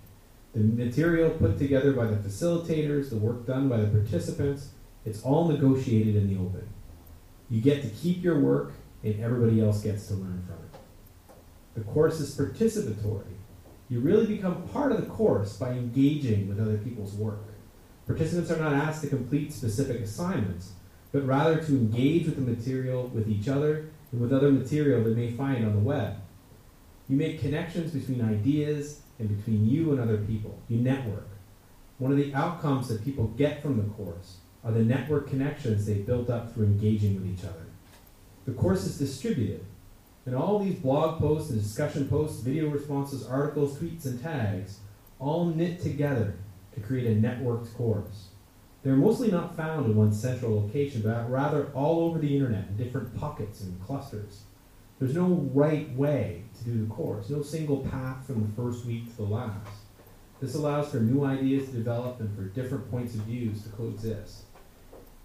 The 0.54 0.60
material 0.60 1.30
put 1.30 1.58
together 1.58 1.92
by 1.92 2.06
the 2.06 2.16
facilitators, 2.16 3.10
the 3.10 3.16
work 3.16 3.46
done 3.46 3.68
by 3.68 3.78
the 3.78 3.86
participants, 3.86 4.70
it's 5.04 5.22
all 5.22 5.48
negotiated 5.48 6.16
in 6.16 6.28
the 6.28 6.40
open. 6.40 6.68
You 7.50 7.60
get 7.60 7.82
to 7.82 7.88
keep 7.88 8.22
your 8.22 8.38
work, 8.38 8.72
and 9.02 9.20
everybody 9.20 9.60
else 9.60 9.82
gets 9.82 10.06
to 10.08 10.14
learn 10.14 10.42
from 10.46 10.56
it. 10.56 10.80
The 11.74 11.80
course 11.92 12.20
is 12.20 12.34
participatory. 12.34 13.24
You 13.92 14.00
really 14.00 14.24
become 14.24 14.66
part 14.68 14.90
of 14.90 15.02
the 15.02 15.06
course 15.06 15.58
by 15.58 15.72
engaging 15.72 16.48
with 16.48 16.58
other 16.58 16.78
people's 16.78 17.12
work. 17.12 17.42
Participants 18.06 18.50
are 18.50 18.58
not 18.58 18.72
asked 18.72 19.02
to 19.02 19.08
complete 19.08 19.52
specific 19.52 20.00
assignments, 20.00 20.72
but 21.12 21.26
rather 21.26 21.62
to 21.62 21.72
engage 21.72 22.24
with 22.24 22.36
the 22.36 22.40
material 22.40 23.08
with 23.08 23.28
each 23.28 23.48
other 23.48 23.90
and 24.10 24.18
with 24.18 24.32
other 24.32 24.50
material 24.50 25.04
they 25.04 25.12
may 25.12 25.30
find 25.32 25.66
on 25.66 25.74
the 25.74 25.82
web. 25.82 26.16
You 27.06 27.18
make 27.18 27.42
connections 27.42 27.92
between 27.92 28.22
ideas 28.22 29.02
and 29.18 29.36
between 29.36 29.68
you 29.68 29.90
and 29.90 30.00
other 30.00 30.16
people. 30.16 30.58
You 30.70 30.78
network. 30.78 31.28
One 31.98 32.12
of 32.12 32.16
the 32.16 32.32
outcomes 32.32 32.88
that 32.88 33.04
people 33.04 33.26
get 33.36 33.60
from 33.60 33.76
the 33.76 33.92
course 33.92 34.38
are 34.64 34.72
the 34.72 34.82
network 34.82 35.28
connections 35.28 35.84
they 35.84 35.98
built 35.98 36.30
up 36.30 36.54
through 36.54 36.64
engaging 36.64 37.14
with 37.16 37.26
each 37.26 37.44
other. 37.44 37.66
The 38.46 38.52
course 38.52 38.86
is 38.86 38.96
distributed, 38.96 39.66
and 40.24 40.34
all 40.34 40.58
these 40.58 40.76
blog 40.76 41.18
posts 41.18 41.50
and 41.50 41.62
discussion 41.62 42.08
posts, 42.08 42.40
video 42.40 42.68
responses, 42.68 43.26
articles, 43.26 43.78
tweets, 43.78 44.04
and 44.04 44.22
tags 44.22 44.78
all 45.18 45.46
knit 45.46 45.80
together 45.80 46.34
to 46.74 46.80
create 46.80 47.06
a 47.06 47.20
networked 47.20 47.74
course. 47.74 48.28
They're 48.82 48.96
mostly 48.96 49.30
not 49.30 49.56
found 49.56 49.86
in 49.86 49.96
one 49.96 50.12
central 50.12 50.60
location, 50.60 51.02
but 51.02 51.30
rather 51.30 51.70
all 51.74 52.00
over 52.00 52.18
the 52.18 52.34
internet 52.34 52.68
in 52.68 52.76
different 52.76 53.16
pockets 53.16 53.60
and 53.60 53.80
clusters. 53.84 54.42
There's 54.98 55.14
no 55.14 55.48
right 55.52 55.92
way 55.94 56.44
to 56.58 56.64
do 56.64 56.84
the 56.84 56.92
course, 56.92 57.30
no 57.30 57.42
single 57.42 57.78
path 57.78 58.26
from 58.26 58.42
the 58.42 58.52
first 58.60 58.84
week 58.84 59.10
to 59.10 59.16
the 59.16 59.28
last. 59.28 59.70
This 60.40 60.54
allows 60.54 60.90
for 60.90 60.98
new 60.98 61.24
ideas 61.24 61.68
to 61.68 61.76
develop 61.76 62.20
and 62.20 62.34
for 62.36 62.42
different 62.42 62.90
points 62.90 63.14
of 63.14 63.20
views 63.20 63.62
to 63.62 63.68
coexist. 63.70 64.44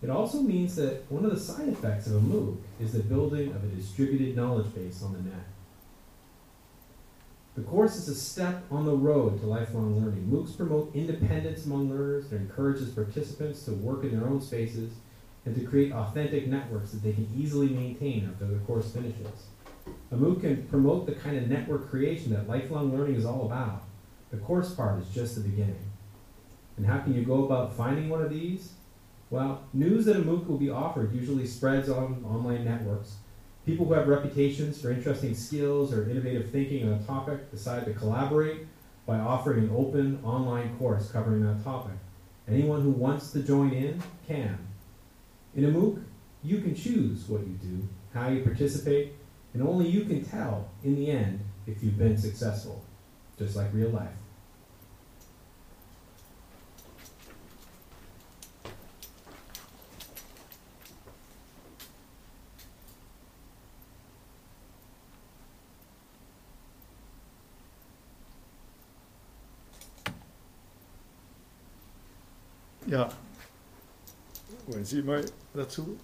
It 0.02 0.10
also 0.10 0.42
means 0.42 0.76
that 0.76 1.12
one 1.12 1.26
of 1.26 1.32
the 1.32 1.40
side 1.40 1.70
effects 1.70 2.08
of 2.08 2.16
a 2.16 2.20
MOOC 2.20 2.58
is 2.80 2.94
the 2.94 3.00
building 3.00 3.50
of 3.54 3.64
a 3.64 3.68
distributed 3.68 4.36
knowledge 4.36 4.74
base 4.76 5.02
on 5.02 5.14
the 5.14 5.22
net. 5.22 5.48
The 7.56 7.64
course 7.64 7.96
is 7.96 8.08
a 8.08 8.14
step 8.14 8.64
on 8.70 8.86
the 8.86 8.96
road 8.96 9.42
to 9.42 9.48
lifelong 9.48 10.00
learning. 10.00 10.28
MOOCs 10.30 10.56
promote 10.56 10.92
independence 10.94 11.66
among 11.66 11.90
learners 11.90 12.32
and 12.32 12.42
encourages 12.42 12.90
participants 12.90 13.66
to 13.66 13.72
work 13.72 14.04
in 14.04 14.16
their 14.16 14.30
own 14.30 14.40
spaces 14.40 14.94
and 15.44 15.56
to 15.56 15.62
create 15.62 15.92
authentic 15.92 16.46
networks 16.46 16.92
that 16.92 17.02
they 17.02 17.14
can 17.14 17.28
easily 17.36 17.70
maintain 17.70 18.30
after 18.32 18.46
the 18.46 18.60
course 18.60 18.92
finishes. 18.92 19.48
A 20.12 20.16
MOOC 20.16 20.42
can 20.42 20.68
promote 20.68 21.08
the 21.08 21.14
kind 21.14 21.38
of 21.38 21.48
network 21.48 21.90
creation 21.90 22.32
that 22.34 22.48
lifelong 22.48 22.96
learning 22.96 23.16
is 23.16 23.26
all 23.26 23.48
about. 23.48 23.82
The 24.30 24.38
course 24.38 24.76
part 24.76 25.02
is 25.02 25.10
just 25.10 25.34
the 25.34 25.42
beginning. 25.42 25.90
And 26.76 26.86
how 26.86 27.00
can 27.00 27.16
you 27.16 27.24
go 27.24 27.46
about 27.46 27.74
finding 27.74 28.10
one 28.10 28.22
of 28.22 28.30
these? 28.30 28.74
Well, 29.30 29.64
news 29.74 30.06
that 30.06 30.16
a 30.16 30.20
MOOC 30.20 30.48
will 30.48 30.58
be 30.58 30.70
offered 30.70 31.14
usually 31.14 31.46
spreads 31.46 31.90
on 31.90 32.24
online 32.26 32.64
networks 32.64 33.18
People 33.68 33.86
who 33.86 33.94
have 33.96 34.08
reputations 34.08 34.82
for 34.82 34.92
interesting 34.92 35.36
skills 35.36 35.94
or 35.94 36.10
innovative 36.10 36.50
thinking 36.52 36.88
on 36.88 37.00
a 37.00 37.04
topic 37.04 37.52
decide 37.52 37.84
to 37.84 37.94
collaborate 37.94 38.66
by 39.06 39.20
offering 39.20 39.66
an 39.66 39.72
open 39.76 40.22
online 40.24 40.78
course 40.78 41.12
covering 41.12 41.46
that 41.46 41.62
topic. 41.66 41.92
Anyone 42.48 42.82
who 42.82 42.92
wants 42.92 43.32
to 43.34 43.44
join 43.44 43.74
in 43.74 44.02
can. 44.26 44.58
In 45.54 45.66
a 45.66 45.68
MOOC, 45.68 46.02
you 46.46 46.62
can 46.62 46.76
choose 46.76 47.28
what 47.28 47.42
you 47.42 47.60
do, 47.62 47.90
how 48.14 48.30
you 48.30 48.42
participate, 48.42 49.16
and 49.54 49.62
only 49.62 49.90
you 49.90 50.06
can 50.06 50.24
tell 50.24 50.70
in 50.86 50.96
the 50.96 51.12
end 51.12 51.42
if 51.66 51.84
you've 51.84 51.98
been 51.98 52.18
successful, 52.18 52.86
just 53.38 53.58
like 53.58 53.74
real 53.74 53.90
life. 53.90 54.16
Ja, 72.88 73.10
wollen 74.66 74.86
Sie 74.86 75.02
mal 75.02 75.26
dazu? 75.54 75.98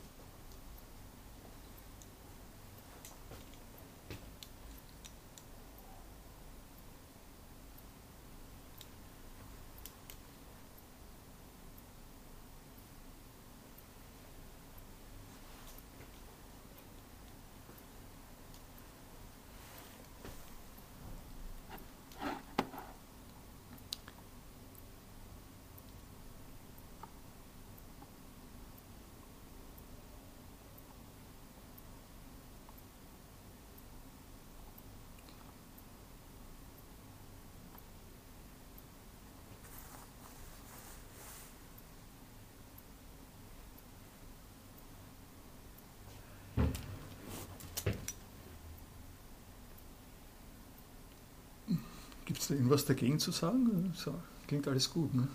Gibt 52.34 52.42
es 52.42 52.48
da 52.48 52.56
irgendwas 52.56 52.86
dagegen 52.86 53.20
zu 53.20 53.30
sagen? 53.30 53.94
So, 53.96 54.12
klingt 54.48 54.68
alles 54.68 54.92
gut, 54.92 55.14
ne? 55.14 55.28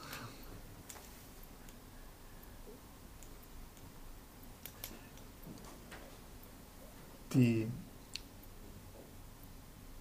Die 7.33 7.69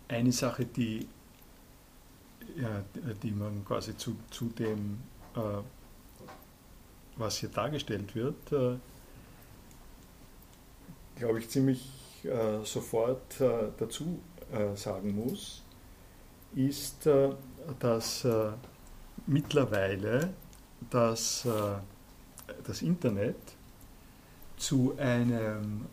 eine 0.07 0.32
Sache, 0.32 0.65
die, 0.65 1.07
ja, 2.56 2.84
die 3.22 3.32
man 3.32 3.64
quasi 3.64 3.95
zu, 3.95 4.18
zu 4.32 4.45
dem, 4.45 4.98
äh, 5.36 5.40
was 7.15 7.38
hier 7.38 7.49
dargestellt 7.49 8.15
wird, 8.15 8.52
äh, 8.52 8.80
glaube 11.15 11.38
ich, 11.38 11.48
ziemlich 11.48 11.91
äh, 12.24 12.65
sofort 12.65 13.40
äh, 13.40 13.68
dazu 13.78 14.19
äh, 14.52 14.76
sagen 14.76 15.14
muss, 15.14 15.61
ist, 16.56 17.06
äh, 17.06 17.30
dass 17.80 18.26
äh, 18.26 18.52
mittlerweile 19.26 20.34
das, 20.90 21.45
äh, 21.45 21.49
das 22.64 22.82
Internet 22.82 23.36
zu 24.57 24.95
einem 24.98 25.86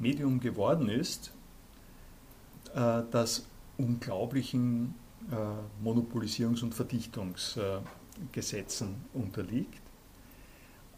Medium 0.00 0.40
geworden 0.40 0.88
ist, 0.88 1.30
das 2.74 3.46
unglaublichen 3.76 4.94
Monopolisierungs- 5.84 6.64
und 6.64 6.74
Verdichtungseffekten 6.74 7.86
Gesetzen 8.32 9.04
unterliegt. 9.12 9.82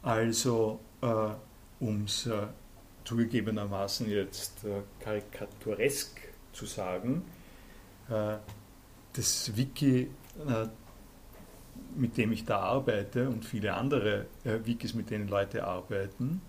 Also, 0.02 0.80
um 1.80 2.04
es 2.04 2.30
zugegebenermaßen 3.04 4.08
jetzt 4.08 4.64
karikaturesk 5.00 6.18
zu 6.52 6.66
sagen, 6.66 7.24
das 8.08 9.56
Wiki, 9.56 10.08
äh, 10.46 10.66
mit 11.96 12.16
dem 12.16 12.32
ich 12.32 12.44
da 12.44 12.60
arbeite 12.60 13.28
und 13.28 13.44
viele 13.44 13.74
andere 13.74 14.26
äh, 14.44 14.58
Wikis, 14.64 14.94
mit 14.94 15.10
denen 15.10 15.28
Leute 15.28 15.66
arbeiten, 15.66 16.40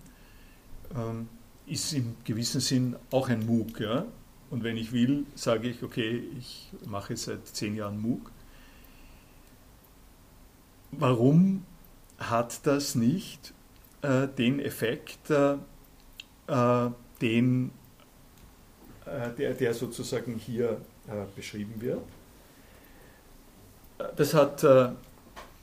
ähm, 0.96 1.28
ist 1.66 1.94
im 1.94 2.16
gewissen 2.24 2.62
Sinn 2.62 2.96
auch 3.12 3.30
ein 3.30 3.46
MOOC. 3.46 3.80
Ja? 3.80 4.06
Und 4.50 4.64
wenn 4.64 4.78
ich 4.78 4.92
will, 4.92 5.26
sage 5.36 5.70
ich, 5.70 5.84
okay, 5.84 6.24
ich 6.38 6.70
mache 6.86 7.16
seit 7.16 7.48
zehn 7.48 7.76
Jahren 7.76 8.00
MOOC. 8.02 8.32
Warum 10.92 11.66
hat 12.18 12.66
das 12.66 12.96
nicht 12.96 13.54
äh, 14.02 14.28
den 14.28 14.60
Effekt, 14.60 15.30
äh, 15.30 15.58
äh 16.48 16.90
den, 17.22 17.72
äh, 19.06 19.30
der, 19.38 19.54
der, 19.54 19.74
sozusagen 19.74 20.36
hier 20.36 20.70
äh, 20.72 20.99
beschrieben 21.36 21.76
wird? 21.80 22.02
Das 24.16 24.34
hat, 24.34 24.64
äh, 24.64 24.90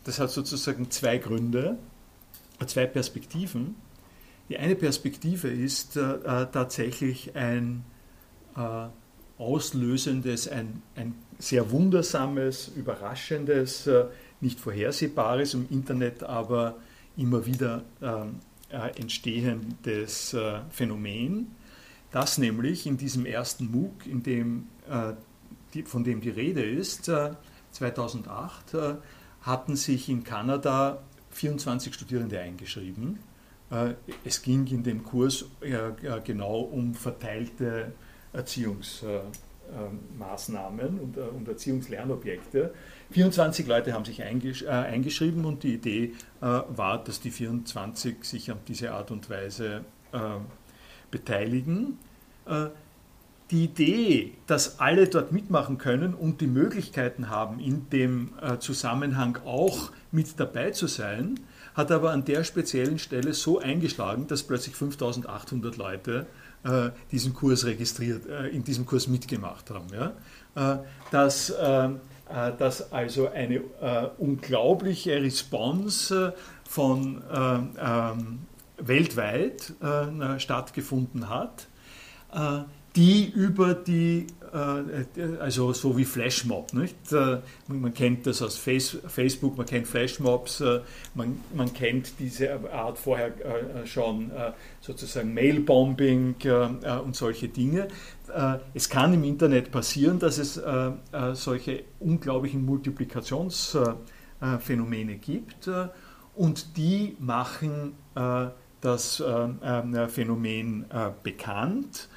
das 0.04 0.18
hat 0.18 0.30
sozusagen 0.30 0.90
zwei 0.90 1.18
Gründe, 1.18 1.78
zwei 2.66 2.86
Perspektiven. 2.86 3.76
Die 4.48 4.58
eine 4.58 4.76
Perspektive 4.76 5.48
ist 5.48 5.94
tatsächlich 5.94 7.34
ein 7.34 7.84
äh, 8.56 8.88
auslösendes, 9.38 10.48
ein, 10.48 10.82
ein 10.94 11.14
sehr 11.38 11.70
wundersames, 11.70 12.68
überraschendes, 12.68 13.86
äh, 13.86 14.06
nicht 14.40 14.60
vorhersehbares, 14.60 15.54
im 15.54 15.66
Internet 15.70 16.22
aber 16.22 16.76
immer 17.16 17.44
wieder 17.46 17.82
ähm, 18.02 18.40
äh, 18.70 18.98
entstehendes 18.98 20.34
äh, 20.34 20.60
Phänomen, 20.70 21.48
das 22.10 22.38
nämlich 22.38 22.86
in 22.86 22.96
diesem 22.96 23.26
ersten 23.26 23.70
MOOC, 23.70 24.06
in 24.06 24.22
dem, 24.22 24.68
äh, 24.88 25.12
die, 25.76 25.82
von 25.82 26.04
dem 26.04 26.20
die 26.20 26.30
Rede 26.30 26.62
ist, 26.62 27.10
2008, 27.72 28.74
äh, 28.74 28.94
hatten 29.42 29.74
sich 29.76 30.08
in 30.08 30.24
Kanada 30.24 31.02
24 31.30 31.94
Studierende 31.94 32.40
eingeschrieben. 32.40 33.18
Es 34.24 34.42
ging 34.42 34.66
in 34.68 34.84
dem 34.84 35.04
Kurs 35.04 35.44
genau 36.24 36.60
um 36.60 36.94
verteilte 36.94 37.92
Erziehungsmaßnahmen 38.32 41.00
und, 41.00 41.16
äh, 41.16 41.20
und 41.20 41.48
Erziehungslernobjekte. 41.48 42.72
24 43.10 43.66
Leute 43.66 43.92
haben 43.92 44.04
sich 44.04 44.20
äh, 44.20 44.68
eingeschrieben 44.68 45.44
und 45.44 45.62
die 45.62 45.74
Idee 45.74 46.14
äh, 46.40 46.62
war, 46.68 47.02
dass 47.02 47.20
die 47.20 47.30
24 47.30 48.24
sich 48.24 48.52
auf 48.52 48.58
diese 48.66 48.92
Art 48.92 49.10
und 49.10 49.28
Weise 49.30 49.84
beteiligen. 51.10 51.98
Die 53.50 53.64
Idee, 53.64 54.32
dass 54.46 54.80
alle 54.80 55.06
dort 55.06 55.30
mitmachen 55.30 55.78
können 55.78 56.14
und 56.14 56.40
die 56.40 56.48
Möglichkeiten 56.48 57.30
haben, 57.30 57.60
in 57.60 57.88
dem 57.90 58.30
Zusammenhang 58.58 59.38
auch 59.44 59.92
mit 60.10 60.40
dabei 60.40 60.72
zu 60.72 60.88
sein, 60.88 61.38
hat 61.76 61.92
aber 61.92 62.10
an 62.10 62.24
der 62.24 62.42
speziellen 62.42 62.98
Stelle 62.98 63.34
so 63.34 63.60
eingeschlagen, 63.60 64.26
dass 64.26 64.42
plötzlich 64.42 64.74
5800 64.74 65.76
Leute 65.76 66.26
äh, 66.64 66.90
diesen 67.12 67.34
Kurs 67.34 67.64
registriert, 67.66 68.26
äh, 68.26 68.48
in 68.48 68.64
diesem 68.64 68.86
Kurs 68.86 69.06
mitgemacht 69.08 69.70
haben. 69.70 69.86
Äh, 69.92 70.78
dass, 71.10 71.52
dass 72.58 72.92
also 72.92 73.28
eine 73.28 73.60
unglaubliche 74.18 75.22
Response 75.22 76.34
von 76.68 77.22
ähm, 77.30 78.38
weltweit 78.78 79.74
stattgefunden 80.38 81.28
hat 81.28 81.68
die 82.96 83.30
über 83.30 83.74
die, 83.74 84.26
äh, 84.52 85.38
also 85.38 85.72
so 85.74 85.96
wie 85.98 86.04
Flashmob, 86.04 86.72
nicht? 86.72 87.12
Äh, 87.12 87.40
man 87.68 87.92
kennt 87.92 88.26
das 88.26 88.40
aus 88.42 88.56
Facebook, 88.56 89.58
man 89.58 89.66
kennt 89.66 89.86
Flashmobs, 89.86 90.62
äh, 90.62 90.80
man, 91.14 91.38
man 91.54 91.72
kennt 91.74 92.18
diese 92.18 92.58
Art 92.72 92.98
vorher 92.98 93.32
schon 93.84 94.30
sozusagen 94.80 95.34
Mailbombing 95.34 96.36
und 97.04 97.16
solche 97.16 97.48
Dinge. 97.48 97.88
Es 98.72 98.88
kann 98.88 99.12
im 99.12 99.24
Internet 99.24 99.70
passieren, 99.70 100.18
dass 100.18 100.38
es 100.38 100.58
solche 101.34 101.84
unglaublichen 102.00 102.64
Multiplikationsphänomene 102.64 105.16
gibt 105.16 105.68
und 106.34 106.76
die 106.76 107.14
machen 107.18 107.92
das 108.80 109.22
Phänomen 110.08 110.86
bekannt 111.22 112.08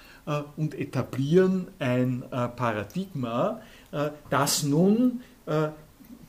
und 0.58 0.78
etablieren 0.78 1.68
ein 1.80 2.24
äh, 2.32 2.48
Paradigma, 2.50 3.62
äh, 3.92 4.10
das 4.30 4.64
nun 4.64 5.22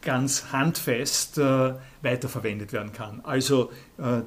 ganz 0.00 0.50
handfest 0.50 1.36
weiterverwendet 1.36 2.72
werden 2.72 2.94
kann. 2.94 3.20
Also 3.22 3.70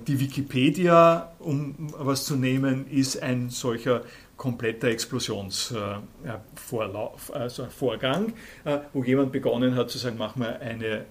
die 0.06 0.20
Wikipedia, 0.20 1.32
um 1.40 1.74
was 1.98 2.26
zu 2.26 2.36
nehmen, 2.36 2.86
ist 2.92 3.24
ein 3.24 3.50
solcher 3.50 4.04
kompletter 4.38 4.90
Explosionsvorgang, 4.90 6.04
also 7.34 7.68
wo 8.94 9.04
jemand 9.04 9.32
begonnen 9.32 9.74
hat 9.74 9.90
zu 9.90 9.98
sagen, 9.98 10.20
machen 10.20 10.44
wir 10.44 10.62
eine 10.62 11.06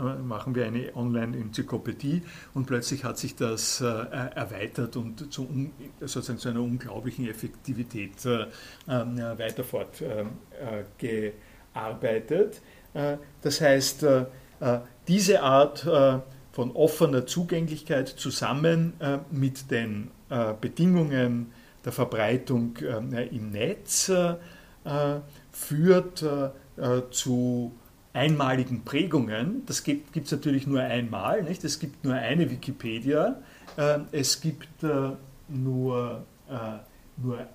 machen 0.00 0.54
wir 0.54 0.66
eine 0.66 0.94
Online-Enzyklopädie 0.94 2.22
und 2.54 2.66
plötzlich 2.66 3.02
hat 3.04 3.18
sich 3.18 3.36
das 3.36 3.80
äh, 3.80 3.86
erweitert 3.86 4.96
und 4.96 5.32
zu, 5.32 5.48
sozusagen 6.00 6.38
zu 6.38 6.48
einer 6.48 6.62
unglaublichen 6.62 7.28
Effektivität 7.28 8.24
äh, 8.24 8.46
ähm, 8.88 9.18
weiter 9.18 9.64
fortgearbeitet. 9.64 12.62
Äh, 12.94 13.16
das 13.42 13.60
heißt, 13.60 14.06
diese 15.08 15.42
Art 15.42 15.88
von 16.52 16.70
offener 16.72 17.24
Zugänglichkeit 17.24 18.08
zusammen 18.08 18.92
mit 19.30 19.70
den 19.70 20.10
Bedingungen 20.60 21.50
der 21.82 21.92
Verbreitung 21.92 22.76
im 22.76 23.52
Netz 23.52 24.12
führt 25.50 26.24
zu 27.10 27.72
einmaligen 28.12 28.84
Prägungen. 28.84 29.64
Das 29.66 29.84
gibt 29.84 30.16
es 30.16 30.32
natürlich 30.32 30.66
nur 30.66 30.80
einmal. 30.80 31.42
Nicht? 31.42 31.64
Es 31.64 31.78
gibt 31.78 32.04
nur 32.04 32.14
eine 32.14 32.50
Wikipedia. 32.50 33.36
Äh, 33.76 34.00
es 34.12 34.40
gibt 34.40 34.82
äh, 34.82 35.10
nur, 35.48 36.24
äh, 36.48 36.54
nur 37.22 37.46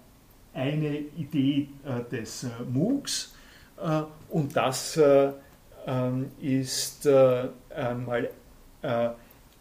eine 0.54 0.98
Idee 1.18 1.68
des 2.12 2.46
MOOCs. 2.72 3.36
Und 4.30 4.56
das 4.56 4.98
ähm, 5.86 6.32
ist 6.40 7.06
einmal 7.06 8.30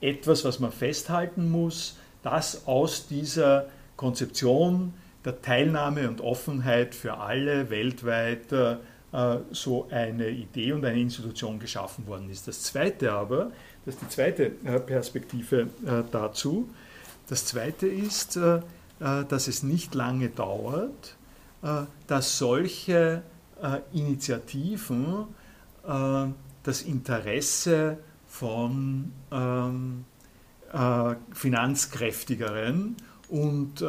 etwas, 0.01 0.45
was 0.45 0.61
man 0.61 0.71
festhalten 0.71 1.51
muss, 1.51 1.99
dass 2.23 2.69
aus 2.69 3.09
dieser 3.09 3.67
Konzeption 3.97 4.95
der 5.25 5.43
Teilnahme 5.43 6.09
und 6.09 6.21
Offenheit 6.21 6.95
für 6.95 7.17
alle 7.17 7.71
weltweit 7.71 8.53
so 9.53 9.87
eine 9.91 10.29
Idee 10.29 10.73
und 10.73 10.85
eine 10.85 11.01
Institution 11.01 11.61
geschaffen 11.61 12.07
worden 12.07 12.29
ist. 12.31 12.49
Das 12.49 12.63
Zweite 12.63 13.13
aber, 13.13 13.53
das 13.85 13.95
ist 13.95 14.03
die 14.03 14.09
zweite 14.09 14.53
äh, 14.65 14.81
Perspektive 14.81 15.69
äh, 15.87 16.03
dazu, 16.11 16.69
das 17.29 17.47
Zweite 17.47 17.87
ist, 17.87 18.39
dass 18.99 19.49
es 19.49 19.63
nicht 19.63 19.95
lange 19.95 20.29
dauert, 20.29 21.17
dass 22.07 22.37
solche 22.37 23.23
Initiativen 23.95 25.25
das 25.83 26.83
Interesse 26.83 27.97
von 28.27 29.11
ähm, 29.33 30.05
finanzkräftigeren 31.33 32.97
und 33.31 33.83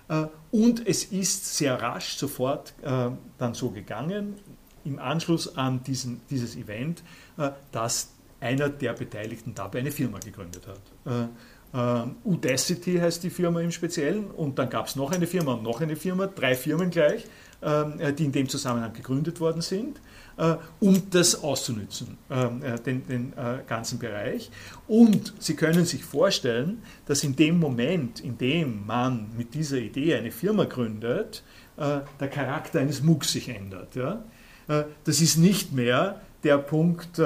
Äh, 0.08 0.28
und 0.52 0.88
es 0.88 1.04
ist 1.04 1.58
sehr 1.58 1.82
rasch 1.82 2.16
sofort 2.16 2.74
äh, 2.82 3.10
dann 3.38 3.54
so 3.54 3.72
gegangen, 3.72 4.36
im 4.86 5.00
Anschluss 5.00 5.58
an 5.58 5.84
diesen, 5.84 6.22
dieses 6.32 6.56
Event, 6.56 7.04
dass 7.72 8.10
einer 8.42 8.70
der 8.70 8.94
Beteiligten 8.94 9.56
dabei 9.56 9.80
eine 9.80 9.92
Firma 9.92 10.20
gegründet 10.20 10.68
hat. 10.68 11.30
Äh, 11.74 12.28
Udacity 12.28 12.98
heißt 12.98 13.24
die 13.24 13.30
Firma 13.30 13.62
im 13.62 13.72
Speziellen 13.72 14.30
und 14.30 14.60
dann 14.60 14.70
gab 14.70 14.88
es 14.88 14.96
noch 14.96 15.12
eine 15.12 15.26
Firma 15.26 15.54
und 15.54 15.64
noch 15.64 15.80
eine 15.80 15.96
Firma, 15.96 16.28
drei 16.28 16.56
Firmen 16.56 16.90
gleich, 16.90 17.26
äh, 17.62 18.12
die 18.12 18.26
in 18.26 18.32
dem 18.32 18.50
Zusammenhang 18.50 18.92
gegründet 18.94 19.40
worden 19.40 19.62
sind, 19.62 20.02
äh, 20.38 20.56
um 20.82 21.10
das 21.12 21.44
auszunützen, 21.44 22.18
den, 22.86 23.08
den 23.08 23.34
ganzen 23.68 24.00
Bereich. 24.00 24.50
Und 24.88 25.34
Sie 25.40 25.56
können 25.56 25.86
sich 25.86 26.04
vorstellen, 26.04 26.82
dass 27.06 27.24
in 27.24 27.36
dem 27.36 27.60
Moment, 27.60 28.20
in 28.20 28.38
dem 28.38 28.86
man 28.86 29.30
mit 29.38 29.54
dieser 29.54 29.78
Idee 29.78 30.16
eine 30.16 30.32
Firma 30.32 30.66
gründet, 30.66 31.44
der 31.78 32.28
Charakter 32.30 32.80
eines 32.80 33.02
MOOCs 33.02 33.32
sich 33.32 33.50
ändert. 33.50 33.96
Ja? 33.96 34.24
Das 34.68 35.22
ist 35.22 35.38
nicht 35.38 35.74
mehr 35.74 36.22
der 36.44 36.58
Punkt, 36.58 37.22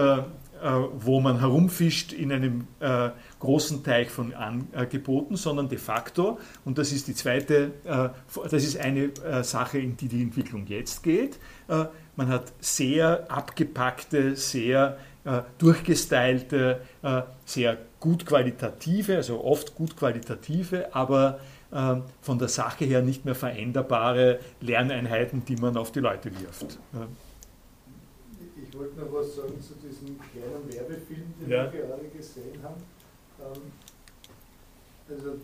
wo 1.00 1.20
man 1.20 1.40
herumfischt 1.40 2.14
in 2.14 2.32
einem 2.32 2.68
äh, 2.80 3.10
großen 3.40 3.84
Teich 3.84 4.10
von 4.10 4.34
Angeboten, 4.34 5.36
sondern 5.36 5.70
de 5.70 5.78
facto, 5.78 6.40
und 6.64 6.78
das 6.78 6.92
ist 6.92 7.08
die 7.08 7.14
zweite, 7.14 7.74
äh, 7.84 8.10
das 8.50 8.64
ist 8.64 8.80
eine 8.80 9.12
Sache, 9.44 9.80
in 9.80 9.98
die 9.98 10.08
die 10.08 10.22
Entwicklung 10.22 10.66
jetzt 10.68 11.04
geht, 11.04 11.40
man 11.68 12.28
hat 12.30 12.54
sehr 12.60 13.30
abgepackte, 13.30 14.36
sehr 14.36 14.98
durchgestylte, 15.58 16.82
sehr 17.46 17.78
gut 18.00 18.26
qualitative, 18.26 19.16
also 19.16 19.44
oft 19.44 19.76
gut 19.76 19.98
qualitative, 19.98 20.94
aber 20.96 21.40
von 22.22 22.40
der 22.40 22.48
Sache 22.48 22.86
her 22.86 23.02
nicht 23.02 23.26
mehr 23.26 23.36
veränderbare 23.36 24.40
Lerneinheiten, 24.62 25.44
die 25.46 25.56
man 25.56 25.76
auf 25.78 25.92
die 25.92 26.02
Leute 26.02 26.32
wirft. 26.40 26.78
Ich 28.76 28.82
wollte 28.82 29.00
noch 29.00 29.14
was 29.14 29.38
sagen 29.38 29.56
zu 29.62 29.74
diesem 29.76 30.20
kleinen 30.20 30.68
Werbefilm, 30.68 31.34
den 31.40 31.50
ja. 31.50 31.72
wir 31.72 31.84
gerade 31.84 32.10
gesehen 32.10 32.62
haben. 32.62 32.84
Ähm, 33.40 33.72
also 35.10 35.36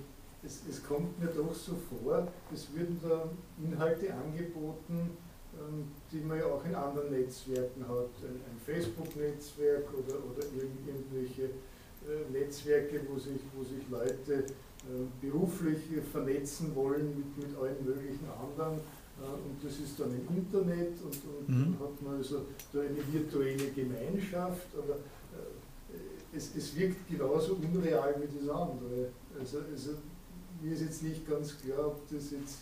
es, 0.43 0.63
es, 0.69 0.83
kommt 0.83 1.17
mir 1.17 1.27
doch 1.27 1.53
so 1.53 1.77
vor, 1.77 2.27
es 2.53 2.67
würden 2.75 2.99
da 3.01 3.29
Inhalte 3.63 4.13
angeboten, 4.13 5.11
ähm, 5.55 5.91
die 6.11 6.19
man 6.19 6.39
ja 6.39 6.45
auch 6.47 6.65
in 6.65 6.75
anderen 6.75 7.11
Netzwerken 7.11 7.87
hat. 7.87 8.11
Ein, 8.21 8.35
ein 8.35 8.59
Facebook-Netzwerk 8.65 9.87
oder, 9.93 10.15
oder 10.15 10.45
irgendwelche 10.53 11.43
äh, 11.43 12.29
Netzwerke, 12.33 12.99
wo 13.09 13.17
sich, 13.17 13.39
wo 13.55 13.63
sich 13.63 13.87
Leute 13.89 14.43
äh, 14.43 15.25
beruflich 15.25 15.79
vernetzen 16.11 16.75
wollen 16.75 17.15
mit, 17.15 17.47
mit 17.47 17.57
allen 17.57 17.85
möglichen 17.85 18.27
anderen 18.29 18.81
und 19.25 19.63
das 19.63 19.79
ist 19.79 19.99
dann 19.99 20.11
im 20.11 20.37
Internet 20.37 21.01
und, 21.01 21.13
und 21.13 21.49
mhm. 21.49 21.77
dann 21.77 21.79
hat 21.79 22.01
man 22.01 22.15
also 22.17 22.45
da 22.73 22.79
eine 22.79 23.13
virtuelle 23.13 23.71
Gemeinschaft, 23.71 24.67
aber 24.77 24.95
äh, 24.95 26.35
es, 26.35 26.55
es 26.55 26.75
wirkt 26.75 27.07
genauso 27.09 27.55
unreal 27.55 28.15
wie 28.19 28.39
das 28.39 28.49
andere. 28.49 29.09
Also, 29.39 29.59
also 29.71 29.91
mir 30.61 30.73
ist 30.73 30.81
jetzt 30.81 31.03
nicht 31.03 31.27
ganz 31.27 31.57
klar, 31.59 31.87
ob 31.87 32.07
das 32.09 32.31
jetzt 32.31 32.59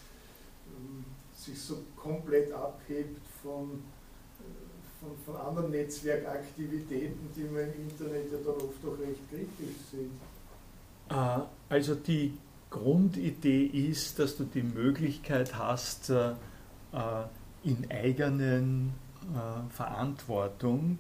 ähm, 0.68 1.06
sich 1.36 1.60
so 1.62 1.78
komplett 1.96 2.52
abhebt 2.52 3.20
von, 3.42 3.82
äh, 4.40 5.00
von, 5.00 5.10
von, 5.26 5.36
anderen 5.36 5.72
Netzwerkaktivitäten, 5.72 7.30
die 7.36 7.44
man 7.44 7.74
im 7.74 7.90
Internet 7.90 8.32
ja 8.32 8.38
dann 8.44 8.56
oft 8.56 8.86
auch 8.86 9.00
recht 9.00 9.30
kritisch 9.30 9.76
sind. 9.92 10.12
Ah, 11.10 11.48
also 11.70 11.96
die 11.96 12.34
Grundidee 12.70 13.66
ist, 13.66 14.20
dass 14.20 14.38
du 14.38 14.44
die 14.44 14.62
Möglichkeit 14.62 15.58
hast, 15.58 16.10
äh, 16.10 16.34
in 17.64 17.92
eigenen 17.92 18.94
äh, 19.34 19.74
Verantwortung 19.74 21.00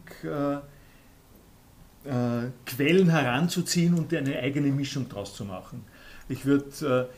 Quellen 2.65 3.09
heranzuziehen 3.09 3.93
und 3.93 4.13
eine 4.13 4.39
eigene 4.39 4.71
Mischung 4.71 5.09
daraus 5.09 5.35
zu 5.35 5.43
machen. 5.43 5.83
Ich 6.29 6.45
würde 6.45 7.09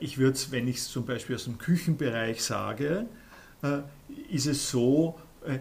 ich 0.00 0.16
würde 0.18 0.32
es, 0.32 0.50
wenn 0.50 0.66
ich 0.66 0.76
es 0.76 0.88
zum 0.88 1.04
Beispiel 1.04 1.36
aus 1.36 1.44
dem 1.44 1.58
Küchenbereich 1.58 2.42
sage, 2.42 3.06
ist 4.30 4.46
es 4.46 4.70
so, 4.70 5.18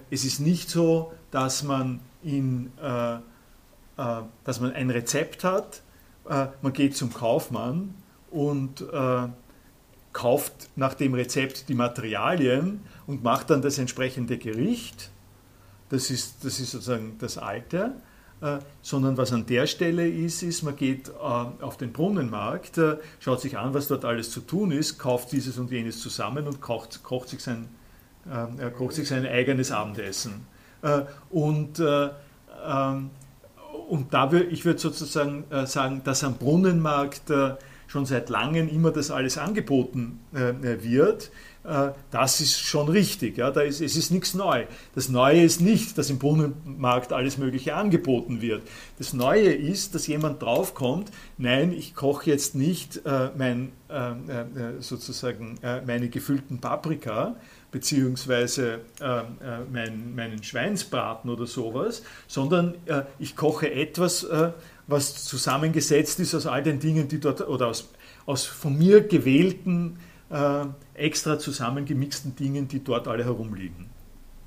es 0.10 0.24
ist 0.24 0.40
nicht 0.40 0.70
so, 0.70 1.12
dass 1.30 1.64
man, 1.64 2.00
in, 2.24 2.72
dass 2.78 4.60
man 4.60 4.72
ein 4.74 4.90
Rezept 4.92 5.44
hat, 5.44 5.82
man 6.26 6.74
geht 6.74 6.96
zum 6.96 7.14
Kaufmann 7.14 7.96
und 8.32 8.82
äh, 8.82 9.28
kauft 10.14 10.70
nach 10.76 10.94
dem 10.94 11.14
Rezept 11.14 11.68
die 11.70 11.74
Materialien 11.74 12.82
und 13.08 13.24
macht 13.24 13.50
dann 13.50 13.62
das 13.62 13.78
entsprechende 13.78 14.38
Gericht. 14.38 15.10
Das 15.90 16.10
ist, 16.10 16.46
das 16.46 16.60
ist 16.60 16.72
sozusagen 16.72 17.18
das 17.20 17.38
Alte. 17.38 17.94
Äh, 18.44 18.60
sondern 18.82 19.16
was 19.16 19.32
an 19.32 19.46
der 19.46 19.68
Stelle 19.68 20.06
ist, 20.06 20.44
ist, 20.44 20.64
man 20.64 20.76
geht 20.76 21.08
äh, 21.08 21.14
auf 21.14 21.78
den 21.78 21.94
Brunnenmarkt, 21.94 22.78
äh, 22.78 22.98
schaut 23.22 23.40
sich 23.40 23.58
an, 23.58 23.74
was 23.74 23.88
dort 23.88 24.04
alles 24.04 24.32
zu 24.32 24.42
tun 24.42 24.72
ist, 24.72 24.98
kauft 24.98 25.32
dieses 25.32 25.58
und 25.58 25.72
jenes 25.72 26.02
zusammen 26.02 26.46
und 26.46 26.60
kocht, 26.60 27.04
kocht, 27.04 27.30
sich, 27.30 27.42
sein, 27.42 27.70
äh, 28.30 28.70
kocht 28.72 28.96
sich 28.96 29.08
sein 29.08 29.26
eigenes 29.26 29.72
Abendessen. 29.72 30.46
Äh, 30.82 31.04
und, 31.30 31.80
äh, 31.80 32.10
ähm, 32.68 33.12
und 33.88 34.14
da 34.14 34.30
würde 34.30 34.48
ich 34.48 34.66
würde 34.66 34.80
sozusagen 34.80 35.46
sagen, 35.66 36.02
dass 36.04 36.24
am 36.24 36.36
Brunnenmarkt 36.36 37.32
schon 37.94 38.08
seit 38.08 38.30
langem 38.30 38.68
immer 38.70 38.90
das 38.90 39.12
alles 39.12 39.38
angeboten 39.38 40.20
äh, 40.34 40.84
wird, 40.84 41.30
äh, 41.64 41.92
das 42.10 42.42
ist 42.42 42.60
schon 42.60 42.90
richtig. 42.90 43.38
Ja, 43.38 43.52
da 43.52 43.62
ist, 43.62 43.82
es 43.82 43.96
ist 43.96 44.10
nichts 44.10 44.34
neu. 44.34 44.66
Das 44.96 45.10
Neue 45.10 45.44
ist 45.44 45.62
nicht, 45.62 45.96
dass 46.00 46.10
im 46.10 46.18
Brunnenmarkt 46.18 47.14
alles 47.14 47.38
Mögliche 47.38 47.76
angeboten 47.76 48.42
wird. 48.42 48.64
Das 48.98 49.14
Neue 49.14 49.54
ist, 49.54 49.94
dass 49.94 50.08
jemand 50.08 50.42
draufkommt, 50.42 51.12
nein, 51.38 51.72
ich 51.72 51.94
koche 51.94 52.32
jetzt 52.32 52.56
nicht 52.56 53.06
äh, 53.06 53.30
mein, 53.38 53.74
äh, 53.90 54.12
äh, 54.12 54.16
sozusagen 54.80 55.60
äh, 55.62 55.82
meine 55.86 56.10
gefüllten 56.10 56.60
Paprika, 56.60 57.36
beziehungsweise 57.72 58.82
mein, 59.72 60.14
meinen 60.14 60.44
Schweinsbraten 60.44 61.28
oder 61.32 61.48
sowas, 61.48 62.04
sondern 62.28 62.76
ich 63.18 63.36
koche 63.36 63.72
etwas, 63.72 64.28
was 64.88 65.26
zusammengesetzt 65.26 66.20
ist 66.20 66.36
aus 66.36 66.46
all 66.46 66.64
den 66.64 66.80
Dingen, 66.80 67.08
die 67.08 67.20
dort, 67.20 67.48
oder 67.48 67.68
aus, 67.68 67.90
aus 68.26 68.46
von 68.46 68.78
mir 68.78 69.02
gewählten, 69.02 70.00
äh, 70.30 70.66
extra 70.94 71.40
zusammengemixten 71.40 72.36
Dingen, 72.36 72.68
die 72.68 72.84
dort 72.84 73.08
alle 73.08 73.24
herumliegen. 73.24 73.90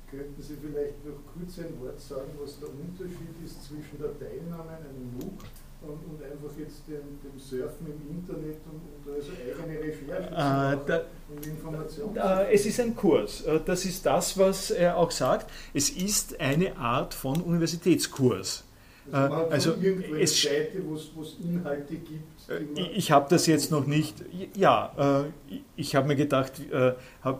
Könnten 0.09 0.41
Sie 0.41 0.55
vielleicht 0.61 1.05
noch 1.05 1.19
kurz 1.33 1.59
ein 1.59 1.79
Wort 1.81 1.99
sagen, 1.99 2.31
was 2.41 2.59
der 2.59 2.69
Unterschied 2.69 3.35
ist 3.43 3.63
zwischen 3.63 3.97
der 3.99 4.17
Teilnahme 4.17 4.69
an 4.69 4.85
einem 4.89 5.17
MOOC 5.19 5.43
und, 5.81 5.99
und 6.09 6.23
einfach 6.23 6.57
jetzt 6.57 6.87
dem, 6.87 7.19
dem, 7.23 7.37
Surfen 7.37 7.87
im 7.87 8.17
Internet 8.17 8.57
und, 8.71 8.81
und 9.05 9.15
also 9.15 9.31
eigene 9.31 9.79
Recherche 9.79 10.29
äh, 10.29 10.87
da, 10.87 11.01
und 11.29 11.45
Informationen? 11.45 12.17
Es 12.51 12.65
ist 12.65 12.79
ein 12.79 12.95
Kurs. 12.95 13.41
Äh, 13.41 13.59
das 13.65 13.85
ist 13.85 14.05
das, 14.05 14.37
was 14.37 14.71
er 14.71 14.97
auch 14.97 15.11
sagt. 15.11 15.51
Es 15.73 15.89
ist 15.89 16.39
eine 16.39 16.77
Art 16.77 17.13
von 17.13 17.41
Universitätskurs. 17.41 18.63
Also, 19.11 19.35
hat 19.35 19.51
also 19.51 19.73
eine 19.73 20.21
es, 20.21 20.41
Seite, 20.41 20.81
wo 20.85 20.95
es 20.95 21.11
wo 21.15 21.21
es 21.21 21.37
Inhalte 21.43 21.95
gibt. 21.95 22.49
Äh, 22.49 22.81
Ich 22.95 23.11
habe 23.11 23.27
das 23.29 23.45
jetzt 23.47 23.71
noch 23.71 23.85
nicht, 23.85 24.23
ja, 24.55 25.25
äh, 25.49 25.55
ich 25.75 25.95
habe 25.95 26.07
mir 26.07 26.15
gedacht, 26.15 26.53
äh, 26.71 26.93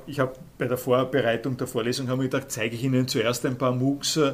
ich 0.06 0.20
habe 0.20 0.34
bei 0.58 0.68
der 0.68 0.78
Vorbereitung 0.78 1.58
der 1.58 1.68
Vorlesung 1.68 2.08
habe 2.08 2.24
mir 2.24 2.30
gedacht, 2.30 2.52
zeige 2.52 2.76
ich 2.76 2.84
Ihnen 2.84 3.08
zuerst 3.08 3.46
ein 3.46 3.58
paar 3.58 3.74
MOOCs 3.74 4.18
äh, 4.18 4.34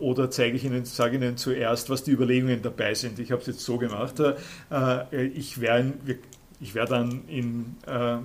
oder 0.00 0.30
zeige 0.30 0.56
ich 0.56 0.64
Ihnen, 0.64 0.84
sage 0.84 1.16
Ihnen 1.16 1.36
zuerst, 1.36 1.90
was 1.90 2.04
die 2.04 2.12
Überlegungen 2.12 2.62
dabei 2.62 2.94
sind. 2.94 3.18
Ich 3.18 3.32
habe 3.32 3.40
es 3.40 3.46
jetzt 3.46 3.60
so 3.60 3.78
gemacht. 3.78 4.20
Äh, 4.20 5.26
ich 5.26 5.60
werde 5.60 5.94
ich 6.60 6.74
werde 6.74 6.94
dann 6.94 7.22
in, 7.28 7.76
äh, 7.86 8.18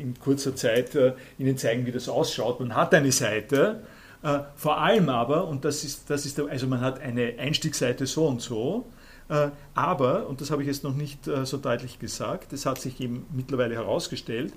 in 0.00 0.18
kurzer 0.18 0.56
Zeit 0.56 0.94
äh, 0.94 1.12
Ihnen 1.38 1.58
zeigen, 1.58 1.84
wie 1.86 1.92
das 1.92 2.08
ausschaut. 2.08 2.60
Man 2.60 2.74
hat 2.74 2.94
eine 2.94 3.12
Seite, 3.12 3.82
äh, 4.24 4.40
vor 4.56 4.78
allem 4.80 5.10
aber, 5.10 5.46
und 5.48 5.66
das 5.66 5.84
ist, 5.84 6.08
das 6.08 6.24
ist 6.24 6.40
also 6.40 6.66
man 6.66 6.80
hat 6.80 6.98
eine 6.98 7.34
Einstiegsseite 7.38 8.06
so 8.06 8.26
und 8.26 8.40
so, 8.40 8.86
äh, 9.28 9.50
aber, 9.74 10.26
und 10.28 10.40
das 10.40 10.50
habe 10.50 10.62
ich 10.62 10.68
jetzt 10.68 10.82
noch 10.82 10.94
nicht 10.94 11.28
äh, 11.28 11.44
so 11.44 11.58
deutlich 11.58 11.98
gesagt, 11.98 12.54
es 12.54 12.64
hat 12.64 12.80
sich 12.80 12.98
eben 13.00 13.26
mittlerweile 13.34 13.74
herausgestellt, 13.74 14.54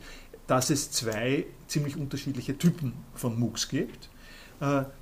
dass 0.47 0.69
es 0.69 0.89
zwei 0.91 1.45
ziemlich 1.67 1.97
unterschiedliche 1.97 2.57
Typen 2.57 2.93
von 3.13 3.37
MOOCs 3.37 3.67
gibt. 3.67 4.09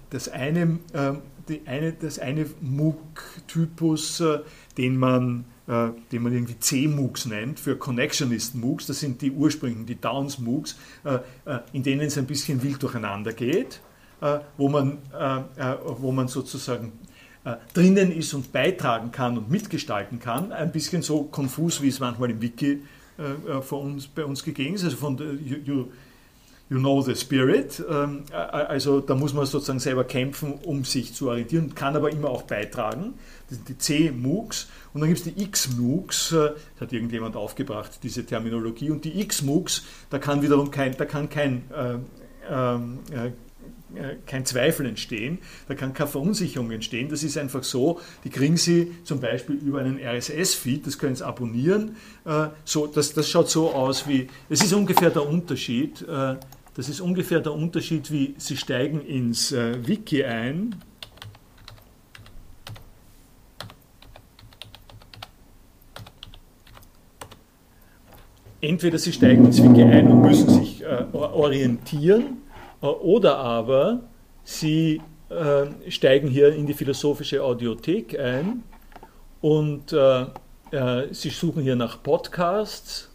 Das 0.09 0.27
eine, 0.27 0.79
ähm, 0.95 1.21
eine, 1.65 1.93
das 1.93 2.17
eine 2.17 2.47
MOOC-Typus, 2.59 4.23
den 4.75 4.97
man, 4.97 5.45
den 5.67 6.23
man 6.23 6.33
irgendwie 6.33 6.59
C-MOOCs 6.59 7.27
nennt, 7.27 7.59
für 7.59 7.77
Connectionist-MOOCs, 7.77 8.87
das 8.87 8.99
sind 8.99 9.21
die 9.21 9.31
ursprünglichen, 9.31 9.85
die 9.85 10.01
Downs-MOOCs, 10.01 10.77
in 11.73 11.83
denen 11.83 12.01
es 12.01 12.17
ein 12.17 12.25
bisschen 12.25 12.63
wild 12.63 12.81
durcheinander 12.81 13.31
geht, 13.31 13.81
wo 14.57 14.69
man, 14.69 14.97
äh, 15.13 15.37
äh, 15.61 15.77
wo 15.97 16.11
man 16.11 16.27
sozusagen 16.27 16.93
äh, 17.45 17.55
drinnen 17.73 18.11
ist 18.11 18.33
und 18.33 18.51
beitragen 18.51 19.11
kann 19.11 19.37
und 19.37 19.51
mitgestalten 19.51 20.19
kann, 20.19 20.51
ein 20.51 20.71
bisschen 20.71 21.01
so 21.01 21.23
konfus, 21.23 21.81
wie 21.81 21.89
es 21.89 21.99
manchmal 21.99 22.31
im 22.31 22.41
Wiki 22.41 22.81
äh, 23.17 23.57
äh, 23.57 23.61
von 23.61 23.93
uns, 23.93 24.07
bei 24.07 24.25
uns 24.25 24.43
gegeben 24.43 24.75
ist, 24.75 24.83
also 24.83 24.97
von 24.97 25.17
you, 25.17 25.57
you, 25.63 25.87
you 26.69 26.79
know 26.79 27.01
the 27.01 27.15
spirit, 27.15 27.83
ähm, 27.89 28.23
äh, 28.31 28.35
also 28.35 28.99
da 28.99 29.15
muss 29.15 29.33
man 29.33 29.45
sozusagen 29.45 29.79
selber 29.79 30.03
kämpfen, 30.05 30.55
um 30.63 30.83
sich 30.83 31.13
zu 31.13 31.29
orientieren, 31.29 31.75
kann 31.75 31.95
aber 31.95 32.11
immer 32.11 32.29
auch 32.29 32.41
beitragen. 32.41 33.13
Das 33.47 33.57
sind 33.57 33.69
die 33.69 33.77
C-MOOCs. 33.77 34.67
Und 34.93 35.01
dann 35.01 35.09
gibt 35.09 35.25
es 35.25 35.33
die 35.33 35.43
X-MOOCs, 35.43 36.31
äh, 36.31 36.35
das 36.35 36.81
hat 36.81 36.93
irgendjemand 36.93 37.35
aufgebracht, 37.35 37.99
diese 38.01 38.25
Terminologie, 38.25 38.89
und 38.89 39.05
die 39.05 39.21
X-MOOCs, 39.21 39.83
da 40.09 40.17
kann 40.17 40.41
wiederum 40.41 40.71
kein, 40.71 40.97
da 40.97 41.05
kann 41.05 41.29
kein 41.29 41.63
äh, 41.71 41.97
ähm, 42.49 42.99
äh, 43.11 43.27
äh, 43.27 43.31
kein 44.25 44.45
Zweifel 44.45 44.85
entstehen, 44.85 45.39
da 45.67 45.75
kann 45.75 45.93
keine 45.93 46.09
Verunsicherung 46.09 46.71
entstehen. 46.71 47.09
Das 47.09 47.23
ist 47.23 47.37
einfach 47.37 47.63
so, 47.63 47.99
die 48.23 48.29
kriegen 48.29 48.57
Sie 48.57 48.91
zum 49.03 49.19
Beispiel 49.19 49.55
über 49.55 49.79
einen 49.79 49.99
RSS-Feed, 49.99 50.85
das 50.87 50.97
können 50.97 51.15
Sie 51.15 51.25
abonnieren. 51.25 51.95
Äh, 52.25 52.47
So, 52.63 52.87
das, 52.87 53.13
das 53.13 53.29
schaut 53.29 53.49
so 53.49 53.71
aus 53.71 54.07
wie, 54.07 54.27
es 54.49 54.63
ist 54.63 54.73
ungefähr 54.73 55.11
der 55.11 55.27
Unterschied, 55.27 56.01
äh, 56.01 56.35
das 56.75 56.89
ist 56.89 56.99
ungefähr 56.99 57.39
der 57.39 57.53
Unterschied, 57.53 58.11
wie 58.11 58.35
Sie 58.37 58.57
steigen 58.57 59.01
ins 59.01 59.51
äh, 59.53 59.87
Wiki 59.87 60.25
ein. 60.25 60.75
Entweder 68.59 68.97
Sie 68.97 69.13
steigen 69.13 69.45
ins 69.45 69.61
Wiki 69.63 69.83
ein 69.83 70.07
und 70.07 70.21
müssen 70.21 70.49
sich 70.49 70.81
äh, 70.83 71.05
orientieren, 71.13 72.23
äh, 72.23 72.44
oder 72.81 73.37
aber 73.37 74.01
Sie 74.43 75.01
äh, 75.29 75.65
steigen 75.89 76.27
hier 76.27 76.53
in 76.53 76.67
die 76.67 76.73
philosophische 76.73 77.43
Audiothek 77.43 78.17
ein 78.19 78.63
und 79.41 79.91
äh, 79.91 80.25
äh, 80.71 81.13
Sie 81.13 81.29
suchen 81.29 81.63
hier 81.63 81.75
nach 81.75 82.01
Podcasts 82.01 83.09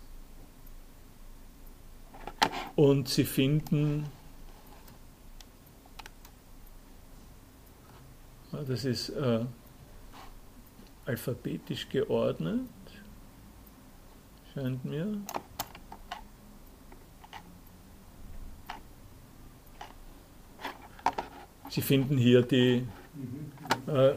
und 2.74 3.08
Sie 3.08 3.24
finden, 3.24 4.06
das 8.50 8.84
ist 8.84 9.10
äh, 9.10 9.44
alphabetisch 11.04 11.88
geordnet, 11.88 12.68
scheint 14.52 14.84
mir. 14.84 15.20
Sie 21.70 21.80
finden 21.80 22.18
hier 22.18 22.42
die, 22.42 22.82
Mhm. 23.14 23.92
äh, 23.94 24.12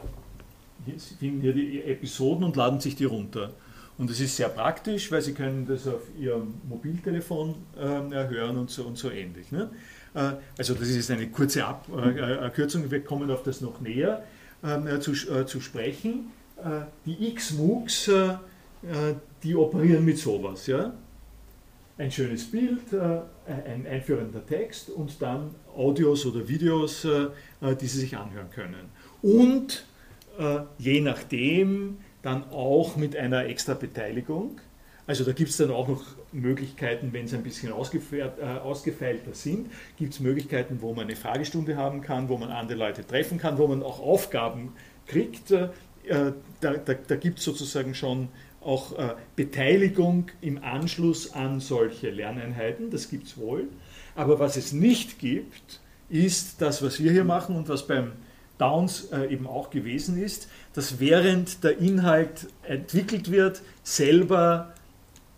Sie 0.98 1.14
finden 1.14 1.40
hier 1.40 1.54
die 1.54 1.82
Episoden 1.82 2.44
und 2.44 2.56
laden 2.56 2.78
sich 2.78 2.94
die 2.94 3.04
runter. 3.06 3.52
Und 3.96 4.10
es 4.10 4.20
ist 4.20 4.36
sehr 4.36 4.48
praktisch, 4.48 5.10
weil 5.10 5.22
Sie 5.22 5.32
können 5.32 5.66
das 5.66 5.86
auf 5.86 6.02
Ihrem 6.18 6.54
Mobiltelefon 6.68 7.54
ähm, 7.78 8.12
hören 8.12 8.58
und 8.58 8.70
so, 8.70 8.84
und 8.84 8.98
so 8.98 9.10
ähnlich. 9.10 9.50
Ne? 9.52 9.70
Äh, 10.14 10.32
also 10.58 10.74
das 10.74 10.88
ist 10.88 10.96
jetzt 10.96 11.10
eine 11.10 11.28
kurze 11.28 11.64
Ab 11.64 11.86
äh, 11.96 12.50
Kürzung, 12.50 12.90
wir 12.90 13.02
kommen 13.04 13.30
auf 13.30 13.42
das 13.44 13.60
noch 13.60 13.80
näher 13.80 14.24
ähm, 14.62 14.86
äh, 14.86 15.00
zu, 15.00 15.12
äh, 15.12 15.46
zu 15.46 15.60
sprechen. 15.60 16.32
Äh, 16.56 16.82
die 17.06 17.28
X-MOOCs, 17.28 18.08
äh, 18.08 18.12
äh, 18.12 18.36
die 19.42 19.54
operieren 19.54 20.04
mit 20.04 20.18
sowas. 20.18 20.66
Ja? 20.66 20.92
Ein 21.96 22.10
schönes 22.10 22.50
Bild, 22.50 22.92
äh, 22.92 23.20
ein 23.46 23.86
einführender 23.86 24.44
Text 24.46 24.90
und 24.90 25.20
dann 25.20 25.54
Audios 25.76 26.24
oder 26.26 26.48
Videos, 26.48 27.04
äh, 27.04 27.26
äh, 27.60 27.76
die 27.76 27.86
Sie 27.86 28.00
sich 28.00 28.16
anhören 28.16 28.50
können. 28.50 28.90
Und 29.22 29.84
äh, 30.38 30.60
je 30.78 31.00
nachdem 31.00 31.98
dann 32.22 32.44
auch 32.50 32.96
mit 32.96 33.16
einer 33.16 33.46
extra 33.46 33.74
Beteiligung. 33.74 34.60
Also 35.06 35.24
da 35.24 35.32
gibt 35.32 35.50
es 35.50 35.58
dann 35.58 35.70
auch 35.70 35.86
noch 35.86 36.02
Möglichkeiten, 36.32 37.12
wenn 37.12 37.26
es 37.26 37.34
ein 37.34 37.42
bisschen 37.42 37.70
ausgefeilt, 37.72 38.32
äh, 38.40 38.44
ausgefeilter 38.44 39.34
sind, 39.34 39.70
gibt 39.98 40.14
es 40.14 40.20
Möglichkeiten, 40.20 40.78
wo 40.80 40.94
man 40.94 41.04
eine 41.04 41.16
Fragestunde 41.16 41.76
haben 41.76 42.00
kann, 42.00 42.30
wo 42.30 42.38
man 42.38 42.50
andere 42.50 42.78
Leute 42.78 43.06
treffen 43.06 43.38
kann, 43.38 43.58
wo 43.58 43.66
man 43.66 43.82
auch 43.82 44.00
Aufgaben 44.00 44.72
kriegt. 45.06 45.50
Äh, 45.50 45.68
da 46.06 46.32
da, 46.60 46.94
da 46.94 47.16
gibt 47.16 47.38
es 47.38 47.44
sozusagen 47.44 47.94
schon 47.94 48.28
auch 48.64 48.98
äh, 48.98 49.14
Beteiligung 49.36 50.26
im 50.40 50.62
Anschluss 50.62 51.32
an 51.32 51.60
solche 51.60 52.10
Lerneinheiten, 52.10 52.90
das 52.90 53.08
gibt 53.08 53.26
es 53.26 53.36
wohl. 53.36 53.68
Aber 54.16 54.38
was 54.38 54.56
es 54.56 54.72
nicht 54.72 55.18
gibt, 55.18 55.80
ist 56.08 56.60
das, 56.60 56.82
was 56.82 57.02
wir 57.02 57.12
hier 57.12 57.24
machen 57.24 57.56
und 57.56 57.68
was 57.68 57.86
beim 57.86 58.12
Downs 58.58 59.08
äh, 59.12 59.32
eben 59.32 59.46
auch 59.46 59.70
gewesen 59.70 60.22
ist, 60.22 60.48
dass 60.74 61.00
während 61.00 61.64
der 61.64 61.78
Inhalt 61.78 62.48
entwickelt 62.62 63.30
wird, 63.30 63.62
selber 63.82 64.74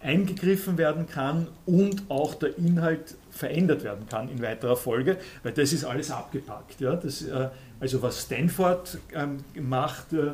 eingegriffen 0.00 0.78
werden 0.78 1.06
kann 1.06 1.48
und 1.64 2.02
auch 2.10 2.34
der 2.34 2.58
Inhalt 2.58 3.16
verändert 3.30 3.84
werden 3.84 4.06
kann 4.08 4.28
in 4.28 4.42
weiterer 4.42 4.76
Folge, 4.76 5.16
weil 5.42 5.52
das 5.52 5.72
ist 5.72 5.84
alles 5.84 6.10
abgepackt. 6.10 6.80
Ja? 6.80 6.96
Das, 6.96 7.22
äh, 7.22 7.48
also 7.80 8.02
was 8.02 8.22
Stanford 8.22 8.98
ähm, 9.14 9.38
macht, 9.54 10.12
äh, 10.12 10.32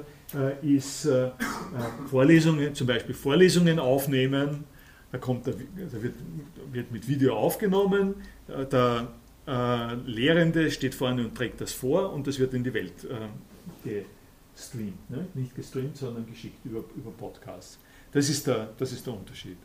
ist 0.63 1.07
äh, 1.07 1.31
Vorlesungen, 2.11 2.75
zum 2.75 2.87
Beispiel 2.87 3.15
Vorlesungen 3.15 3.79
aufnehmen, 3.79 4.65
da, 5.11 5.19
kommt 5.19 5.47
da 5.47 5.53
wird, 5.57 6.15
wird 6.73 6.91
mit 6.91 7.07
Video 7.07 7.37
aufgenommen, 7.37 8.15
äh, 8.49 8.65
der 8.67 9.09
äh, 9.47 9.95
Lehrende 10.07 10.71
steht 10.71 10.95
vorne 10.95 11.25
und 11.25 11.35
trägt 11.35 11.61
das 11.61 11.73
vor 11.73 12.13
und 12.13 12.27
das 12.27 12.39
wird 12.39 12.55
in 12.55 12.65
die 12.65 12.73
Welt 12.73 13.05
äh, 13.05 14.03
gestreamt. 14.55 15.11
Ne? 15.11 15.27
Nicht 15.35 15.55
gestreamt, 15.55 15.97
sondern 15.97 16.27
geschickt 16.27 16.65
über, 16.65 16.85
über 16.97 17.11
Podcasts. 17.11 17.79
Das 18.13 18.29
ist, 18.29 18.47
der, 18.47 18.71
das 18.79 18.93
ist 18.93 19.07
der 19.07 19.15
Unterschied. 19.15 19.57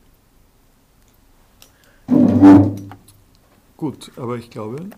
Gut, 3.76 4.12
aber 4.16 4.38
ich 4.38 4.50
glaube, 4.50 4.90